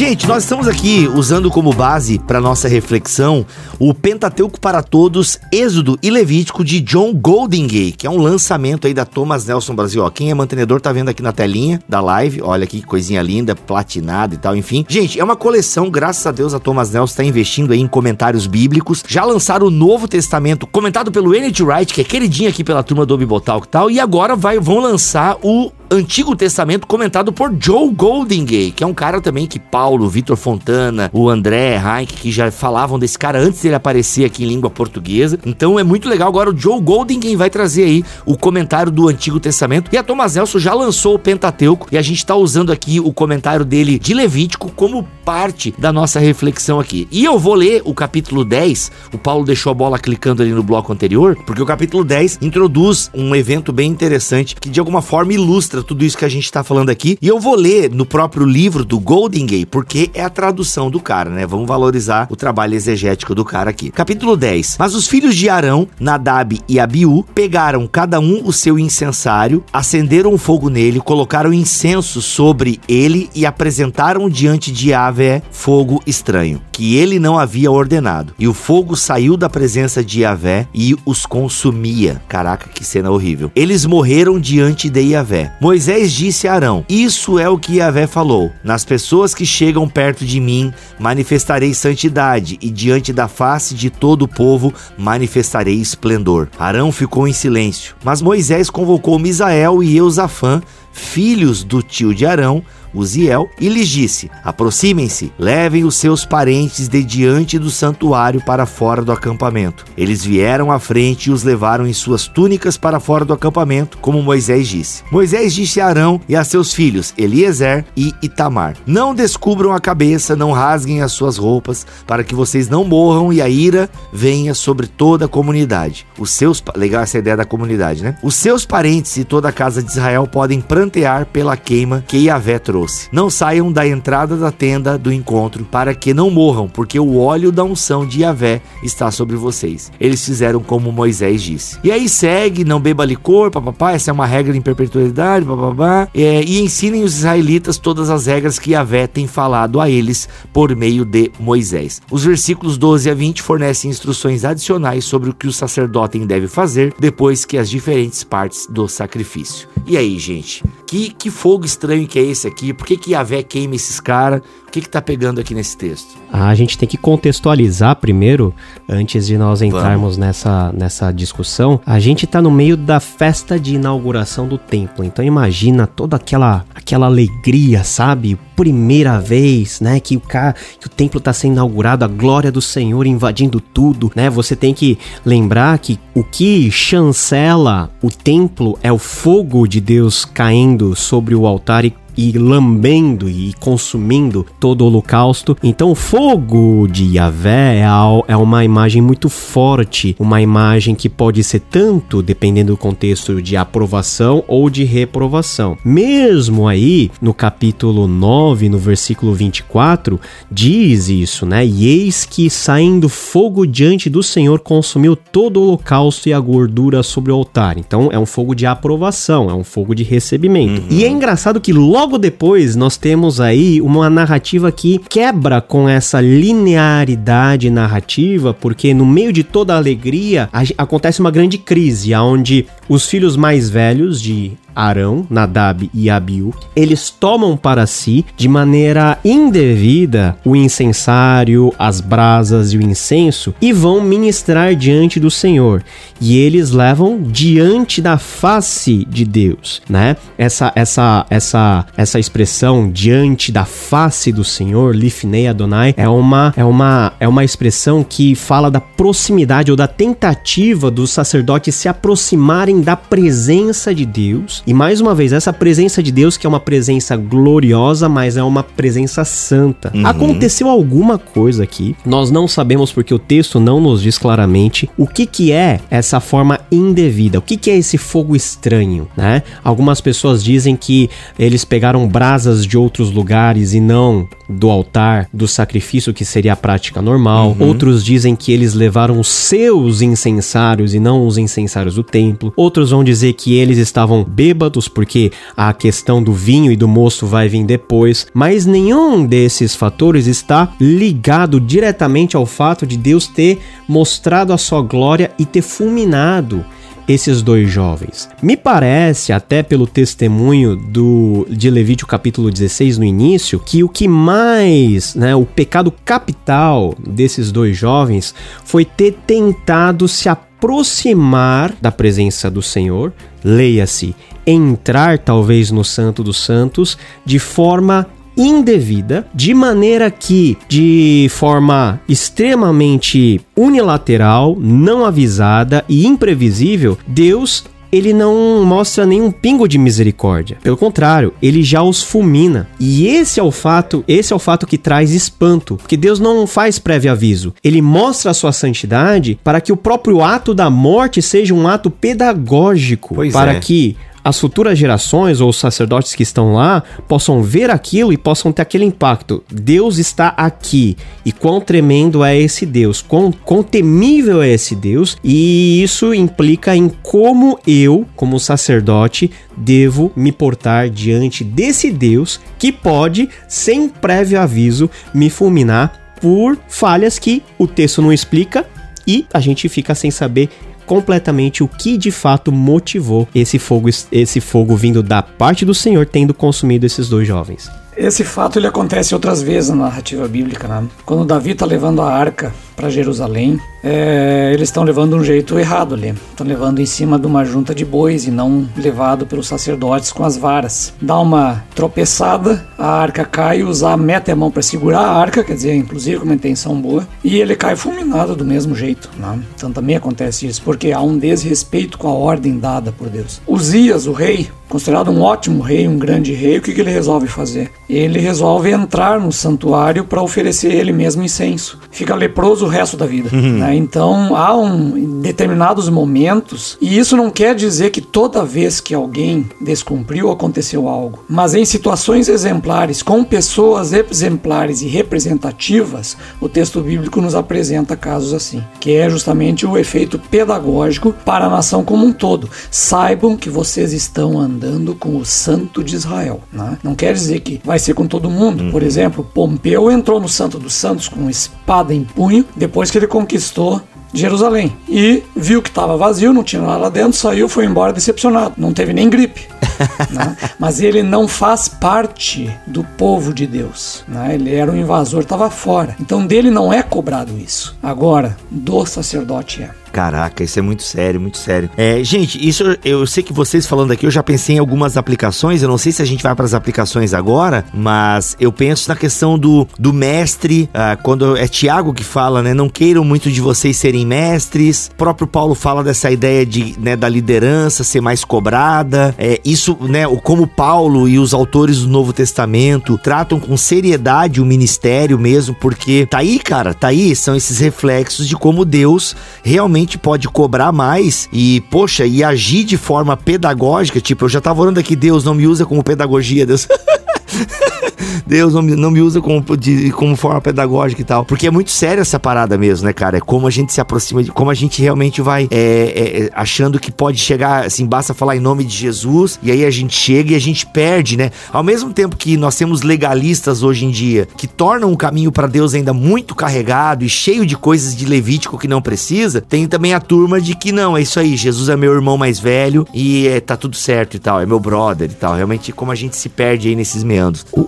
Gente, 0.02 0.28
nós 0.28 0.42
estamos 0.42 0.68
aqui 0.68 1.08
usando 1.14 1.52
como 1.52 1.72
base 1.72 2.18
para 2.18 2.42
nossa 2.42 2.68
reflexão 2.68 3.46
o 3.78 3.94
Pentateuco 3.94 4.60
para 4.60 4.82
Todos, 4.82 5.38
Êxodo 5.52 5.96
e 6.02 6.10
Levítico 6.10 6.66
de 6.66 6.82
John 6.82 7.14
Goldingay, 7.14 7.92
que 7.92 8.08
é 8.08 8.10
um 8.10 8.18
lançamento 8.18 8.88
aí 8.88 8.96
da 8.96 9.06
Thomas 9.06 9.46
Nelson 9.46 9.76
Brasil. 9.76 10.02
Ó, 10.02 10.10
quem 10.10 10.32
é 10.32 10.34
mantenedor 10.34 10.82
tá 10.82 10.92
vendo 10.92 11.10
aqui 11.10 11.22
na 11.22 11.32
telinha 11.32 11.80
da 11.88 12.02
live. 12.02 12.42
Olha 12.42 12.66
que 12.66 12.82
coisinha 12.82 13.22
linda, 13.22 13.56
platinada 13.56 14.34
e 14.34 14.40
tal, 14.40 14.56
enfim. 14.56 14.84
Gente, 14.90 15.20
é 15.20 15.24
uma 15.24 15.36
coleção, 15.36 15.88
graças 15.88 16.26
a 16.26 16.32
Deus 16.32 16.56
a 16.56 16.60
Thomas 16.60 16.90
Nelson 16.90 17.12
está 17.12 17.24
investindo 17.24 17.72
aí 17.72 17.80
em 17.80 17.88
comentários 17.88 18.48
bíblicos. 18.48 19.04
Já 19.08 19.24
lançaram 19.24 19.68
o 19.68 19.70
Novo 19.72 20.08
Testamento, 20.08 20.66
comentado 20.66 21.12
pelo 21.12 21.36
N.T. 21.36 21.62
Wright, 21.62 21.94
que 21.94 22.02
é 22.02 22.04
queridinho 22.04 22.50
aqui 22.50 22.64
pela 22.64 22.82
turma 22.82 23.06
do 23.06 23.16
Bibotal 23.16 23.62
e 23.64 23.68
tal, 23.68 23.92
e 23.92 24.00
agora 24.00 24.36
vai, 24.36 24.60
vão 24.60 24.80
lançar 24.80 25.38
o 25.44 25.72
Antigo 25.93 26.38
Testamento 26.38 26.88
comentado 26.88 27.34
por 27.34 27.54
Joe 27.60 27.93
Goldingay, 27.93 28.71
que 28.71 28.82
é 28.82 28.88
um 28.88 28.93
cara 28.93 29.19
também 29.19 29.45
que 29.45 29.60
Paulo, 29.60 30.08
Vitor 30.08 30.38
Fontana, 30.38 31.10
o 31.12 31.27
André 31.30 31.75
Heinck, 31.75 32.13
que 32.13 32.32
já 32.32 32.49
falavam 32.49 32.97
desse 32.97 33.19
cara 33.19 33.38
antes 33.38 33.62
dele 33.62 33.75
aparecer 33.75 34.23
aqui 34.23 34.45
em 34.45 34.47
língua 34.47 34.69
portuguesa. 34.69 35.38
Então 35.45 35.77
é 35.77 35.84
muito 35.84 36.08
legal. 36.08 36.30
Agora 36.30 36.49
o 36.49 36.58
Joe 36.58 36.80
Goldingay 36.80 37.36
vai 37.36 37.49
trazer 37.49 37.84
aí 37.84 38.06
o 38.25 38.38
comentário 38.38 38.89
do 38.89 39.10
Antigo 39.10 39.38
Testamento. 39.38 39.89
E 39.91 39.97
a 39.97 40.04
Thomas 40.04 40.36
Nelson 40.36 40.60
já 40.60 40.73
lançou 40.73 41.15
o 41.15 41.19
Pentateuco 41.19 41.89
e 41.91 41.97
a 41.97 42.01
gente 42.01 42.19
está 42.19 42.38
usando 42.38 42.71
aqui 42.71 43.01
o 43.01 43.12
comentário 43.12 43.65
dele 43.65 43.99
de 43.99 44.13
Levítico 44.13 44.71
como 44.71 45.06
parte 45.25 45.75
da 45.77 45.91
nossa 45.91 46.21
reflexão 46.21 46.80
aqui. 46.80 47.06
E 47.12 47.25
eu 47.25 47.38
vou 47.38 47.54
ler 47.54 47.82
o 47.84 47.93
capítulo 47.93 48.45
10. 48.45 48.93
O 49.13 49.17
Paulo 49.17 49.43
deixou 49.43 49.71
a 49.71 49.73
bola 49.73 49.99
clicando 49.99 50.41
ali 50.41 50.54
no 50.54 50.63
bloco 50.63 50.93
anterior, 50.93 51.38
porque 51.45 51.62
o 51.62 51.65
capítulo 51.65 52.06
10 52.06 52.39
introduz 52.41 53.12
um 53.13 53.36
evento 53.36 53.73
bem 53.73 53.91
interessante 53.91 54.56
que 54.56 54.69
de 54.69 54.80
alguma 54.80 55.01
forma 55.01 55.34
ilustra 55.34 55.81
tudo 55.84 56.04
isso 56.04 56.17
que 56.17 56.26
a 56.26 56.30
gente 56.30 56.46
está 56.46 56.63
falando 56.63 56.89
aqui. 56.89 57.17
E 57.22 57.28
eu 57.28 57.39
vou 57.39 57.56
ler 57.56 57.91
no 57.91 58.06
próprio 58.06 58.46
livro 58.46 58.84
do 58.84 59.00
Goldingay, 59.00 59.65
porque 59.65 60.10
é 60.13 60.24
a 60.24 60.30
tradução 60.30 60.89
do 60.89 61.00
cara, 61.00 61.30
né? 61.30 61.46
Vamos 61.46 61.67
valorizar 61.67 62.28
o 62.30 62.36
trabalho 62.36 62.76
exegético 62.76 63.36
do 63.36 63.46
cara 63.46 63.70
aqui. 63.70 63.91
Capítulo 63.91 64.36
10. 64.36 64.78
Mas 64.80 64.96
os 64.96 65.08
filhos 65.08 65.36
de 65.36 65.50
Arão, 65.50 65.88
Nadab 66.00 66.60
e 66.67 66.80
Abiú, 66.80 67.24
pegaram 67.36 67.88
cada 67.88 68.20
um 68.20 68.41
o 68.46 68.54
seu 68.54 68.78
incensário, 68.78 69.63
acenderam 69.72 70.34
um 70.34 70.38
fogo 70.38 70.70
nele, 70.70 71.00
colocaram 71.00 71.54
incenso 71.54 72.22
sobre 72.22 72.80
ele 72.88 73.30
e 73.36 73.46
apresentaram 73.46 74.30
diante 74.30 74.72
de 74.72 74.89
Yahvé 74.89 75.41
fogo 75.52 76.02
estranho, 76.06 76.62
que 76.72 76.96
ele 76.96 77.20
não 77.20 77.38
havia 77.38 77.72
ordenado. 77.72 78.34
E 78.38 78.48
o 78.48 78.54
fogo 78.54 78.96
saiu 78.96 79.38
da 79.38 79.50
presença 79.50 80.04
de 80.04 80.22
Yahvé 80.22 80.67
e 80.74 80.96
os 81.06 81.26
consumia. 81.26 82.22
Caraca, 82.28 82.70
que 82.70 82.84
cena 82.84 83.12
horrível. 83.12 83.52
Eles 83.56 83.86
morreram 83.86 84.39
diante 84.39 84.89
de 84.89 85.02
Yahvé. 85.02 85.54
Moisés 85.71 86.12
disse 86.12 86.49
a 86.49 86.53
Arão: 86.53 86.86
Isso 86.89 87.39
é 87.39 87.47
o 87.47 87.57
que 87.57 87.77
Yahvé 87.77 88.05
falou: 88.05 88.51
Nas 88.62 88.84
pessoas 88.84 89.34
que 89.34 89.45
chegam 89.45 89.88
perto 89.88 90.25
de 90.25 90.38
mim, 90.38 90.73
manifestarei 90.99 91.73
santidade, 91.73 92.60
e 92.62 92.69
diante 92.69 93.13
da 93.13 93.29
face 93.29 93.73
de 93.73 93.89
todo 93.89 94.23
o 94.23 94.27
povo 94.27 94.73
manifestarei 94.97 95.75
esplendor. 95.75 96.49
Arão 96.60 96.91
ficou 96.91 97.25
em 97.25 97.31
silêncio, 97.31 97.95
mas 98.03 98.21
Moisés 98.21 98.69
convocou 98.69 99.17
Misael 99.17 99.81
e 99.81 99.95
Eusafã, 99.95 100.62
filhos 100.91 101.63
do 101.63 101.82
tio 101.82 102.13
de 102.13 102.25
Arão, 102.25 102.63
Uziel, 102.93 103.49
e 103.60 103.69
lhes 103.69 103.88
disse: 103.88 104.30
Aproximem-se, 104.43 105.32
levem 105.38 105.84
os 105.84 105.95
seus 105.95 106.25
parentes 106.25 106.88
de 106.88 107.04
diante 107.04 107.58
do 107.58 107.69
santuário 107.69 108.43
para 108.43 108.65
fora 108.65 109.01
do 109.01 109.12
acampamento. 109.12 109.86
Eles 109.97 110.23
vieram 110.23 110.71
à 110.71 110.80
frente 110.80 111.27
e 111.27 111.32
os 111.32 111.43
levaram 111.43 111.88
em 111.88 111.93
suas 111.93 112.27
túnicas 112.27 112.77
para 112.77 112.99
fora 112.99 113.25
do 113.25 113.34
acampamento, 113.34 113.97
como 113.99 114.21
Moisés 114.21 114.67
disse. 114.67 115.04
Moisés 115.12 115.54
disse 115.54 115.80
a 115.80 115.88
Arão 115.88 116.19
e 116.27 116.36
a 116.36 116.43
seus 116.43 116.73
filhos, 116.73 117.13
Eliezer 117.17 117.86
e 117.95 118.13
Itamar: 118.21 118.75
Não 118.86 119.15
descubram 119.15 119.73
a 119.73 119.80
cabeça, 119.80 120.36
não 120.36 120.51
rasguem 120.51 121.01
as 121.01 121.12
suas 121.12 121.38
roupas, 121.38 121.86
para 122.06 122.23
que 122.23 122.36
vocês 122.36 122.67
não 122.67 122.84
morram 122.84 123.32
e 123.32 123.41
a 123.41 123.49
ira 123.49 123.89
venha 124.12 124.54
sobre 124.54 124.88
toda 124.88 125.25
a 125.25 125.30
comunidade. 125.30 126.06
Os 126.19 126.32
seus. 126.32 126.62
Legal 126.75 127.04
essa 127.04 127.17
ideia 127.17 127.38
da 127.38 127.45
comunidade, 127.45 128.04
né? 128.04 128.17
Os 128.23 128.36
seus 128.36 128.65
parentes 128.65 129.17
e 129.17 129.23
toda 129.23 129.49
a 129.49 129.51
casa 129.51 129.82
de 129.82 129.89
Israel 129.89 130.27
podem 130.27 130.62
prantear 130.82 131.28
pela 131.28 131.56
queima 131.56 132.04
que 132.08 132.17
Yahvé 132.17 132.58
trouxe. 132.58 133.08
Não 133.12 133.30
saiam 133.30 133.72
da 133.72 133.88
entrada 133.88 134.36
da 134.36 134.52
tenda 134.52 134.98
do 134.98 135.13
encontro 135.13 135.63
para 135.63 135.94
que 135.94 136.12
não 136.12 136.32
morram, 136.32 136.67
porque 136.67 137.00
o 137.00 137.20
óleo 137.20 137.52
da 137.52 137.63
unção 137.63 138.04
de 138.04 138.22
Yahvé 138.22 138.63
está 138.82 139.12
sobre 139.12 139.36
vocês. 139.36 139.91
Eles 140.00 140.26
fizeram 140.26 140.60
como 140.60 140.91
Moisés 140.91 141.44
disse. 141.44 141.78
E 141.84 141.91
aí 141.91 142.10
segue, 142.10 142.65
não 142.65 142.80
beba 142.80 143.06
licor, 143.06 143.52
papapá, 143.52 143.91
essa 143.91 144.10
é 144.10 144.13
uma 144.13 144.26
regra 144.26 144.58
em 144.58 144.62
perpetuidade, 144.62 145.46
papapá, 145.46 146.08
é, 146.15 146.41
e 146.44 146.60
ensinem 146.60 147.04
os 147.04 147.20
israelitas 147.20 147.78
todas 147.78 148.10
as 148.10 148.26
regras 148.26 148.58
que 148.58 148.72
Yahvé 148.72 149.06
tem 149.06 149.28
falado 149.28 149.80
a 149.80 149.88
eles 149.88 150.28
por 150.52 150.76
meio 150.76 151.06
de 151.06 151.32
Moisés. 151.39 152.02
Os 152.10 152.24
versículos 152.24 152.76
12 152.76 153.08
a 153.08 153.13
20 153.13 153.44
fornecem 153.44 153.91
instruções 153.91 154.44
adicionais 154.44 155.06
sobre 155.06 155.30
o 155.30 155.34
que 155.34 155.46
o 155.46 155.54
sacerdote 155.54 156.17
deve 156.26 156.48
fazer 156.48 156.91
depois 157.00 157.46
que 157.46 157.60
as 157.60 157.70
diferentes 157.70 158.24
partes 158.24 158.65
do 158.67 158.88
sacrifício. 158.88 159.70
E 159.86 159.98
aí, 159.98 160.17
gente? 160.17 160.63
Que, 160.86 161.10
que 161.10 161.29
fogo 161.29 161.65
estranho 161.65 162.07
que 162.07 162.19
é 162.19 162.21
esse 162.21 162.47
aqui? 162.47 162.73
Por 162.73 162.86
que, 162.86 162.97
que 162.97 163.12
Yahvé 163.12 163.43
queima 163.43 163.75
esses 163.75 163.99
caras? 163.99 164.41
O 164.67 164.71
que, 164.71 164.79
que 164.79 164.89
tá 164.89 165.01
pegando 165.01 165.41
aqui 165.41 165.53
nesse 165.53 165.75
texto? 165.75 166.17
Ah, 166.31 166.47
a 166.47 166.55
gente 166.55 166.77
tem 166.77 166.88
que 166.88 166.95
contextualizar 166.95 167.93
primeiro, 167.97 168.53
antes 168.88 169.27
de 169.27 169.38
nós 169.38 169.62
entrarmos 169.62 170.17
nessa, 170.17 170.71
nessa 170.71 171.12
discussão. 171.12 171.81
A 171.86 171.99
gente 171.99 172.25
tá 172.25 172.41
no 172.41 172.49
meio 172.49 172.77
da 172.77 173.01
festa 173.01 173.60
de 173.60 173.75
inauguração 173.75 174.47
do 174.47 174.57
templo. 174.57 175.03
Então 175.03 175.25
imagina 175.25 175.86
toda 175.86 176.15
aquela, 176.15 176.63
aquela 176.73 177.07
alegria, 177.07 177.84
sabe? 177.84 178.39
Primeira 178.55 179.19
vez, 179.19 179.81
né? 179.81 179.99
Que 179.99 180.15
o, 180.15 180.21
cara, 180.21 180.55
que 180.79 180.88
o 180.88 180.89
templo 180.89 181.19
tá 181.19 181.34
sendo 181.34 181.53
inaugurado, 181.53 182.05
a 182.05 182.07
glória 182.07 182.51
do 182.51 182.62
Senhor 182.62 183.05
invadindo 183.05 183.60
tudo, 183.60 184.10
né? 184.15 184.29
Você 184.29 184.55
tem 184.55 184.73
que 184.73 184.97
lembrar 185.25 185.77
que 185.79 185.99
o 186.15 186.23
que 186.23 186.71
chancela 186.71 187.89
o 188.01 188.10
templo 188.10 188.77
é 188.81 188.91
o 188.91 188.97
fogo 188.97 189.67
de 189.67 189.81
Deus 189.81 190.23
caindo 190.23 190.61
sobre 190.95 191.36
o 191.36 191.47
altar 191.47 191.86
e 191.86 191.91
e 192.17 192.32
lambendo 192.38 193.30
e 193.30 193.54
consumindo 193.60 194.45
todo 194.60 194.82
o 194.82 194.88
holocausto. 194.88 195.58
Então, 195.63 195.91
o 195.91 195.95
fogo 195.95 196.88
de 196.88 197.15
Yahvé 197.15 197.80
é, 197.80 197.86
é 198.28 198.38
uma 198.38 198.63
imagem 198.63 199.02
muito 199.02 199.30
forte, 199.30 200.15
uma 200.19 200.41
imagem 200.41 200.95
que 200.95 201.10
pode 201.10 201.43
ser 201.43 201.60
tanto, 201.60 202.21
dependendo 202.21 202.74
do 202.74 202.78
contexto, 202.78 203.41
de 203.41 203.58
aprovação 203.58 204.43
ou 204.47 204.69
de 204.69 204.84
reprovação. 204.84 205.78
Mesmo 205.84 206.67
aí, 206.67 207.12
no 207.21 207.34
capítulo 207.34 208.08
9, 208.08 208.69
no 208.69 208.78
versículo 208.78 209.34
24, 209.34 210.19
diz 210.52 211.10
isso, 211.10 211.45
né? 211.45 211.65
E 211.65 211.88
eis 211.88 212.26
que 212.26 212.50
saindo 212.50 213.10
fogo 213.10 213.65
diante 213.65 214.10
do 214.10 214.24
Senhor 214.24 214.60
consumiu 214.60 215.15
todo 215.15 215.58
o 215.58 215.63
holocausto 215.63 216.30
e 216.30 216.34
a 216.34 216.39
gordura 216.39 217.04
sobre 217.04 217.32
o 217.32 217.36
altar. 217.36 217.78
Então, 217.78 218.10
é 218.12 218.19
um 218.19 218.26
fogo 218.26 218.56
de 218.56 218.65
aprovação, 218.65 219.50
é 219.50 219.54
um 219.54 219.63
fogo 219.63 219.93
de 219.93 220.04
recebimento. 220.04 220.82
Uhum. 220.82 220.88
E 220.89 221.04
é 221.04 221.10
engraçado 221.10 221.62
que 221.62 221.74
logo 221.74 222.01
Logo 222.02 222.18
depois, 222.18 222.76
nós 222.76 222.98
temos 222.98 223.40
aí 223.40 223.80
uma 223.80 224.10
narrativa 224.10 224.72
que 224.72 224.98
quebra 224.98 225.62
com 225.62 225.88
essa 225.88 226.20
linearidade 226.20 227.70
narrativa, 227.70 228.56
porque 228.56 228.92
no 228.92 229.06
meio 229.06 229.32
de 229.32 229.44
toda 229.44 229.76
a 229.76 229.78
alegria 229.78 230.50
acontece 230.76 231.20
uma 231.20 231.30
grande 231.30 231.60
crise, 231.60 232.16
onde 232.16 232.66
os 232.90 233.06
filhos 233.06 233.38
mais 233.38 233.70
velhos 233.70 234.20
de 234.20 234.54
Arão, 234.75 235.25
Nadab 235.29 235.89
e 235.93 236.10
Abiú, 236.10 236.53
eles 236.75 237.10
tomam 237.10 237.55
para 237.57 237.86
si 237.86 238.25
de 238.36 238.47
maneira 238.47 239.17
indevida 239.23 240.38
o 240.45 240.55
incensário, 240.55 241.73
as 241.77 242.01
brasas 242.01 242.73
e 242.73 242.77
o 242.77 242.81
incenso 242.81 243.53
e 243.62 243.71
vão 243.73 244.01
ministrar 244.01 244.75
diante 244.75 245.19
do 245.19 245.31
Senhor. 245.31 245.84
E 246.19 246.38
eles 246.38 246.71
levam 246.71 247.21
diante 247.21 248.01
da 248.01 248.17
face 248.17 249.05
de 249.10 249.25
Deus, 249.25 249.81
né? 249.89 250.15
Essa 250.38 250.71
essa 250.75 251.25
essa 251.29 251.86
essa 251.95 252.19
expressão 252.19 252.89
diante 252.89 253.51
da 253.51 253.65
face 253.65 254.31
do 254.31 254.43
Senhor, 254.43 254.95
Lifnei 254.95 255.47
Adonai, 255.47 255.93
é 255.97 256.07
uma 256.07 256.53
é 256.55 256.63
uma 256.63 257.13
é 257.19 257.27
uma 257.27 257.43
expressão 257.43 258.03
que 258.03 258.36
fala 258.36 258.69
da 258.69 258.79
proximidade 258.79 259.71
ou 259.71 259.77
da 259.77 259.88
tentativa 259.88 260.91
dos 260.91 261.12
sacerdotes 261.12 261.75
se 261.75 261.88
aproximarem 261.88 262.81
da 262.81 262.95
presença 262.95 263.93
de 263.93 264.05
Deus 264.05 264.61
Deus. 264.62 264.63
E 264.65 264.74
mais 264.74 265.02
uma 265.02 265.13
vez, 265.13 265.34
essa 265.34 265.52
presença 265.52 266.02
de 266.02 266.12
Deus 266.12 266.38
que 266.38 266.45
é 266.45 266.50
uma 266.50 266.60
presença 266.60 267.15
gloriosa, 267.15 268.08
mas 268.08 268.38
é 268.38 268.43
uma 268.43 268.63
presença 268.63 269.24
santa. 269.26 269.91
Uhum. 269.93 270.06
Aconteceu 270.06 270.69
alguma 270.69 271.17
coisa 271.17 271.63
aqui, 271.63 271.95
nós 272.06 272.32
não 272.32 272.47
sabemos 272.47 272.91
porque 272.91 273.13
o 273.13 273.19
texto 273.19 273.60
não 273.60 273.80
nos 273.80 274.02
diz 274.02 274.17
claramente 274.17 274.89
o 274.97 275.08
que 275.08 275.26
que 275.26 275.52
é 275.52 275.80
essa 275.89 276.19
forma 276.19 276.60
indevida, 276.71 277.39
o 277.39 277.41
que 277.41 277.58
que 277.58 277.69
é 277.69 277.78
esse 277.78 277.97
fogo 277.97 278.36
estranho, 278.36 279.08
né? 279.15 279.43
Algumas 279.63 280.02
pessoas 280.02 280.43
dizem 280.43 280.76
que 280.76 281.10
eles 281.38 281.65
pegaram 281.65 282.08
brasas 282.08 282.65
de 282.65 282.78
outros 282.78 283.12
lugares 283.12 283.74
e 283.74 283.80
não 283.80 284.28
do 284.50 284.69
altar 284.69 285.28
do 285.34 285.47
sacrifício, 285.47 286.13
que 286.13 286.26
seria 286.26 286.54
a 286.54 286.56
prática 286.56 287.02
normal. 287.02 287.56
Uhum. 287.60 287.67
Outros 287.67 288.04
dizem 288.04 288.36
que 288.36 288.52
eles 288.52 288.74
levaram 288.74 289.19
os 289.19 289.28
seus 289.28 290.02
incensários 290.02 290.93
e 290.93 291.00
não 291.00 291.26
os 291.26 291.38
incensários 291.38 291.95
do 291.95 292.04
templo. 292.04 292.54
Outros 292.56 292.91
vão 292.91 293.04
dizer 293.04 293.34
que 293.34 293.54
eles 293.54 293.78
estavam 293.78 294.24
bêbados, 294.54 294.88
porque 294.88 295.32
a 295.56 295.74
questão 295.74 296.22
do 296.22 296.34
vinho 296.34 296.72
e 296.72 296.76
do 296.76 296.88
moço 296.88 297.26
vai 297.26 297.48
vir 297.48 297.64
depois. 297.66 298.28
Mas 298.34 298.66
nenhum 298.66 299.26
desses 299.26 299.76
fatores 299.76 300.28
está 300.28 300.74
ligado 300.80 301.60
diretamente 301.60 302.36
ao 302.36 302.46
fato 302.46 302.86
de 302.86 302.98
Deus 302.98 303.28
ter 303.28 303.60
mostrado 303.88 304.54
a 304.54 304.58
sua 304.58 304.82
glória 304.82 305.32
e 305.40 305.46
ter 305.46 305.62
fulminado 305.62 306.64
esses 307.08 307.42
dois 307.42 307.70
jovens. 307.70 308.30
Me 308.42 308.56
parece, 308.56 309.34
até 309.34 309.64
pelo 309.64 309.88
testemunho 309.88 310.76
do 310.76 311.46
de 311.50 311.70
Levítico 311.70 312.10
capítulo 312.10 312.50
16 312.50 312.98
no 313.00 313.04
início, 313.04 313.60
que 313.60 313.84
o 313.84 313.90
que 313.90 314.08
mais, 314.08 315.16
né, 315.16 315.36
o 315.36 315.46
pecado 315.46 315.92
capital 316.06 316.96
desses 317.06 317.52
dois 317.52 317.76
jovens 317.76 318.34
foi 318.64 318.86
ter 318.86 319.18
tentado 319.26 320.08
se 320.08 320.30
aproximar 320.30 321.74
da 321.82 321.92
presença 321.92 322.50
do 322.50 322.62
Senhor, 322.62 323.12
leia-se, 323.44 324.16
entrar 324.45 325.19
talvez 325.19 325.71
no 325.71 325.84
Santo 325.84 326.23
dos 326.23 326.38
Santos 326.38 326.97
de 327.25 327.39
forma 327.39 328.07
indevida, 328.36 329.28
de 329.34 329.53
maneira 329.53 330.09
que, 330.09 330.57
de 330.68 331.28
forma 331.30 331.99
extremamente 332.07 333.41
unilateral, 333.55 334.57
não 334.59 335.05
avisada 335.05 335.84
e 335.88 336.07
imprevisível, 336.07 336.97
Deus 337.05 337.66
ele 337.91 338.13
não 338.13 338.63
mostra 338.63 339.05
nenhum 339.05 339.30
pingo 339.30 339.68
de 339.68 339.78
misericórdia. 339.78 340.57
Pelo 340.63 340.78
contrário, 340.78 341.34
ele 341.41 341.61
já 341.61 341.84
os 341.84 342.01
fulmina. 342.01 342.68
E 342.80 343.05
esse 343.05 343.39
é 343.39 343.43
o 343.43 343.51
fato, 343.51 344.03
esse 344.07 344.32
é 344.32 344.36
o 344.36 344.39
fato 344.39 344.66
que 344.66 344.78
traz 344.78 345.11
espanto, 345.11 345.76
porque 345.76 345.97
Deus 345.97 346.20
não 346.20 346.47
faz 346.47 346.80
prévio 346.80 347.11
aviso. 347.11 347.53
Ele 347.61 347.82
mostra 347.82 348.32
a 348.32 348.34
sua 348.34 348.53
santidade 348.53 349.38
para 349.43 349.59
que 349.59 349.74
o 349.74 349.78
próprio 349.78 350.24
ato 350.24 350.53
da 350.53 350.70
morte 350.70 351.22
seja 351.22 351.53
um 351.53 351.68
ato 351.68 351.91
pedagógico, 351.91 353.16
pois 353.16 353.34
para 353.34 353.53
é. 353.55 353.59
que 353.59 353.97
as 354.24 354.39
futuras 354.39 354.78
gerações 354.78 355.41
ou 355.41 355.49
os 355.49 355.57
sacerdotes 355.57 356.15
que 356.15 356.24
estão 356.24 356.53
lá 356.53 356.84
possam 357.07 357.41
ver 357.41 357.69
aquilo 357.69 358.13
e 358.13 358.17
possam 358.17 358.51
ter 358.51 358.61
aquele 358.61 358.86
impacto. 358.86 359.43
Deus 359.51 359.97
está 359.97 360.30
aqui. 360.30 360.95
E 361.26 361.32
quão 361.32 361.59
tremendo 361.59 362.24
é 362.24 362.38
esse 362.38 362.65
Deus, 362.65 363.01
quão, 363.01 363.32
quão 363.32 363.63
temível 363.63 364.41
é 364.41 364.49
esse 364.49 364.76
Deus. 364.76 365.17
E 365.24 365.82
isso 365.82 366.13
implica 366.13 366.76
em 366.76 366.89
como 366.89 367.59
eu, 367.65 368.05
como 368.15 368.39
sacerdote, 368.39 369.32
devo 369.57 370.11
me 370.15 370.32
portar 370.32 370.89
diante 370.89 371.43
desse 371.43 371.91
Deus 371.91 372.39
que 372.59 372.72
pode, 372.72 373.30
sem 373.47 373.89
prévio 373.89 374.39
aviso, 374.39 374.89
me 375.13 375.30
fulminar 375.30 376.15
por 376.22 376.57
falhas 376.67 377.17
que 377.17 377.41
o 377.57 377.65
texto 377.65 378.01
não 378.01 378.13
explica 378.13 378.65
e 379.07 379.26
a 379.34 379.39
gente 379.39 379.67
fica 379.67 379.95
sem 379.95 380.11
saber 380.11 380.49
completamente 380.86 381.63
o 381.63 381.67
que 381.67 381.97
de 381.97 382.11
fato 382.11 382.51
motivou 382.51 383.27
esse 383.34 383.57
fogo, 383.59 383.89
esse 384.11 384.41
fogo 384.41 384.75
vindo 384.75 385.01
da 385.01 385.21
parte 385.21 385.65
do 385.65 385.73
Senhor 385.73 386.05
tendo 386.05 386.34
consumido 386.34 386.86
esses 386.86 387.09
dois 387.09 387.27
jovens. 387.27 387.69
Esse 387.95 388.23
fato 388.23 388.57
ele 388.57 388.67
acontece 388.67 389.13
outras 389.13 389.41
vezes 389.41 389.69
na 389.69 389.75
narrativa 389.75 390.27
bíblica, 390.27 390.67
né? 390.67 390.88
Quando 391.05 391.25
Davi 391.25 391.51
está 391.51 391.65
levando 391.65 392.01
a 392.01 392.11
arca 392.11 392.53
para 392.82 392.89
Jerusalém, 392.89 393.59
é, 393.84 394.49
eles 394.51 394.69
estão 394.69 394.84
levando 394.84 395.15
um 395.15 395.23
jeito 395.23 395.59
errado 395.59 395.93
ali. 395.93 396.15
Estão 396.32 396.45
levando 396.45 396.79
em 396.79 396.86
cima 396.86 397.19
de 397.19 397.27
uma 397.27 397.45
junta 397.45 397.75
de 397.75 397.86
bois 397.86 398.25
e 398.25 398.32
não 398.32 398.67
levado 398.75 399.27
pelos 399.27 399.47
sacerdotes 399.47 400.11
com 400.11 400.23
as 400.23 400.36
varas. 400.36 400.91
Dá 400.99 401.19
uma 401.19 401.63
tropeçada, 401.75 402.65
a 402.79 402.88
arca 402.88 403.23
cai, 403.23 403.61
usar 403.61 403.95
mete 403.97 404.32
a 404.32 404.36
mão 404.36 404.49
para 404.49 404.63
segurar 404.63 405.01
a 405.01 405.13
arca, 405.13 405.43
quer 405.43 405.53
dizer, 405.53 405.75
inclusive 405.75 406.17
com 406.17 406.25
uma 406.25 406.34
intenção 406.34 406.75
boa, 406.75 407.07
e 407.23 407.38
ele 407.38 407.55
cai 407.55 407.75
fulminado 407.75 408.36
do 408.36 408.43
mesmo 408.43 408.73
jeito. 408.73 409.11
Né? 409.15 409.39
Então 409.55 409.71
também 409.71 409.95
acontece 409.95 410.47
isso, 410.47 410.63
porque 410.63 410.91
há 410.91 411.01
um 411.01 411.19
desrespeito 411.19 411.99
com 411.99 412.07
a 412.07 412.13
ordem 412.13 412.57
dada 412.57 412.91
por 412.91 413.09
Deus. 413.09 413.39
Uzias, 413.47 414.07
o 414.07 414.11
rei, 414.11 414.49
considerado 414.67 415.11
um 415.11 415.21
ótimo 415.21 415.61
rei, 415.61 415.88
um 415.88 415.99
grande 415.99 416.34
rei, 416.34 416.57
o 416.57 416.61
que, 416.61 416.73
que 416.73 416.82
ele 416.82 416.89
resolve 416.89 417.27
fazer? 417.27 417.69
Ele 417.88 418.19
resolve 418.19 418.71
entrar 418.71 419.19
no 419.19 419.32
santuário 419.32 420.05
para 420.05 420.21
oferecer 420.21 420.73
ele 420.73 420.91
mesmo 420.91 421.21
incenso. 421.21 421.79
Fica 421.91 422.15
leproso 422.15 422.67
resto 422.72 422.97
da 422.97 423.05
vida. 423.05 423.30
Uhum. 423.32 423.59
Né? 423.59 423.76
Então 423.76 424.36
há 424.36 424.55
um, 424.55 425.22
determinados 425.22 425.89
momentos, 425.89 426.78
e 426.82 426.97
isso 426.97 427.15
não 427.15 427.30
quer 427.30 427.55
dizer 427.55 427.91
que 427.91 428.01
toda 428.01 428.43
vez 428.43 428.80
que 428.80 428.93
alguém 428.93 429.49
descumpriu 429.59 430.32
aconteceu 430.32 430.88
algo, 430.88 431.24
mas 431.28 431.53
em 431.53 431.65
situações 431.65 432.28
exemplares, 432.28 433.03
com 433.03 433.24
pessoas 433.24 433.93
exemplares 433.93 434.82
e 434.82 434.88
representativas, 434.88 436.17
o 436.39 436.49
texto 436.49 436.82
bíblico 436.82 437.22
nos 437.22 437.36
apresenta 437.36 437.95
casos 437.95 438.34
assim, 438.34 438.63
que 438.80 438.95
é 438.95 439.09
justamente 439.09 439.65
o 439.65 439.78
efeito 439.78 440.17
pedagógico 440.17 441.13
para 441.26 441.45
a 441.45 441.49
nação 441.49 441.84
como 441.84 442.05
um 442.05 442.13
todo. 442.13 442.49
Saibam 442.69 443.36
que 443.36 443.49
vocês 443.49 443.93
estão 443.93 444.39
andando 444.39 444.95
com 444.95 445.17
o 445.17 445.26
Santo 445.26 445.84
de 445.84 445.95
Israel. 445.95 446.41
Né? 446.51 446.78
Não 446.84 446.95
quer 446.95 447.13
dizer 447.13 447.41
que 447.41 447.61
vai 447.63 447.80
ser 447.80 447.93
com 447.93 448.07
todo 448.07 448.30
mundo. 448.30 448.72
Por 448.72 448.82
uhum. 448.82 448.88
exemplo, 448.88 449.28
Pompeu 449.34 449.91
entrou 449.91 450.19
no 450.19 450.30
Santo 450.30 450.59
dos 450.59 450.74
Santos 450.74 451.07
com 451.07 451.30
espada 451.30 451.93
em 451.93 452.03
punho 452.03 452.45
depois 452.56 452.91
que 452.91 452.97
ele 452.97 453.08
conquistou 453.08 453.82
Jerusalém. 454.14 454.76
E 454.89 455.24
viu 455.36 455.62
que 455.62 455.70
estava 455.70 455.97
vazio, 455.97 456.34
não 456.34 456.43
tinha 456.43 456.62
nada 456.62 456.78
lá 456.78 456.89
dentro, 456.89 457.14
saiu, 457.14 457.47
foi 457.47 457.66
embora 457.66 457.93
decepcionado. 457.93 458.56
Não 458.58 458.74
teve 458.74 458.93
nem 458.93 459.10
gripe. 459.10 459.47
né? 460.12 460.38
Mas 460.60 460.82
ele 460.82 461.02
não 461.02 461.28
faz 461.28 461.68
parte 461.68 462.54
do 462.68 462.84
povo 462.84 463.34
de 463.34 463.47
Deus. 463.47 464.04
Né? 464.08 464.36
Ele 464.36 464.54
era 464.54 464.72
um 464.72 464.76
invasor, 464.76 465.22
estava 465.22 465.49
fora. 465.49 465.95
Então 465.99 466.26
dele 466.26 466.52
não 466.52 466.72
é 466.72 466.84
cobrado 466.84 467.38
isso. 467.38 467.76
Agora, 467.82 468.38
do 468.49 468.86
sacerdote 468.86 469.64
é. 469.64 469.80
Caraca, 469.92 470.44
isso 470.44 470.58
é 470.58 470.62
muito 470.62 470.84
sério, 470.84 471.20
muito 471.20 471.38
sério. 471.38 471.70
É, 471.76 472.04
gente, 472.04 472.48
isso 472.48 472.64
eu 472.84 473.06
sei 473.06 473.24
que 473.24 473.34
vocês 473.34 473.66
falando 473.68 473.92
aqui, 473.92 474.06
eu 474.06 474.12
já 474.12 474.24
pensei 474.24 474.56
em 474.56 474.60
algumas 474.60 474.98
aplicações. 474.98 475.62
Eu 475.62 475.70
não 475.70 475.78
sei 475.78 475.92
se 475.92 476.02
a 476.02 476.06
gente 476.06 476.24
vai 476.24 476.34
para 476.34 476.46
as 476.46 476.54
aplicações 476.54 477.14
agora, 477.14 477.66
mas 477.74 478.36
eu 478.39 478.52
penso 478.52 478.89
na 478.89 478.96
questão 478.96 479.38
do, 479.38 479.68
do 479.78 479.94
mestre, 479.94 480.70
ah, 480.74 480.98
quando 481.02 481.36
é 481.36 481.48
Tiago 481.48 481.94
que 481.94 482.04
fala, 482.04 482.42
né? 482.42 482.54
Não 482.54 482.70
queiram 482.70 483.04
muito 483.04 483.30
de 483.30 483.42
vocês 483.42 483.78
serem 483.78 484.06
mestres. 484.06 484.89
O 484.94 484.96
próprio 484.96 485.28
Paulo 485.28 485.56
fala 485.56 485.84
dessa 485.84 486.10
ideia 486.10 486.46
de, 486.46 486.76
né, 486.80 486.96
da 486.96 487.10
liderança 487.10 487.84
ser 487.84 488.02
mais 488.02 488.24
cobrada. 488.24 489.14
É, 489.18 489.39
isso, 489.44 489.78
né? 489.82 490.08
O 490.08 490.18
como 490.18 490.48
Paulo 490.48 491.08
e 491.08 491.20
os 491.20 491.34
autores 491.34 491.80
do 491.80 491.88
Novo 491.88 492.14
Testamento 492.14 492.98
tratam 492.98 493.39
com 493.39 493.58
seriedade 493.58 494.42
o 494.42 494.46
ministério 494.46 495.20
mesmo, 495.20 495.56
porque 495.56 496.06
tá 496.06 496.20
aí, 496.20 496.39
cara, 496.39 496.74
tá 496.74 496.88
aí, 496.88 497.16
são 497.16 497.36
esses 497.36 497.60
reflexos 497.60 498.28
de 498.28 498.36
como 498.36 498.64
Deus 498.64 499.16
realmente 499.44 499.80
realmente 499.82 499.97
pode 499.97 500.27
cobrar 500.27 500.71
mais 500.71 501.27
e, 501.34 501.61
poxa, 501.69 502.05
e 502.05 502.23
agir 502.23 502.63
de 502.63 502.77
forma 502.77 503.17
pedagógica. 503.17 503.99
Tipo, 503.99 504.25
eu 504.25 504.29
já 504.29 504.39
tava 504.39 504.61
orando 504.61 504.79
aqui, 504.79 504.95
Deus 504.95 505.23
não 505.23 505.34
me 505.34 505.47
usa 505.47 505.65
como 505.65 505.84
pedagogia, 505.84 506.45
Deus. 506.45 506.67
Deus 508.25 508.53
não 508.53 508.61
me, 508.61 508.75
não 508.75 508.91
me 508.91 509.01
usa 509.01 509.21
como, 509.21 509.41
de, 509.57 509.91
como 509.91 510.15
forma 510.15 510.41
pedagógica 510.41 511.01
e 511.01 511.05
tal. 511.05 511.25
Porque 511.25 511.47
é 511.47 511.51
muito 511.51 511.71
sério 511.71 512.01
essa 512.01 512.19
parada 512.19 512.57
mesmo, 512.57 512.86
né, 512.86 512.93
cara? 512.93 513.17
É 513.17 513.19
como 513.19 513.47
a 513.47 513.49
gente 513.49 513.73
se 513.73 513.82
aproxima, 513.82 514.23
de 514.23 514.32
como 514.32 514.49
a 514.49 514.53
gente 514.53 514.82
realmente 514.82 515.21
vai 515.21 515.47
é, 515.51 515.57
é, 515.57 516.23
é, 516.23 516.29
achando 516.34 516.79
que 516.79 516.91
pode 516.91 517.17
chegar, 517.17 517.65
assim, 517.65 517.86
basta 517.86 518.13
falar 518.13 518.36
em 518.36 518.39
nome 518.39 518.63
de 518.63 518.75
Jesus, 518.75 519.39
e 519.41 519.51
aí 519.51 519.65
a 519.65 519.71
gente 519.71 519.95
chega 519.95 520.34
e 520.34 520.36
a 520.36 520.39
gente 520.39 520.65
perde, 520.65 521.17
né? 521.17 521.32
Ao 521.51 521.63
mesmo 521.63 521.91
tempo 521.93 522.15
que 522.15 522.38
nós 522.38 522.55
temos 522.55 522.82
legalistas 522.82 523.63
hoje 523.63 523.86
em 523.86 523.91
dia 523.91 524.27
que 524.38 524.47
tornam 524.47 524.91
o 524.91 524.97
caminho 524.97 525.32
para 525.32 525.47
Deus 525.47 525.73
ainda 525.73 525.93
muito 525.93 526.36
carregado 526.36 527.03
e 527.03 527.09
cheio 527.09 527.45
de 527.45 527.55
coisas 527.55 527.95
de 527.95 528.05
Levítico 528.05 528.57
que 528.57 528.67
não 528.67 528.82
precisa, 528.82 529.41
tem 529.41 529.67
também 529.67 529.93
a 529.93 529.99
turma 529.99 530.39
de 530.39 530.55
que 530.55 530.71
não, 530.71 530.97
é 530.97 531.01
isso 531.01 531.19
aí, 531.19 531.36
Jesus 531.36 531.69
é 531.69 531.75
meu 531.75 531.93
irmão 531.93 532.17
mais 532.17 532.39
velho 532.39 532.88
e 532.93 533.27
é, 533.27 533.39
tá 533.39 533.55
tudo 533.55 533.75
certo 533.75 534.15
e 534.15 534.19
tal, 534.19 534.39
é 534.41 534.45
meu 534.45 534.59
brother 534.59 535.09
e 535.09 535.13
tal. 535.13 535.36
Realmente, 535.36 535.71
como 535.71 535.91
a 535.91 535.95
gente 535.95 536.15
se 536.15 536.29
perde 536.29 536.69
aí 536.69 536.75
nesses 536.75 537.03
meandros. 537.03 537.20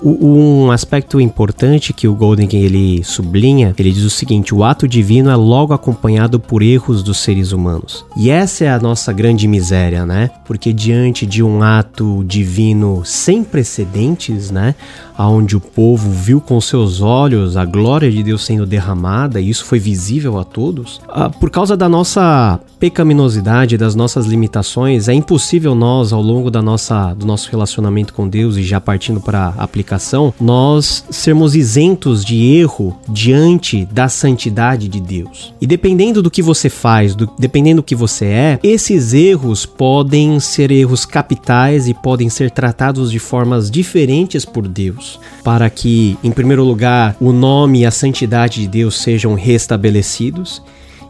Um 0.04 0.72
aspecto 0.72 1.20
importante 1.20 1.94
que 1.94 2.08
o 2.08 2.16
Golden 2.16 2.48
ele 2.54 3.04
sublinha, 3.04 3.74
ele 3.78 3.92
diz 3.92 4.04
o 4.04 4.10
seguinte: 4.10 4.54
o 4.54 4.64
ato 4.64 4.88
divino 4.88 5.30
é 5.30 5.36
logo 5.36 5.74
acompanhado 5.74 6.40
por 6.40 6.62
erros 6.62 7.04
dos 7.04 7.18
seres 7.18 7.52
humanos. 7.52 8.06
E 8.16 8.30
essa 8.30 8.66
é 8.66 8.72
a 8.72 8.80
nossa 8.80 9.12
grande 9.12 9.48
miséria, 9.48 10.06
né? 10.06 10.30
Porque 10.46 10.72
diante 10.72 11.26
de 11.26 11.42
um 11.44 11.62
ato 11.64 12.24
divino 12.26 13.02
sem 13.06 13.44
precedentes, 13.44 14.52
né? 14.52 14.76
Onde 15.18 15.56
o 15.56 15.62
povo 15.62 16.10
viu 16.10 16.42
com 16.42 16.60
seus 16.60 17.02
olhos 17.02 17.56
a 17.56 17.66
glória 17.66 18.12
de 18.12 18.24
Deus 18.24 18.44
sendo 18.44 18.66
derramada, 18.66 19.40
e 19.40 19.50
isso 19.50 19.66
foi 19.66 19.80
visível 19.80 20.40
a 20.40 20.44
todos, 20.44 21.00
ah, 21.08 21.30
por 21.30 21.50
causa 21.50 21.78
da 21.78 21.88
nossa 21.88 22.60
pecaminosidade, 22.80 23.78
das 23.78 23.96
nossas 23.96 24.26
limitações, 24.26 25.08
é 25.08 25.14
impossível 25.14 25.74
nós, 25.76 26.12
ao 26.12 26.22
longo 26.22 26.52
da 26.52 26.62
nossa, 26.62 27.14
do 27.14 27.26
nosso 27.26 27.50
relacionamento 27.50 28.14
com 28.14 28.28
Deus 28.28 28.58
e 28.58 28.64
já 28.64 28.82
partindo 28.82 29.22
para 29.22 29.43
aplicação, 29.50 30.34
nós 30.40 31.06
sermos 31.10 31.56
isentos 31.56 32.24
de 32.24 32.56
erro 32.56 32.98
diante 33.10 33.86
da 33.86 34.08
santidade 34.08 34.88
de 34.88 35.00
Deus. 35.00 35.54
E 35.60 35.68
dependendo 35.68 36.22
do 36.22 36.32
que 36.32 36.42
você 36.42 36.70
faz, 36.70 37.16
do, 37.16 37.30
dependendo 37.38 37.82
do 37.82 37.86
que 37.86 37.96
você 37.96 38.26
é, 38.26 38.60
esses 38.64 39.14
erros 39.14 39.66
podem 39.66 40.40
ser 40.40 40.72
erros 40.72 41.06
capitais 41.06 41.88
e 41.88 41.94
podem 41.94 42.30
ser 42.30 42.52
tratados 42.52 43.12
de 43.12 43.20
formas 43.20 43.70
diferentes 43.70 44.46
por 44.46 44.68
Deus, 44.68 45.20
para 45.44 45.70
que, 45.70 46.18
em 46.24 46.32
primeiro 46.32 46.64
lugar, 46.64 47.16
o 47.20 47.32
nome 47.32 47.82
e 47.82 47.86
a 47.86 47.92
santidade 47.92 48.62
de 48.62 48.68
Deus 48.68 48.96
sejam 48.96 49.34
restabelecidos 49.34 50.62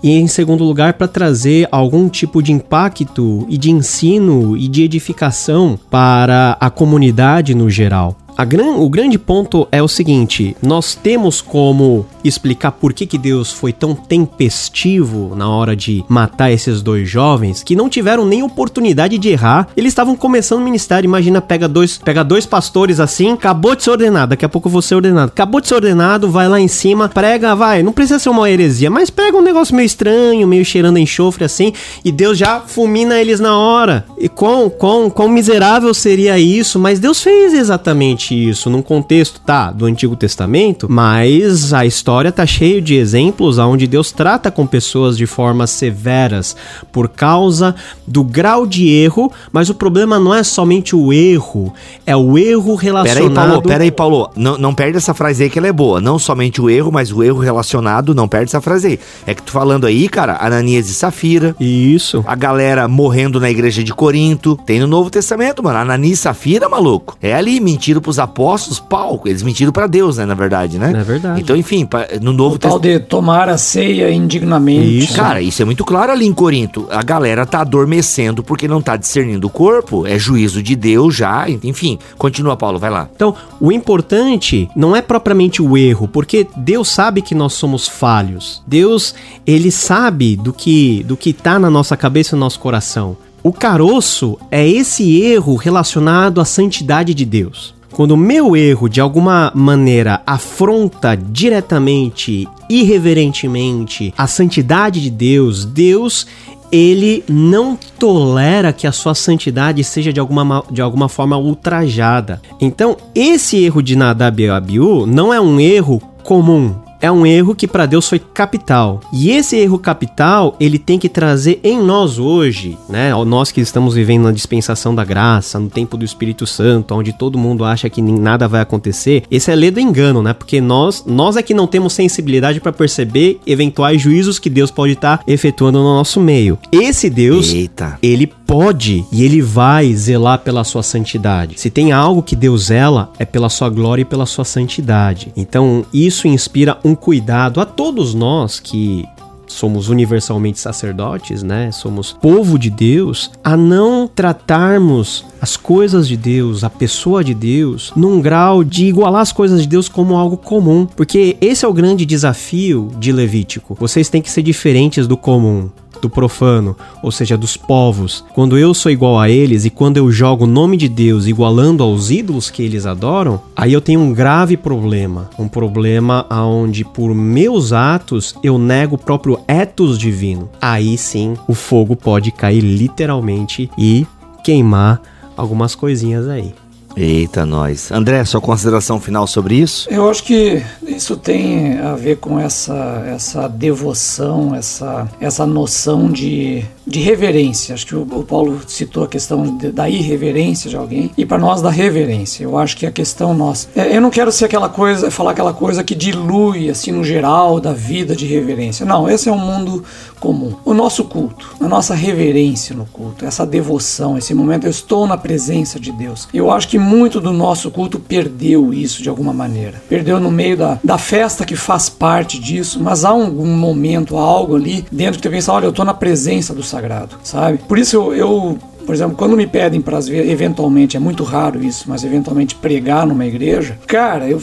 e 0.04 0.12
em 0.12 0.28
segundo 0.28 0.66
lugar 0.66 0.96
para 0.96 1.08
trazer 1.08 1.66
algum 1.72 2.10
tipo 2.10 2.44
de 2.44 2.52
impacto 2.52 3.46
e 3.50 3.58
de 3.58 3.72
ensino 3.72 4.58
e 4.58 4.68
de 4.68 4.84
edificação 4.84 5.80
para 5.90 6.58
a 6.60 6.70
comunidade 6.70 7.56
no 7.56 7.70
geral. 7.70 8.18
Gran, 8.46 8.78
o 8.78 8.90
grande 8.90 9.20
ponto 9.20 9.68
é 9.72 9.82
o 9.82 9.88
seguinte: 9.88 10.56
nós 10.62 10.96
temos 10.96 11.42
como 11.42 12.06
explicar 12.24 12.72
por 12.72 12.94
que, 12.94 13.06
que 13.06 13.18
Deus 13.18 13.52
foi 13.52 13.72
tão 13.72 13.94
tempestivo 13.94 15.36
na 15.36 15.48
hora 15.48 15.76
de 15.76 16.04
matar 16.08 16.52
esses 16.52 16.82
dois 16.82 17.10
jovens 17.10 17.62
que 17.64 17.76
não 17.76 17.90
tiveram 17.90 18.26
nem 18.26 18.44
oportunidade 18.44 19.18
de 19.18 19.30
errar. 19.30 19.68
Eles 19.76 19.92
estavam 19.92 20.16
começando 20.16 20.60
o 20.60 20.64
ministério. 20.64 21.08
Imagina, 21.08 21.42
pega 21.42 21.68
dois, 21.68 21.98
pega 21.98 22.24
dois 22.24 22.46
pastores 22.46 23.00
assim, 23.00 23.34
acabou 23.34 23.76
de 23.76 23.84
ser 23.84 23.92
ordenado, 23.92 24.32
daqui 24.32 24.46
a 24.46 24.50
pouco 24.50 24.70
vou 24.70 24.82
ser 24.82 24.96
ordenado. 24.96 25.30
Acabou 25.30 25.62
de 25.62 25.68
ser 25.68 25.76
ordenado, 25.76 26.30
vai 26.30 26.48
lá 26.48 26.60
em 26.60 26.68
cima, 26.68 27.08
prega, 27.08 27.56
vai. 27.56 27.84
Não 27.84 27.92
precisa 27.92 28.20
ser 28.20 28.30
uma 28.30 28.50
heresia, 28.50 28.90
mas 28.90 29.10
pega 29.10 29.38
um 29.38 29.42
negócio 29.42 29.76
meio 29.76 29.86
estranho, 29.86 30.48
meio 30.48 30.66
cheirando 30.66 30.98
enxofre 30.98 31.44
assim, 31.44 31.74
e 32.04 32.12
Deus 32.12 32.38
já 32.38 32.62
fulmina 32.62 33.20
eles 33.20 33.40
na 33.40 33.58
hora. 33.58 34.06
E 34.18 34.28
quão, 34.28 34.70
quão, 34.70 35.10
quão 35.10 35.30
miserável 35.30 35.94
seria 35.94 36.40
isso? 36.40 36.80
Mas 36.80 37.00
Deus 37.00 37.22
fez 37.22 37.54
exatamente 37.54 38.23
isso 38.32 38.70
num 38.70 38.82
contexto, 38.82 39.40
tá, 39.40 39.72
do 39.72 39.86
Antigo 39.86 40.16
Testamento, 40.16 40.88
mas 40.90 41.74
a 41.74 41.86
história 41.86 42.32
tá 42.32 42.46
cheio 42.46 42.82
de 42.82 42.96
exemplos 42.96 43.58
onde 43.58 43.88
Deus 43.88 44.12
trata 44.12 44.52
com 44.52 44.66
pessoas 44.66 45.18
de 45.18 45.26
formas 45.26 45.70
severas 45.72 46.56
por 46.92 47.10
causa 47.10 47.76
do 48.06 48.24
grau 48.24 48.66
de 48.66 48.88
erro, 48.90 49.32
mas 49.52 49.70
o 49.70 49.74
problema 49.74 50.20
não 50.20 50.34
é 50.34 50.44
somente 50.44 50.96
o 50.96 51.12
erro, 51.12 51.74
é 52.06 52.16
o 52.16 52.38
erro 52.38 52.76
relacionado... 52.76 53.34
Peraí, 53.34 53.34
Paulo, 53.34 53.62
peraí, 53.62 53.92
Paulo, 53.92 54.30
não, 54.36 54.58
não 54.58 54.74
perde 54.74 54.98
essa 54.98 55.14
frase 55.14 55.44
aí 55.44 55.50
que 55.50 55.58
ela 55.58 55.68
é 55.68 55.74
boa, 55.74 56.00
não 56.00 56.20
somente 56.20 56.62
o 56.62 56.70
erro, 56.70 56.92
mas 56.92 57.12
o 57.12 57.24
erro 57.24 57.40
relacionado, 57.40 58.14
não 58.14 58.28
perde 58.28 58.50
essa 58.50 58.62
frase 58.62 58.88
aí. 58.88 59.00
É 59.26 59.34
que 59.34 59.42
tu 59.42 59.52
falando 59.52 59.86
aí, 59.86 60.08
cara, 60.08 60.38
Ananias 60.40 60.90
e 60.90 60.94
Safira. 60.94 61.56
Isso. 61.60 62.24
A 62.28 62.36
galera 62.36 62.88
morrendo 62.88 63.40
na 63.40 63.50
igreja 63.50 63.84
de 63.84 63.94
Corinto, 63.94 64.58
tem 64.66 64.80
no 64.80 64.88
Novo 64.88 65.10
Testamento, 65.10 65.64
mano, 65.64 65.80
Ananias 65.80 66.20
e 66.20 66.22
Safira, 66.22 66.70
maluco. 66.70 67.18
É 67.22 67.34
ali, 67.34 67.60
mentiram 67.60 68.02
pros 68.14 68.20
apóstolos, 68.20 68.80
palco. 68.80 69.28
Eles 69.28 69.42
mentiram 69.42 69.72
para 69.72 69.88
Deus, 69.88 70.18
né? 70.18 70.26
Na 70.26 70.36
verdade, 70.36 70.78
né? 70.78 70.94
É 70.96 71.04
verdade. 71.04 71.42
Então, 71.42 71.56
enfim, 71.56 71.88
no 72.22 72.32
Novo 72.32 72.58
Testamento. 72.60 72.82
de 72.84 73.00
tomar 73.00 73.50
a 73.50 73.58
ceia 73.58 74.12
indignamente. 74.12 75.00
Isso. 75.00 75.16
Cara, 75.16 75.42
isso 75.42 75.62
é 75.62 75.66
muito 75.66 75.84
claro 75.84 76.12
ali 76.12 76.26
em 76.26 76.34
Corinto. 76.34 76.88
A 76.92 77.02
galera 77.02 77.46
tá 77.46 77.62
adormecendo 77.62 78.44
porque 78.44 78.68
não 78.68 78.82
tá 78.82 78.96
discernindo 78.96 79.48
o 79.48 79.50
corpo. 79.50 80.06
É 80.06 80.18
juízo 80.20 80.62
de 80.62 80.76
Deus 80.76 81.16
já. 81.16 81.48
Enfim, 81.64 81.98
continua, 82.18 82.56
Paulo, 82.56 82.78
vai 82.78 82.90
lá. 82.90 83.10
Então, 83.16 83.36
o 83.60 83.72
importante 83.72 84.70
não 84.76 84.96
é 84.96 85.02
propriamente 85.02 85.62
o 85.62 85.78
erro, 85.78 86.08
porque 86.08 86.48
Deus 86.56 86.90
sabe 86.90 87.22
que 87.22 87.34
nós 87.34 87.54
somos 87.54 87.88
falhos. 87.88 88.62
Deus, 88.68 89.16
ele 89.46 89.72
sabe 89.72 90.36
do 90.36 90.54
que 90.54 91.04
do 91.04 91.18
que 91.18 91.34
tá 91.34 91.58
na 91.58 91.70
nossa 91.70 91.98
cabeça 91.98 92.36
e 92.36 92.38
no 92.38 92.42
nosso 92.42 92.60
coração. 92.60 93.18
O 93.42 93.52
caroço 93.52 94.38
é 94.50 94.68
esse 94.68 95.22
erro 95.22 95.56
relacionado 95.56 96.40
à 96.40 96.46
santidade 96.46 97.14
de 97.14 97.26
Deus. 97.26 97.74
Quando 97.94 98.12
o 98.12 98.18
meu 98.18 98.56
erro 98.56 98.90
de 98.90 99.00
alguma 99.00 99.52
maneira 99.54 100.22
afronta 100.26 101.16
diretamente, 101.16 102.48
irreverentemente 102.68 104.12
a 104.18 104.26
santidade 104.26 105.00
de 105.00 105.12
Deus, 105.12 105.64
Deus 105.64 106.26
ele 106.72 107.24
não 107.30 107.78
tolera 108.00 108.74
que 108.74 108.88
a 108.88 108.92
sua 108.92 109.14
santidade 109.14 109.84
seja 109.84 110.12
de 110.12 110.20
alguma, 110.20 110.64
de 110.72 110.82
alguma 110.82 111.08
forma 111.08 111.38
ultrajada. 111.38 112.42
Então, 112.60 112.98
esse 113.14 113.64
erro 113.64 113.84
de 113.84 113.96
Nadab 113.96 114.42
e 114.42 114.50
Abiú 114.50 115.06
não 115.06 115.32
é 115.32 115.40
um 115.40 115.60
erro 115.60 116.02
comum 116.24 116.83
é 117.04 117.12
um 117.12 117.26
erro 117.26 117.54
que 117.54 117.68
para 117.68 117.86
Deus 117.86 118.08
foi 118.08 118.18
capital. 118.18 119.02
E 119.12 119.30
esse 119.30 119.58
erro 119.58 119.78
capital, 119.78 120.56
ele 120.58 120.80
tem 120.80 120.98
que 120.98 121.10
trazer 121.10 121.60
em 121.62 121.78
nós 121.78 122.18
hoje, 122.18 122.78
né? 122.88 123.12
Nós 123.26 123.52
que 123.52 123.60
estamos 123.60 123.94
vivendo 123.94 124.24
na 124.24 124.32
dispensação 124.32 124.96
da 124.96 125.04
graça, 125.04 125.60
no 125.60 125.70
tempo 125.70 125.98
do 125.98 126.06
Espírito 126.06 126.48
Santo, 126.48 126.96
onde 126.96 127.12
todo 127.12 127.38
mundo 127.38 127.66
acha 127.66 127.90
que 127.90 128.02
nada 128.02 128.48
vai 128.48 128.62
acontecer. 128.62 129.24
Esse 129.30 129.52
é 129.52 129.56
ledo 129.56 129.82
engano, 129.82 130.24
né? 130.24 130.32
Porque 130.32 130.62
nós, 130.62 131.04
nós 131.06 131.36
é 131.36 131.42
que 131.42 131.54
não 131.54 131.68
temos 131.68 131.92
sensibilidade 131.92 132.62
para 132.62 132.72
perceber 132.72 133.38
eventuais 133.46 134.02
juízos 134.02 134.40
que 134.40 134.50
Deus 134.50 134.72
pode 134.72 134.94
estar 134.94 135.18
tá 135.18 135.24
efetuando 135.28 135.80
no 135.80 135.96
nosso 135.96 136.22
meio. 136.22 136.58
Esse 136.72 137.10
Deus, 137.10 137.52
Eita. 137.52 138.00
ele 138.02 138.32
pode 138.54 139.04
e 139.12 139.24
ele 139.24 139.42
vai 139.42 139.92
zelar 139.96 140.38
pela 140.38 140.64
sua 140.64 140.84
santidade. 140.84 141.60
Se 141.60 141.72
tem 141.72 141.92
algo 141.92 142.22
que 142.22 142.36
Deus 142.36 142.66
zela, 142.66 143.12
é 143.18 143.26
pela 143.26 143.50
sua 143.50 143.68
glória 143.68 144.04
e 144.04 144.06
pela 144.06 144.28
sua 144.28 144.46
santidade. 144.46 145.34
Então, 145.36 145.84
isso 145.92 146.28
inspira 146.28 146.78
um 146.86 146.94
cuidado 146.94 147.60
a 147.60 147.66
todos 147.66 148.14
nós 148.14 148.60
que 148.60 149.06
somos 149.48 149.90
universalmente 149.90 150.60
sacerdotes, 150.60 151.42
né? 151.42 151.72
Somos 151.72 152.14
povo 152.14 152.60
de 152.60 152.70
Deus, 152.70 153.32
a 153.44 153.58
não 153.58 154.08
tratarmos 154.08 155.26
as 155.42 155.58
coisas 155.58 156.08
de 156.08 156.16
Deus, 156.16 156.64
a 156.64 156.70
pessoa 156.70 157.24
de 157.24 157.34
Deus, 157.34 157.92
num 157.96 158.22
grau 158.22 158.64
de 158.64 158.86
igualar 158.86 159.22
as 159.22 159.32
coisas 159.32 159.64
de 159.64 159.68
Deus 159.68 159.90
como 159.90 160.16
algo 160.16 160.38
comum, 160.38 160.86
porque 160.96 161.38
esse 161.42 161.66
é 161.66 161.68
o 161.68 161.74
grande 161.74 162.06
desafio 162.06 162.92
de 163.00 163.12
Levítico. 163.12 163.76
Vocês 163.80 164.10
têm 164.10 164.22
que 164.22 164.30
ser 164.30 164.44
diferentes 164.44 165.08
do 165.08 165.18
comum 165.18 165.70
do 166.04 166.10
profano, 166.10 166.76
ou 167.02 167.12
seja, 167.12 167.38
dos 167.38 167.56
povos, 167.56 168.24
quando 168.34 168.58
eu 168.58 168.74
sou 168.74 168.92
igual 168.92 169.20
a 169.20 169.30
eles 169.30 169.66
e 169.66 169.70
quando 169.70 169.98
eu 169.98 170.12
jogo 170.12 170.44
o 170.44 170.48
nome 170.48 170.78
de 170.78 170.90
Deus 170.90 171.26
igualando 171.26 171.82
aos 171.82 172.12
ídolos 172.12 172.50
que 172.50 172.62
eles 172.62 172.86
adoram, 172.86 173.42
aí 173.56 173.72
eu 173.72 173.82
tenho 173.82 174.02
um 174.02 174.14
grave 174.14 174.58
problema. 174.58 175.30
Um 175.40 175.48
problema 175.48 176.26
onde, 176.30 176.84
por 176.84 177.16
meus 177.16 177.72
atos, 177.72 178.36
eu 178.44 178.58
nego 178.58 178.96
o 178.96 178.98
próprio 179.00 179.40
etos 179.48 179.98
divino. 179.98 180.50
Aí 180.62 180.98
sim, 180.98 181.36
o 181.48 181.54
fogo 181.54 181.96
pode 181.96 182.32
cair 182.32 182.62
literalmente 182.62 183.70
e 183.78 184.06
queimar 184.44 185.02
algumas 185.38 185.74
coisinhas 185.74 186.28
aí. 186.28 186.54
Eita, 186.96 187.46
nós. 187.46 187.92
André, 187.92 188.24
sua 188.26 188.40
consideração 188.40 189.00
final 189.00 189.26
sobre 189.26 189.56
isso? 189.56 189.88
Eu 189.90 190.10
acho 190.10 190.24
que 190.24 190.64
isso 190.86 191.18
tem 191.18 191.80
a 191.80 191.96
ver 191.96 192.18
com 192.18 192.40
essa, 192.40 193.04
essa 193.08 193.48
devoção, 193.48 194.54
essa, 194.54 195.10
essa 195.20 195.46
noção 195.46 196.12
de, 196.12 196.64
de 196.86 197.00
reverência. 197.00 197.74
Acho 197.74 197.88
que 197.88 197.96
o, 197.96 198.02
o 198.02 198.24
Paulo 198.24 198.62
citou 198.68 199.04
a 199.04 199.08
questão 199.08 199.58
de, 199.58 199.72
da 199.72 199.90
irreverência 199.90 200.70
de 200.70 200.76
alguém 200.76 201.12
e 201.18 201.26
para 201.26 201.38
nós 201.38 201.62
da 201.62 201.70
reverência. 201.70 202.44
Eu 202.44 202.58
acho 202.58 202.78
que 202.78 202.86
a 202.86 202.92
questão 202.92 203.34
nossa. 203.34 203.68
É, 203.76 203.96
eu 203.96 204.02
não 204.02 204.10
quero 204.10 204.32
ser 204.32 204.46
aquela 204.46 204.70
coisa, 204.70 205.10
falar 205.10 205.32
aquela 205.32 205.54
coisa 205.54 205.84
que 205.84 205.96
dilui, 205.96 206.70
assim, 206.70 206.92
no 206.92 207.04
geral, 207.04 207.60
da 207.60 207.74
vida 207.74 208.16
de 208.16 208.26
reverência. 208.26 208.86
Não, 208.86 209.10
esse 209.10 209.30
é 209.30 209.32
um 209.32 209.38
mundo 209.38 209.84
comum. 210.20 210.56
O 210.64 210.74
nosso 210.74 211.04
culto, 211.06 211.56
a 211.60 211.68
nossa 211.68 211.96
reverência 211.96 212.76
no 212.76 212.86
culto, 212.86 213.26
essa 213.26 213.46
devoção, 213.46 214.18
esse 214.18 214.34
momento, 214.34 214.66
eu 214.66 214.72
estou 214.72 215.08
na 215.08 215.18
presença 215.18 215.80
de 215.80 215.92
Deus. 215.92 216.28
Eu 216.34 216.52
acho 216.52 216.68
que 216.68 216.83
muito 216.84 217.20
do 217.20 217.32
nosso 217.32 217.72
culto 217.72 218.00
perdeu 218.00 218.74
isso 218.74 219.02
de 219.02 219.10
alguma 219.10 219.34
maneira. 219.34 219.82
Perdeu 219.90 220.20
no 220.20 220.30
meio 220.30 220.58
da, 220.58 220.80
da 220.84 220.98
festa 220.98 221.46
que 221.46 221.56
faz 221.56 221.90
parte 221.90 222.40
disso, 222.40 222.80
mas 222.82 223.06
há 223.06 223.14
um, 223.14 223.42
um 223.42 223.58
momento, 223.58 224.18
algo 224.18 224.56
ali 224.56 224.86
dentro 224.92 225.20
que 225.20 225.28
tu 225.28 225.32
pensa, 225.32 225.52
olha, 225.54 225.66
eu 225.66 225.70
estou 225.70 225.86
na 225.86 225.94
presença 225.94 226.54
do 226.54 226.64
sagrado, 226.64 227.16
sabe? 227.24 227.60
Por 227.60 227.80
isso 227.80 227.96
eu, 227.96 228.14
eu 228.14 228.60
por 228.86 228.94
exemplo, 228.94 229.16
quando 229.16 229.38
me 229.38 229.48
pedem 229.48 229.82
para 229.82 230.00
eventualmente, 230.10 230.98
é 230.98 231.00
muito 231.00 231.24
raro 231.24 231.64
isso, 231.64 231.86
mas 231.88 232.04
eventualmente 232.04 232.56
pregar 232.56 233.08
numa 233.08 233.26
igreja, 233.26 233.78
cara, 233.88 234.28
eu 234.28 234.42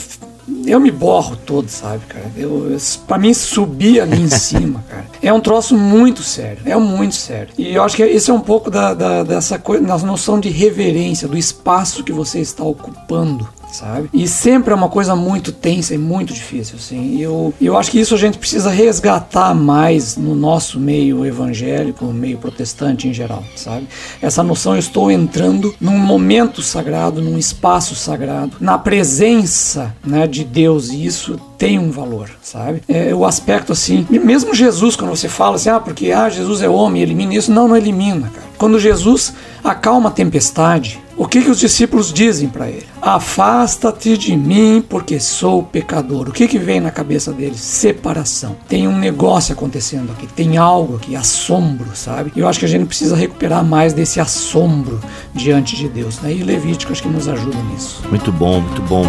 eu 0.67 0.81
me 0.81 0.91
borro 0.91 1.37
todo, 1.37 1.69
sabe, 1.69 2.05
cara? 2.07 2.31
Eu, 2.37 2.77
pra 3.07 3.19
mim 3.19 3.35
subir 3.35 4.01
ali 4.01 4.21
em 4.21 4.29
cima, 4.31 4.85
cara. 4.89 5.07
É 5.23 5.33
um 5.33 5.41
troço 5.41 5.77
muito 5.77 6.23
sério. 6.23 6.63
É 6.65 6.77
muito 6.77 7.15
sério. 7.15 7.49
E 7.59 7.75
eu 7.75 7.83
acho 7.83 7.97
que 7.97 8.03
esse 8.03 8.31
é 8.31 8.35
um 8.35 8.41
pouco 8.41 8.71
da, 8.71 8.95
da, 8.95 9.23
dessa 9.23 9.59
coisa, 9.59 9.85
da 9.85 9.99
noção 9.99 10.39
de 10.39 10.49
reverência, 10.49 11.29
do 11.29 11.37
espaço 11.37 12.05
que 12.05 12.13
você 12.13 12.41
está 12.41 12.65
ocupando 12.65 13.49
sabe? 13.73 14.09
E 14.13 14.27
sempre 14.27 14.73
é 14.73 14.77
uma 14.77 14.89
coisa 14.89 15.15
muito 15.15 15.53
tensa 15.53 15.95
e 15.95 15.99
muito 15.99 16.33
difícil, 16.33 16.77
assim. 16.77 17.21
Eu, 17.21 17.55
eu 17.61 17.77
acho 17.77 17.91
que 17.91 18.01
isso 18.01 18.15
a 18.15 18.19
gente 18.19 18.39
precisa 18.39 18.71
resgatar 18.71 19.55
mais 19.55 20.17
no 20.17 20.35
nosso 20.35 20.79
meio 20.79 21.25
evangélico, 21.25 22.05
meio 22.07 22.39
protestante 22.39 23.09
em 23.09 23.15
geral, 23.15 23.43
sabe? 23.57 23.87
Essa 24.21 24.43
noção, 24.43 24.75
eu 24.75 24.79
estou 24.79 25.11
entrando 25.11 25.75
num 25.81 25.99
momento 25.99 26.63
sagrado, 26.63 27.23
num 27.23 27.39
espaço 27.39 27.95
sagrado, 27.95 28.57
na 28.61 28.79
presença 28.79 29.95
né, 30.05 30.27
de 30.27 30.45
Deus, 30.45 30.89
e 30.91 31.05
isso 31.05 31.39
tem 31.59 31.79
um 31.79 31.91
valor, 31.91 32.31
sabe? 32.43 32.83
É 32.89 33.15
o 33.15 33.25
aspecto 33.25 33.73
assim, 33.73 34.07
mesmo 34.09 34.55
Jesus, 34.55 34.97
quando 34.97 35.11
você 35.11 35.29
fala 35.29 35.57
assim, 35.57 35.69
ah, 35.69 35.81
porque 35.81 36.11
ah, 36.11 36.29
Jesus 36.29 36.63
é 36.63 36.69
homem, 36.69 37.03
elimina 37.03 37.35
isso, 37.35 37.53
não, 37.53 37.69
não 37.69 37.77
elimina, 37.77 38.29
cara. 38.29 38.47
Quando 38.57 38.79
Jesus 38.79 39.33
acalma 39.63 40.09
a 40.09 40.13
tempestade, 40.13 41.01
o 41.21 41.29
que, 41.29 41.43
que 41.43 41.51
os 41.51 41.61
discípulos 41.61 42.11
dizem 42.11 42.49
para 42.49 42.67
ele? 42.67 42.87
Afasta-te 43.03 44.17
de 44.17 44.35
mim, 44.35 44.83
porque 44.89 45.21
sou 45.21 45.63
pecador. 45.63 46.31
O 46.31 46.33
que, 46.33 46.49
que 46.49 46.59
vem 46.59 46.81
na 46.81 46.91
cabeça 46.91 47.31
deles? 47.31 47.61
Separação. 47.61 48.57
Tem 48.67 48.89
um 48.89 48.99
negócio 48.99 49.53
acontecendo 49.53 50.11
aqui, 50.13 50.27
tem 50.27 50.57
algo 50.57 50.97
aqui, 50.97 51.15
assombro, 51.15 51.91
sabe? 51.93 52.33
E 52.35 52.41
eu 52.41 52.49
acho 52.49 52.59
que 52.59 52.65
a 52.65 52.69
gente 52.69 52.87
precisa 52.87 53.15
recuperar 53.15 53.63
mais 53.63 53.93
desse 53.93 54.19
assombro 54.19 54.99
diante 55.35 55.77
de 55.77 55.91
Deus. 55.91 56.19
Né? 56.21 56.33
E 56.33 56.43
Levítico 56.43 56.91
acho 56.91 57.03
que 57.03 57.09
nos 57.11 57.29
ajuda 57.29 57.63
nisso. 57.65 58.03
Muito 58.09 58.33
bom, 58.33 58.63
muito 58.63 58.81
bom. 58.81 59.05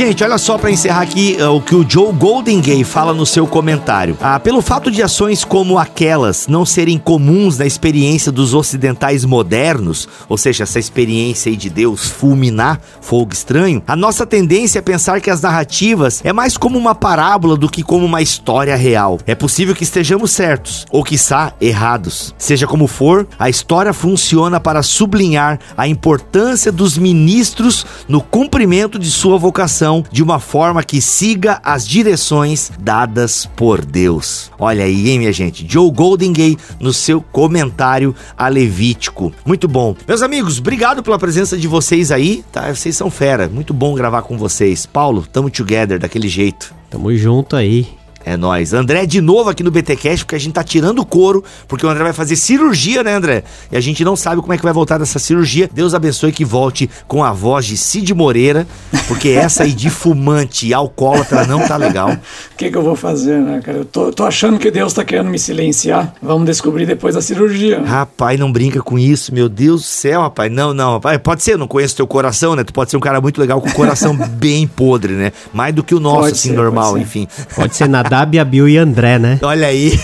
Gente, 0.00 0.24
olha 0.24 0.38
só 0.38 0.56
para 0.56 0.70
encerrar 0.70 1.02
aqui 1.02 1.36
uh, 1.38 1.54
o 1.54 1.60
que 1.60 1.74
o 1.74 1.84
Joe 1.86 2.10
Goldingay 2.10 2.84
fala 2.84 3.12
no 3.12 3.26
seu 3.26 3.46
comentário. 3.46 4.16
Ah, 4.18 4.40
pelo 4.40 4.62
fato 4.62 4.90
de 4.90 5.02
ações 5.02 5.44
como 5.44 5.78
aquelas 5.78 6.48
não 6.48 6.64
serem 6.64 6.96
comuns 6.96 7.58
na 7.58 7.66
experiência 7.66 8.32
dos 8.32 8.54
ocidentais 8.54 9.26
modernos, 9.26 10.08
ou 10.26 10.38
seja, 10.38 10.62
essa 10.62 10.78
experiência 10.78 11.50
aí 11.50 11.56
de 11.56 11.68
Deus 11.68 12.08
fulminar 12.08 12.80
fogo 13.02 13.34
estranho, 13.34 13.82
a 13.86 13.94
nossa 13.94 14.24
tendência 14.24 14.78
é 14.78 14.82
pensar 14.82 15.20
que 15.20 15.28
as 15.28 15.42
narrativas 15.42 16.22
é 16.24 16.32
mais 16.32 16.56
como 16.56 16.78
uma 16.78 16.94
parábola 16.94 17.54
do 17.54 17.68
que 17.68 17.82
como 17.82 18.06
uma 18.06 18.22
história 18.22 18.76
real. 18.76 19.18
É 19.26 19.34
possível 19.34 19.74
que 19.74 19.84
estejamos 19.84 20.30
certos, 20.30 20.86
ou 20.90 21.04
quiçá 21.04 21.52
errados. 21.60 22.34
Seja 22.38 22.66
como 22.66 22.86
for, 22.86 23.28
a 23.38 23.50
história 23.50 23.92
funciona 23.92 24.58
para 24.58 24.82
sublinhar 24.82 25.60
a 25.76 25.86
importância 25.86 26.72
dos 26.72 26.96
ministros 26.96 27.84
no 28.08 28.22
cumprimento 28.22 28.98
de 28.98 29.10
sua 29.10 29.36
vocação 29.36 29.89
de 30.12 30.22
uma 30.22 30.38
forma 30.38 30.82
que 30.82 31.00
siga 31.00 31.60
as 31.64 31.86
direções 31.86 32.70
dadas 32.78 33.46
por 33.56 33.84
Deus. 33.84 34.50
Olha 34.58 34.84
aí, 34.84 35.10
hein, 35.10 35.18
minha 35.18 35.32
gente? 35.32 35.66
Joe 35.68 35.90
Goldingay 35.90 36.56
no 36.78 36.92
seu 36.92 37.20
comentário 37.20 38.14
a 38.36 38.48
Levítico. 38.48 39.32
Muito 39.44 39.66
bom. 39.66 39.96
Meus 40.06 40.22
amigos, 40.22 40.58
obrigado 40.58 41.02
pela 41.02 41.18
presença 41.18 41.56
de 41.56 41.66
vocês 41.66 42.12
aí, 42.12 42.44
tá? 42.52 42.72
Vocês 42.72 42.96
são 42.96 43.10
fera. 43.10 43.48
Muito 43.48 43.74
bom 43.74 43.94
gravar 43.94 44.22
com 44.22 44.38
vocês. 44.38 44.86
Paulo, 44.86 45.26
tamo 45.26 45.50
together 45.50 45.98
daquele 45.98 46.28
jeito. 46.28 46.74
Tamo 46.88 47.14
junto 47.16 47.56
aí. 47.56 47.99
É 48.24 48.36
nós. 48.36 48.74
André 48.74 49.06
de 49.06 49.20
novo 49.20 49.48
aqui 49.48 49.62
no 49.62 49.70
BTcast, 49.70 50.24
porque 50.24 50.34
a 50.34 50.38
gente 50.38 50.52
tá 50.52 50.62
tirando 50.62 50.98
o 50.98 51.06
couro, 51.06 51.42
porque 51.66 51.86
o 51.86 51.88
André 51.88 52.04
vai 52.04 52.12
fazer 52.12 52.36
cirurgia, 52.36 53.02
né, 53.02 53.14
André? 53.14 53.44
E 53.72 53.76
a 53.76 53.80
gente 53.80 54.04
não 54.04 54.14
sabe 54.14 54.42
como 54.42 54.52
é 54.52 54.58
que 54.58 54.62
vai 54.62 54.72
voltar 54.72 54.98
dessa 54.98 55.18
cirurgia. 55.18 55.70
Deus 55.72 55.94
abençoe 55.94 56.30
que 56.30 56.44
volte 56.44 56.90
com 57.08 57.24
a 57.24 57.32
voz 57.32 57.64
de 57.64 57.78
Cid 57.78 58.12
Moreira, 58.12 58.66
porque 59.08 59.30
essa 59.30 59.62
aí 59.62 59.72
de 59.72 59.88
fumante 59.88 60.66
e 60.66 60.74
alcoólatra 60.74 61.46
não 61.46 61.66
tá 61.66 61.76
legal. 61.76 62.10
O 62.10 62.18
que, 62.58 62.70
que 62.70 62.76
eu 62.76 62.82
vou 62.82 62.94
fazer, 62.94 63.38
né, 63.38 63.60
cara? 63.64 63.78
Eu 63.78 63.84
tô, 63.86 64.12
tô, 64.12 64.24
achando 64.24 64.58
que 64.58 64.70
Deus 64.70 64.92
tá 64.92 65.02
querendo 65.02 65.30
me 65.30 65.38
silenciar. 65.38 66.12
Vamos 66.20 66.44
descobrir 66.44 66.84
depois 66.84 67.14
da 67.14 67.22
cirurgia. 67.22 67.80
Né? 67.80 67.88
Rapaz, 67.88 68.38
não 68.38 68.52
brinca 68.52 68.82
com 68.82 68.98
isso, 68.98 69.32
meu 69.32 69.48
Deus 69.48 69.80
do 69.80 69.86
céu, 69.86 70.20
rapaz. 70.20 70.52
Não, 70.52 70.74
não, 70.74 70.92
rapaz. 70.94 71.18
Pode 71.22 71.42
ser, 71.42 71.56
não 71.56 71.66
conheço 71.66 71.96
teu 71.96 72.06
coração, 72.06 72.54
né? 72.54 72.64
Tu 72.64 72.72
pode 72.72 72.90
ser 72.90 72.98
um 72.98 73.00
cara 73.00 73.20
muito 73.20 73.40
legal 73.40 73.60
com 73.62 73.68
o 73.68 73.72
coração 73.72 74.14
bem 74.36 74.66
podre, 74.66 75.14
né? 75.14 75.32
Mais 75.54 75.74
do 75.74 75.82
que 75.82 75.94
o 75.94 76.00
nosso, 76.00 76.20
pode 76.20 76.32
assim, 76.32 76.50
ser, 76.50 76.56
normal, 76.56 76.92
pode 76.92 77.02
enfim. 77.02 77.26
Pode 77.54 77.74
ser 77.74 77.88
nada 77.88 78.09
Nadab, 78.10 78.40
Abiu 78.40 78.68
e 78.68 78.76
André, 78.76 79.20
né? 79.20 79.38
Olha 79.40 79.68
aí. 79.68 79.96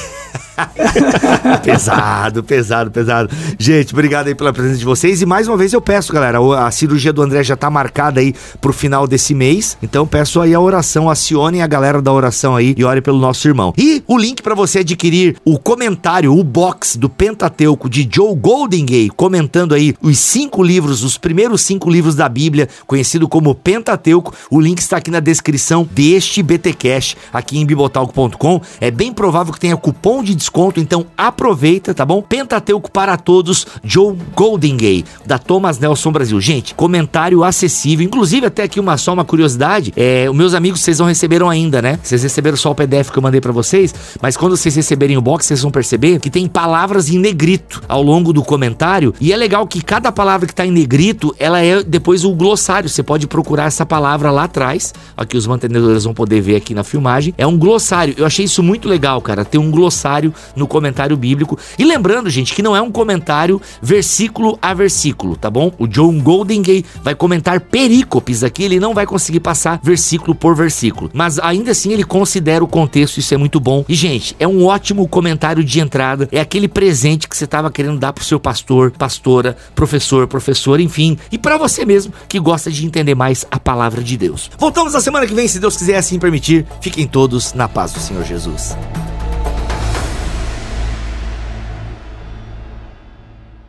pesado, 1.62 2.42
pesado, 2.42 2.90
pesado. 2.90 3.30
Gente, 3.58 3.92
obrigado 3.92 4.28
aí 4.28 4.34
pela 4.34 4.52
presença 4.52 4.78
de 4.78 4.84
vocês. 4.84 5.20
E 5.22 5.26
mais 5.26 5.48
uma 5.48 5.56
vez 5.56 5.72
eu 5.72 5.80
peço, 5.80 6.12
galera, 6.12 6.38
a 6.58 6.70
cirurgia 6.70 7.12
do 7.12 7.22
André 7.22 7.42
já 7.42 7.56
tá 7.56 7.70
marcada 7.70 8.20
aí 8.20 8.34
pro 8.60 8.72
final 8.72 9.06
desse 9.06 9.34
mês. 9.34 9.76
Então 9.82 10.06
peço 10.06 10.40
aí 10.40 10.54
a 10.54 10.60
oração, 10.60 11.10
acionem 11.10 11.62
a 11.62 11.66
galera 11.66 12.00
da 12.00 12.12
oração 12.12 12.56
aí 12.56 12.74
e 12.76 12.84
ore 12.84 13.00
pelo 13.00 13.18
nosso 13.18 13.46
irmão. 13.46 13.72
E 13.76 14.02
o 14.06 14.16
link 14.16 14.42
para 14.42 14.54
você 14.54 14.80
adquirir 14.80 15.36
o 15.44 15.58
comentário, 15.58 16.36
o 16.36 16.42
box 16.42 16.96
do 16.96 17.08
Pentateuco 17.08 17.88
de 17.88 18.08
Joe 18.10 18.34
Goldingay, 18.34 19.10
comentando 19.10 19.74
aí 19.74 19.94
os 20.00 20.18
cinco 20.18 20.62
livros, 20.62 21.02
os 21.02 21.18
primeiros 21.18 21.60
cinco 21.62 21.90
livros 21.90 22.14
da 22.14 22.28
Bíblia, 22.28 22.68
conhecido 22.86 23.28
como 23.28 23.54
Pentateuco. 23.54 24.32
O 24.50 24.60
link 24.60 24.78
está 24.78 24.96
aqui 24.96 25.10
na 25.10 25.20
descrição 25.20 25.88
deste 25.90 26.42
BTcast, 26.42 27.16
aqui 27.32 27.58
em 27.58 27.66
bibotalco.com. 27.66 28.60
É 28.80 28.90
bem 28.90 29.12
provável 29.12 29.52
que 29.52 29.60
tenha 29.60 29.76
cupom 29.76 30.22
de 30.22 30.34
desconto, 30.46 30.78
então 30.78 31.06
aproveita, 31.16 31.92
tá 31.92 32.04
bom? 32.04 32.22
Pentateuco 32.22 32.90
para 32.90 33.16
todos, 33.16 33.66
Joe 33.82 34.16
Goldingay, 34.34 35.04
da 35.24 35.38
Thomas 35.38 35.78
Nelson 35.78 36.12
Brasil. 36.12 36.40
Gente, 36.40 36.74
comentário 36.74 37.42
acessível, 37.42 38.06
inclusive 38.06 38.46
até 38.46 38.62
aqui 38.62 38.78
uma 38.78 38.96
só 38.96 39.12
uma 39.12 39.24
curiosidade, 39.24 39.92
é, 39.96 40.26
os 40.30 40.36
meus 40.36 40.54
amigos 40.54 40.80
vocês 40.80 41.00
não 41.00 41.06
receberam 41.06 41.50
ainda, 41.50 41.82
né? 41.82 41.98
Vocês 42.02 42.22
receberam 42.22 42.56
só 42.56 42.70
o 42.70 42.74
PDF 42.74 43.10
que 43.10 43.18
eu 43.18 43.22
mandei 43.22 43.40
para 43.40 43.50
vocês, 43.52 43.92
mas 44.22 44.36
quando 44.36 44.56
vocês 44.56 44.74
receberem 44.76 45.16
o 45.16 45.20
box, 45.20 45.46
vocês 45.46 45.62
vão 45.62 45.70
perceber 45.70 46.20
que 46.20 46.30
tem 46.30 46.46
palavras 46.46 47.10
em 47.10 47.18
negrito 47.18 47.82
ao 47.88 48.02
longo 48.02 48.32
do 48.32 48.42
comentário, 48.42 49.12
e 49.20 49.32
é 49.32 49.36
legal 49.36 49.66
que 49.66 49.82
cada 49.82 50.12
palavra 50.12 50.46
que 50.46 50.54
tá 50.54 50.64
em 50.64 50.70
negrito, 50.70 51.34
ela 51.38 51.60
é 51.60 51.82
depois 51.82 52.24
o 52.24 52.32
glossário, 52.32 52.88
você 52.88 53.02
pode 53.02 53.26
procurar 53.26 53.64
essa 53.64 53.84
palavra 53.84 54.30
lá 54.30 54.44
atrás, 54.44 54.94
aqui 55.16 55.36
os 55.36 55.46
mantenedores 55.46 56.04
vão 56.04 56.14
poder 56.14 56.40
ver 56.40 56.56
aqui 56.56 56.72
na 56.72 56.84
filmagem, 56.84 57.34
é 57.36 57.46
um 57.46 57.58
glossário. 57.58 58.14
Eu 58.16 58.24
achei 58.24 58.44
isso 58.44 58.62
muito 58.62 58.88
legal, 58.88 59.20
cara, 59.20 59.44
ter 59.44 59.58
um 59.58 59.70
glossário 59.70 60.32
no 60.54 60.66
comentário 60.66 61.16
bíblico. 61.16 61.58
E 61.78 61.84
lembrando, 61.84 62.30
gente, 62.30 62.54
que 62.54 62.62
não 62.62 62.76
é 62.76 62.80
um 62.80 62.90
comentário 62.90 63.60
versículo 63.80 64.58
a 64.60 64.74
versículo, 64.74 65.36
tá 65.36 65.50
bom? 65.50 65.72
O 65.78 65.86
John 65.86 66.18
Goldingay 66.20 66.84
vai 67.02 67.14
comentar 67.14 67.60
perícopes 67.60 68.42
aqui, 68.42 68.64
ele 68.64 68.80
não 68.80 68.94
vai 68.94 69.06
conseguir 69.06 69.40
passar 69.40 69.80
versículo 69.82 70.34
por 70.34 70.54
versículo, 70.54 71.10
mas 71.12 71.38
ainda 71.38 71.70
assim 71.70 71.92
ele 71.92 72.04
considera 72.04 72.64
o 72.64 72.68
contexto, 72.68 73.18
isso 73.18 73.34
é 73.34 73.36
muito 73.36 73.60
bom. 73.60 73.84
E 73.88 73.94
gente, 73.94 74.34
é 74.38 74.46
um 74.46 74.66
ótimo 74.66 75.06
comentário 75.08 75.62
de 75.64 75.80
entrada, 75.80 76.28
é 76.32 76.40
aquele 76.40 76.68
presente 76.68 77.28
que 77.28 77.36
você 77.36 77.44
estava 77.44 77.70
querendo 77.70 77.98
dar 77.98 78.12
pro 78.12 78.24
seu 78.24 78.40
pastor, 78.40 78.90
pastora, 78.90 79.56
professor, 79.74 80.26
professora, 80.26 80.82
enfim, 80.82 81.18
e 81.30 81.38
para 81.38 81.56
você 81.56 81.84
mesmo 81.84 82.12
que 82.28 82.38
gosta 82.38 82.70
de 82.70 82.84
entender 82.84 83.14
mais 83.14 83.44
a 83.50 83.58
palavra 83.58 84.02
de 84.02 84.16
Deus. 84.16 84.50
Voltamos 84.58 84.92
na 84.92 85.00
semana 85.00 85.26
que 85.26 85.34
vem, 85.34 85.48
se 85.48 85.58
Deus 85.58 85.76
quiser 85.76 85.96
assim 85.96 86.18
permitir. 86.18 86.66
Fiquem 86.80 87.06
todos 87.06 87.54
na 87.54 87.68
paz 87.68 87.92
do 87.92 88.00
Senhor 88.00 88.24
Jesus. 88.24 88.76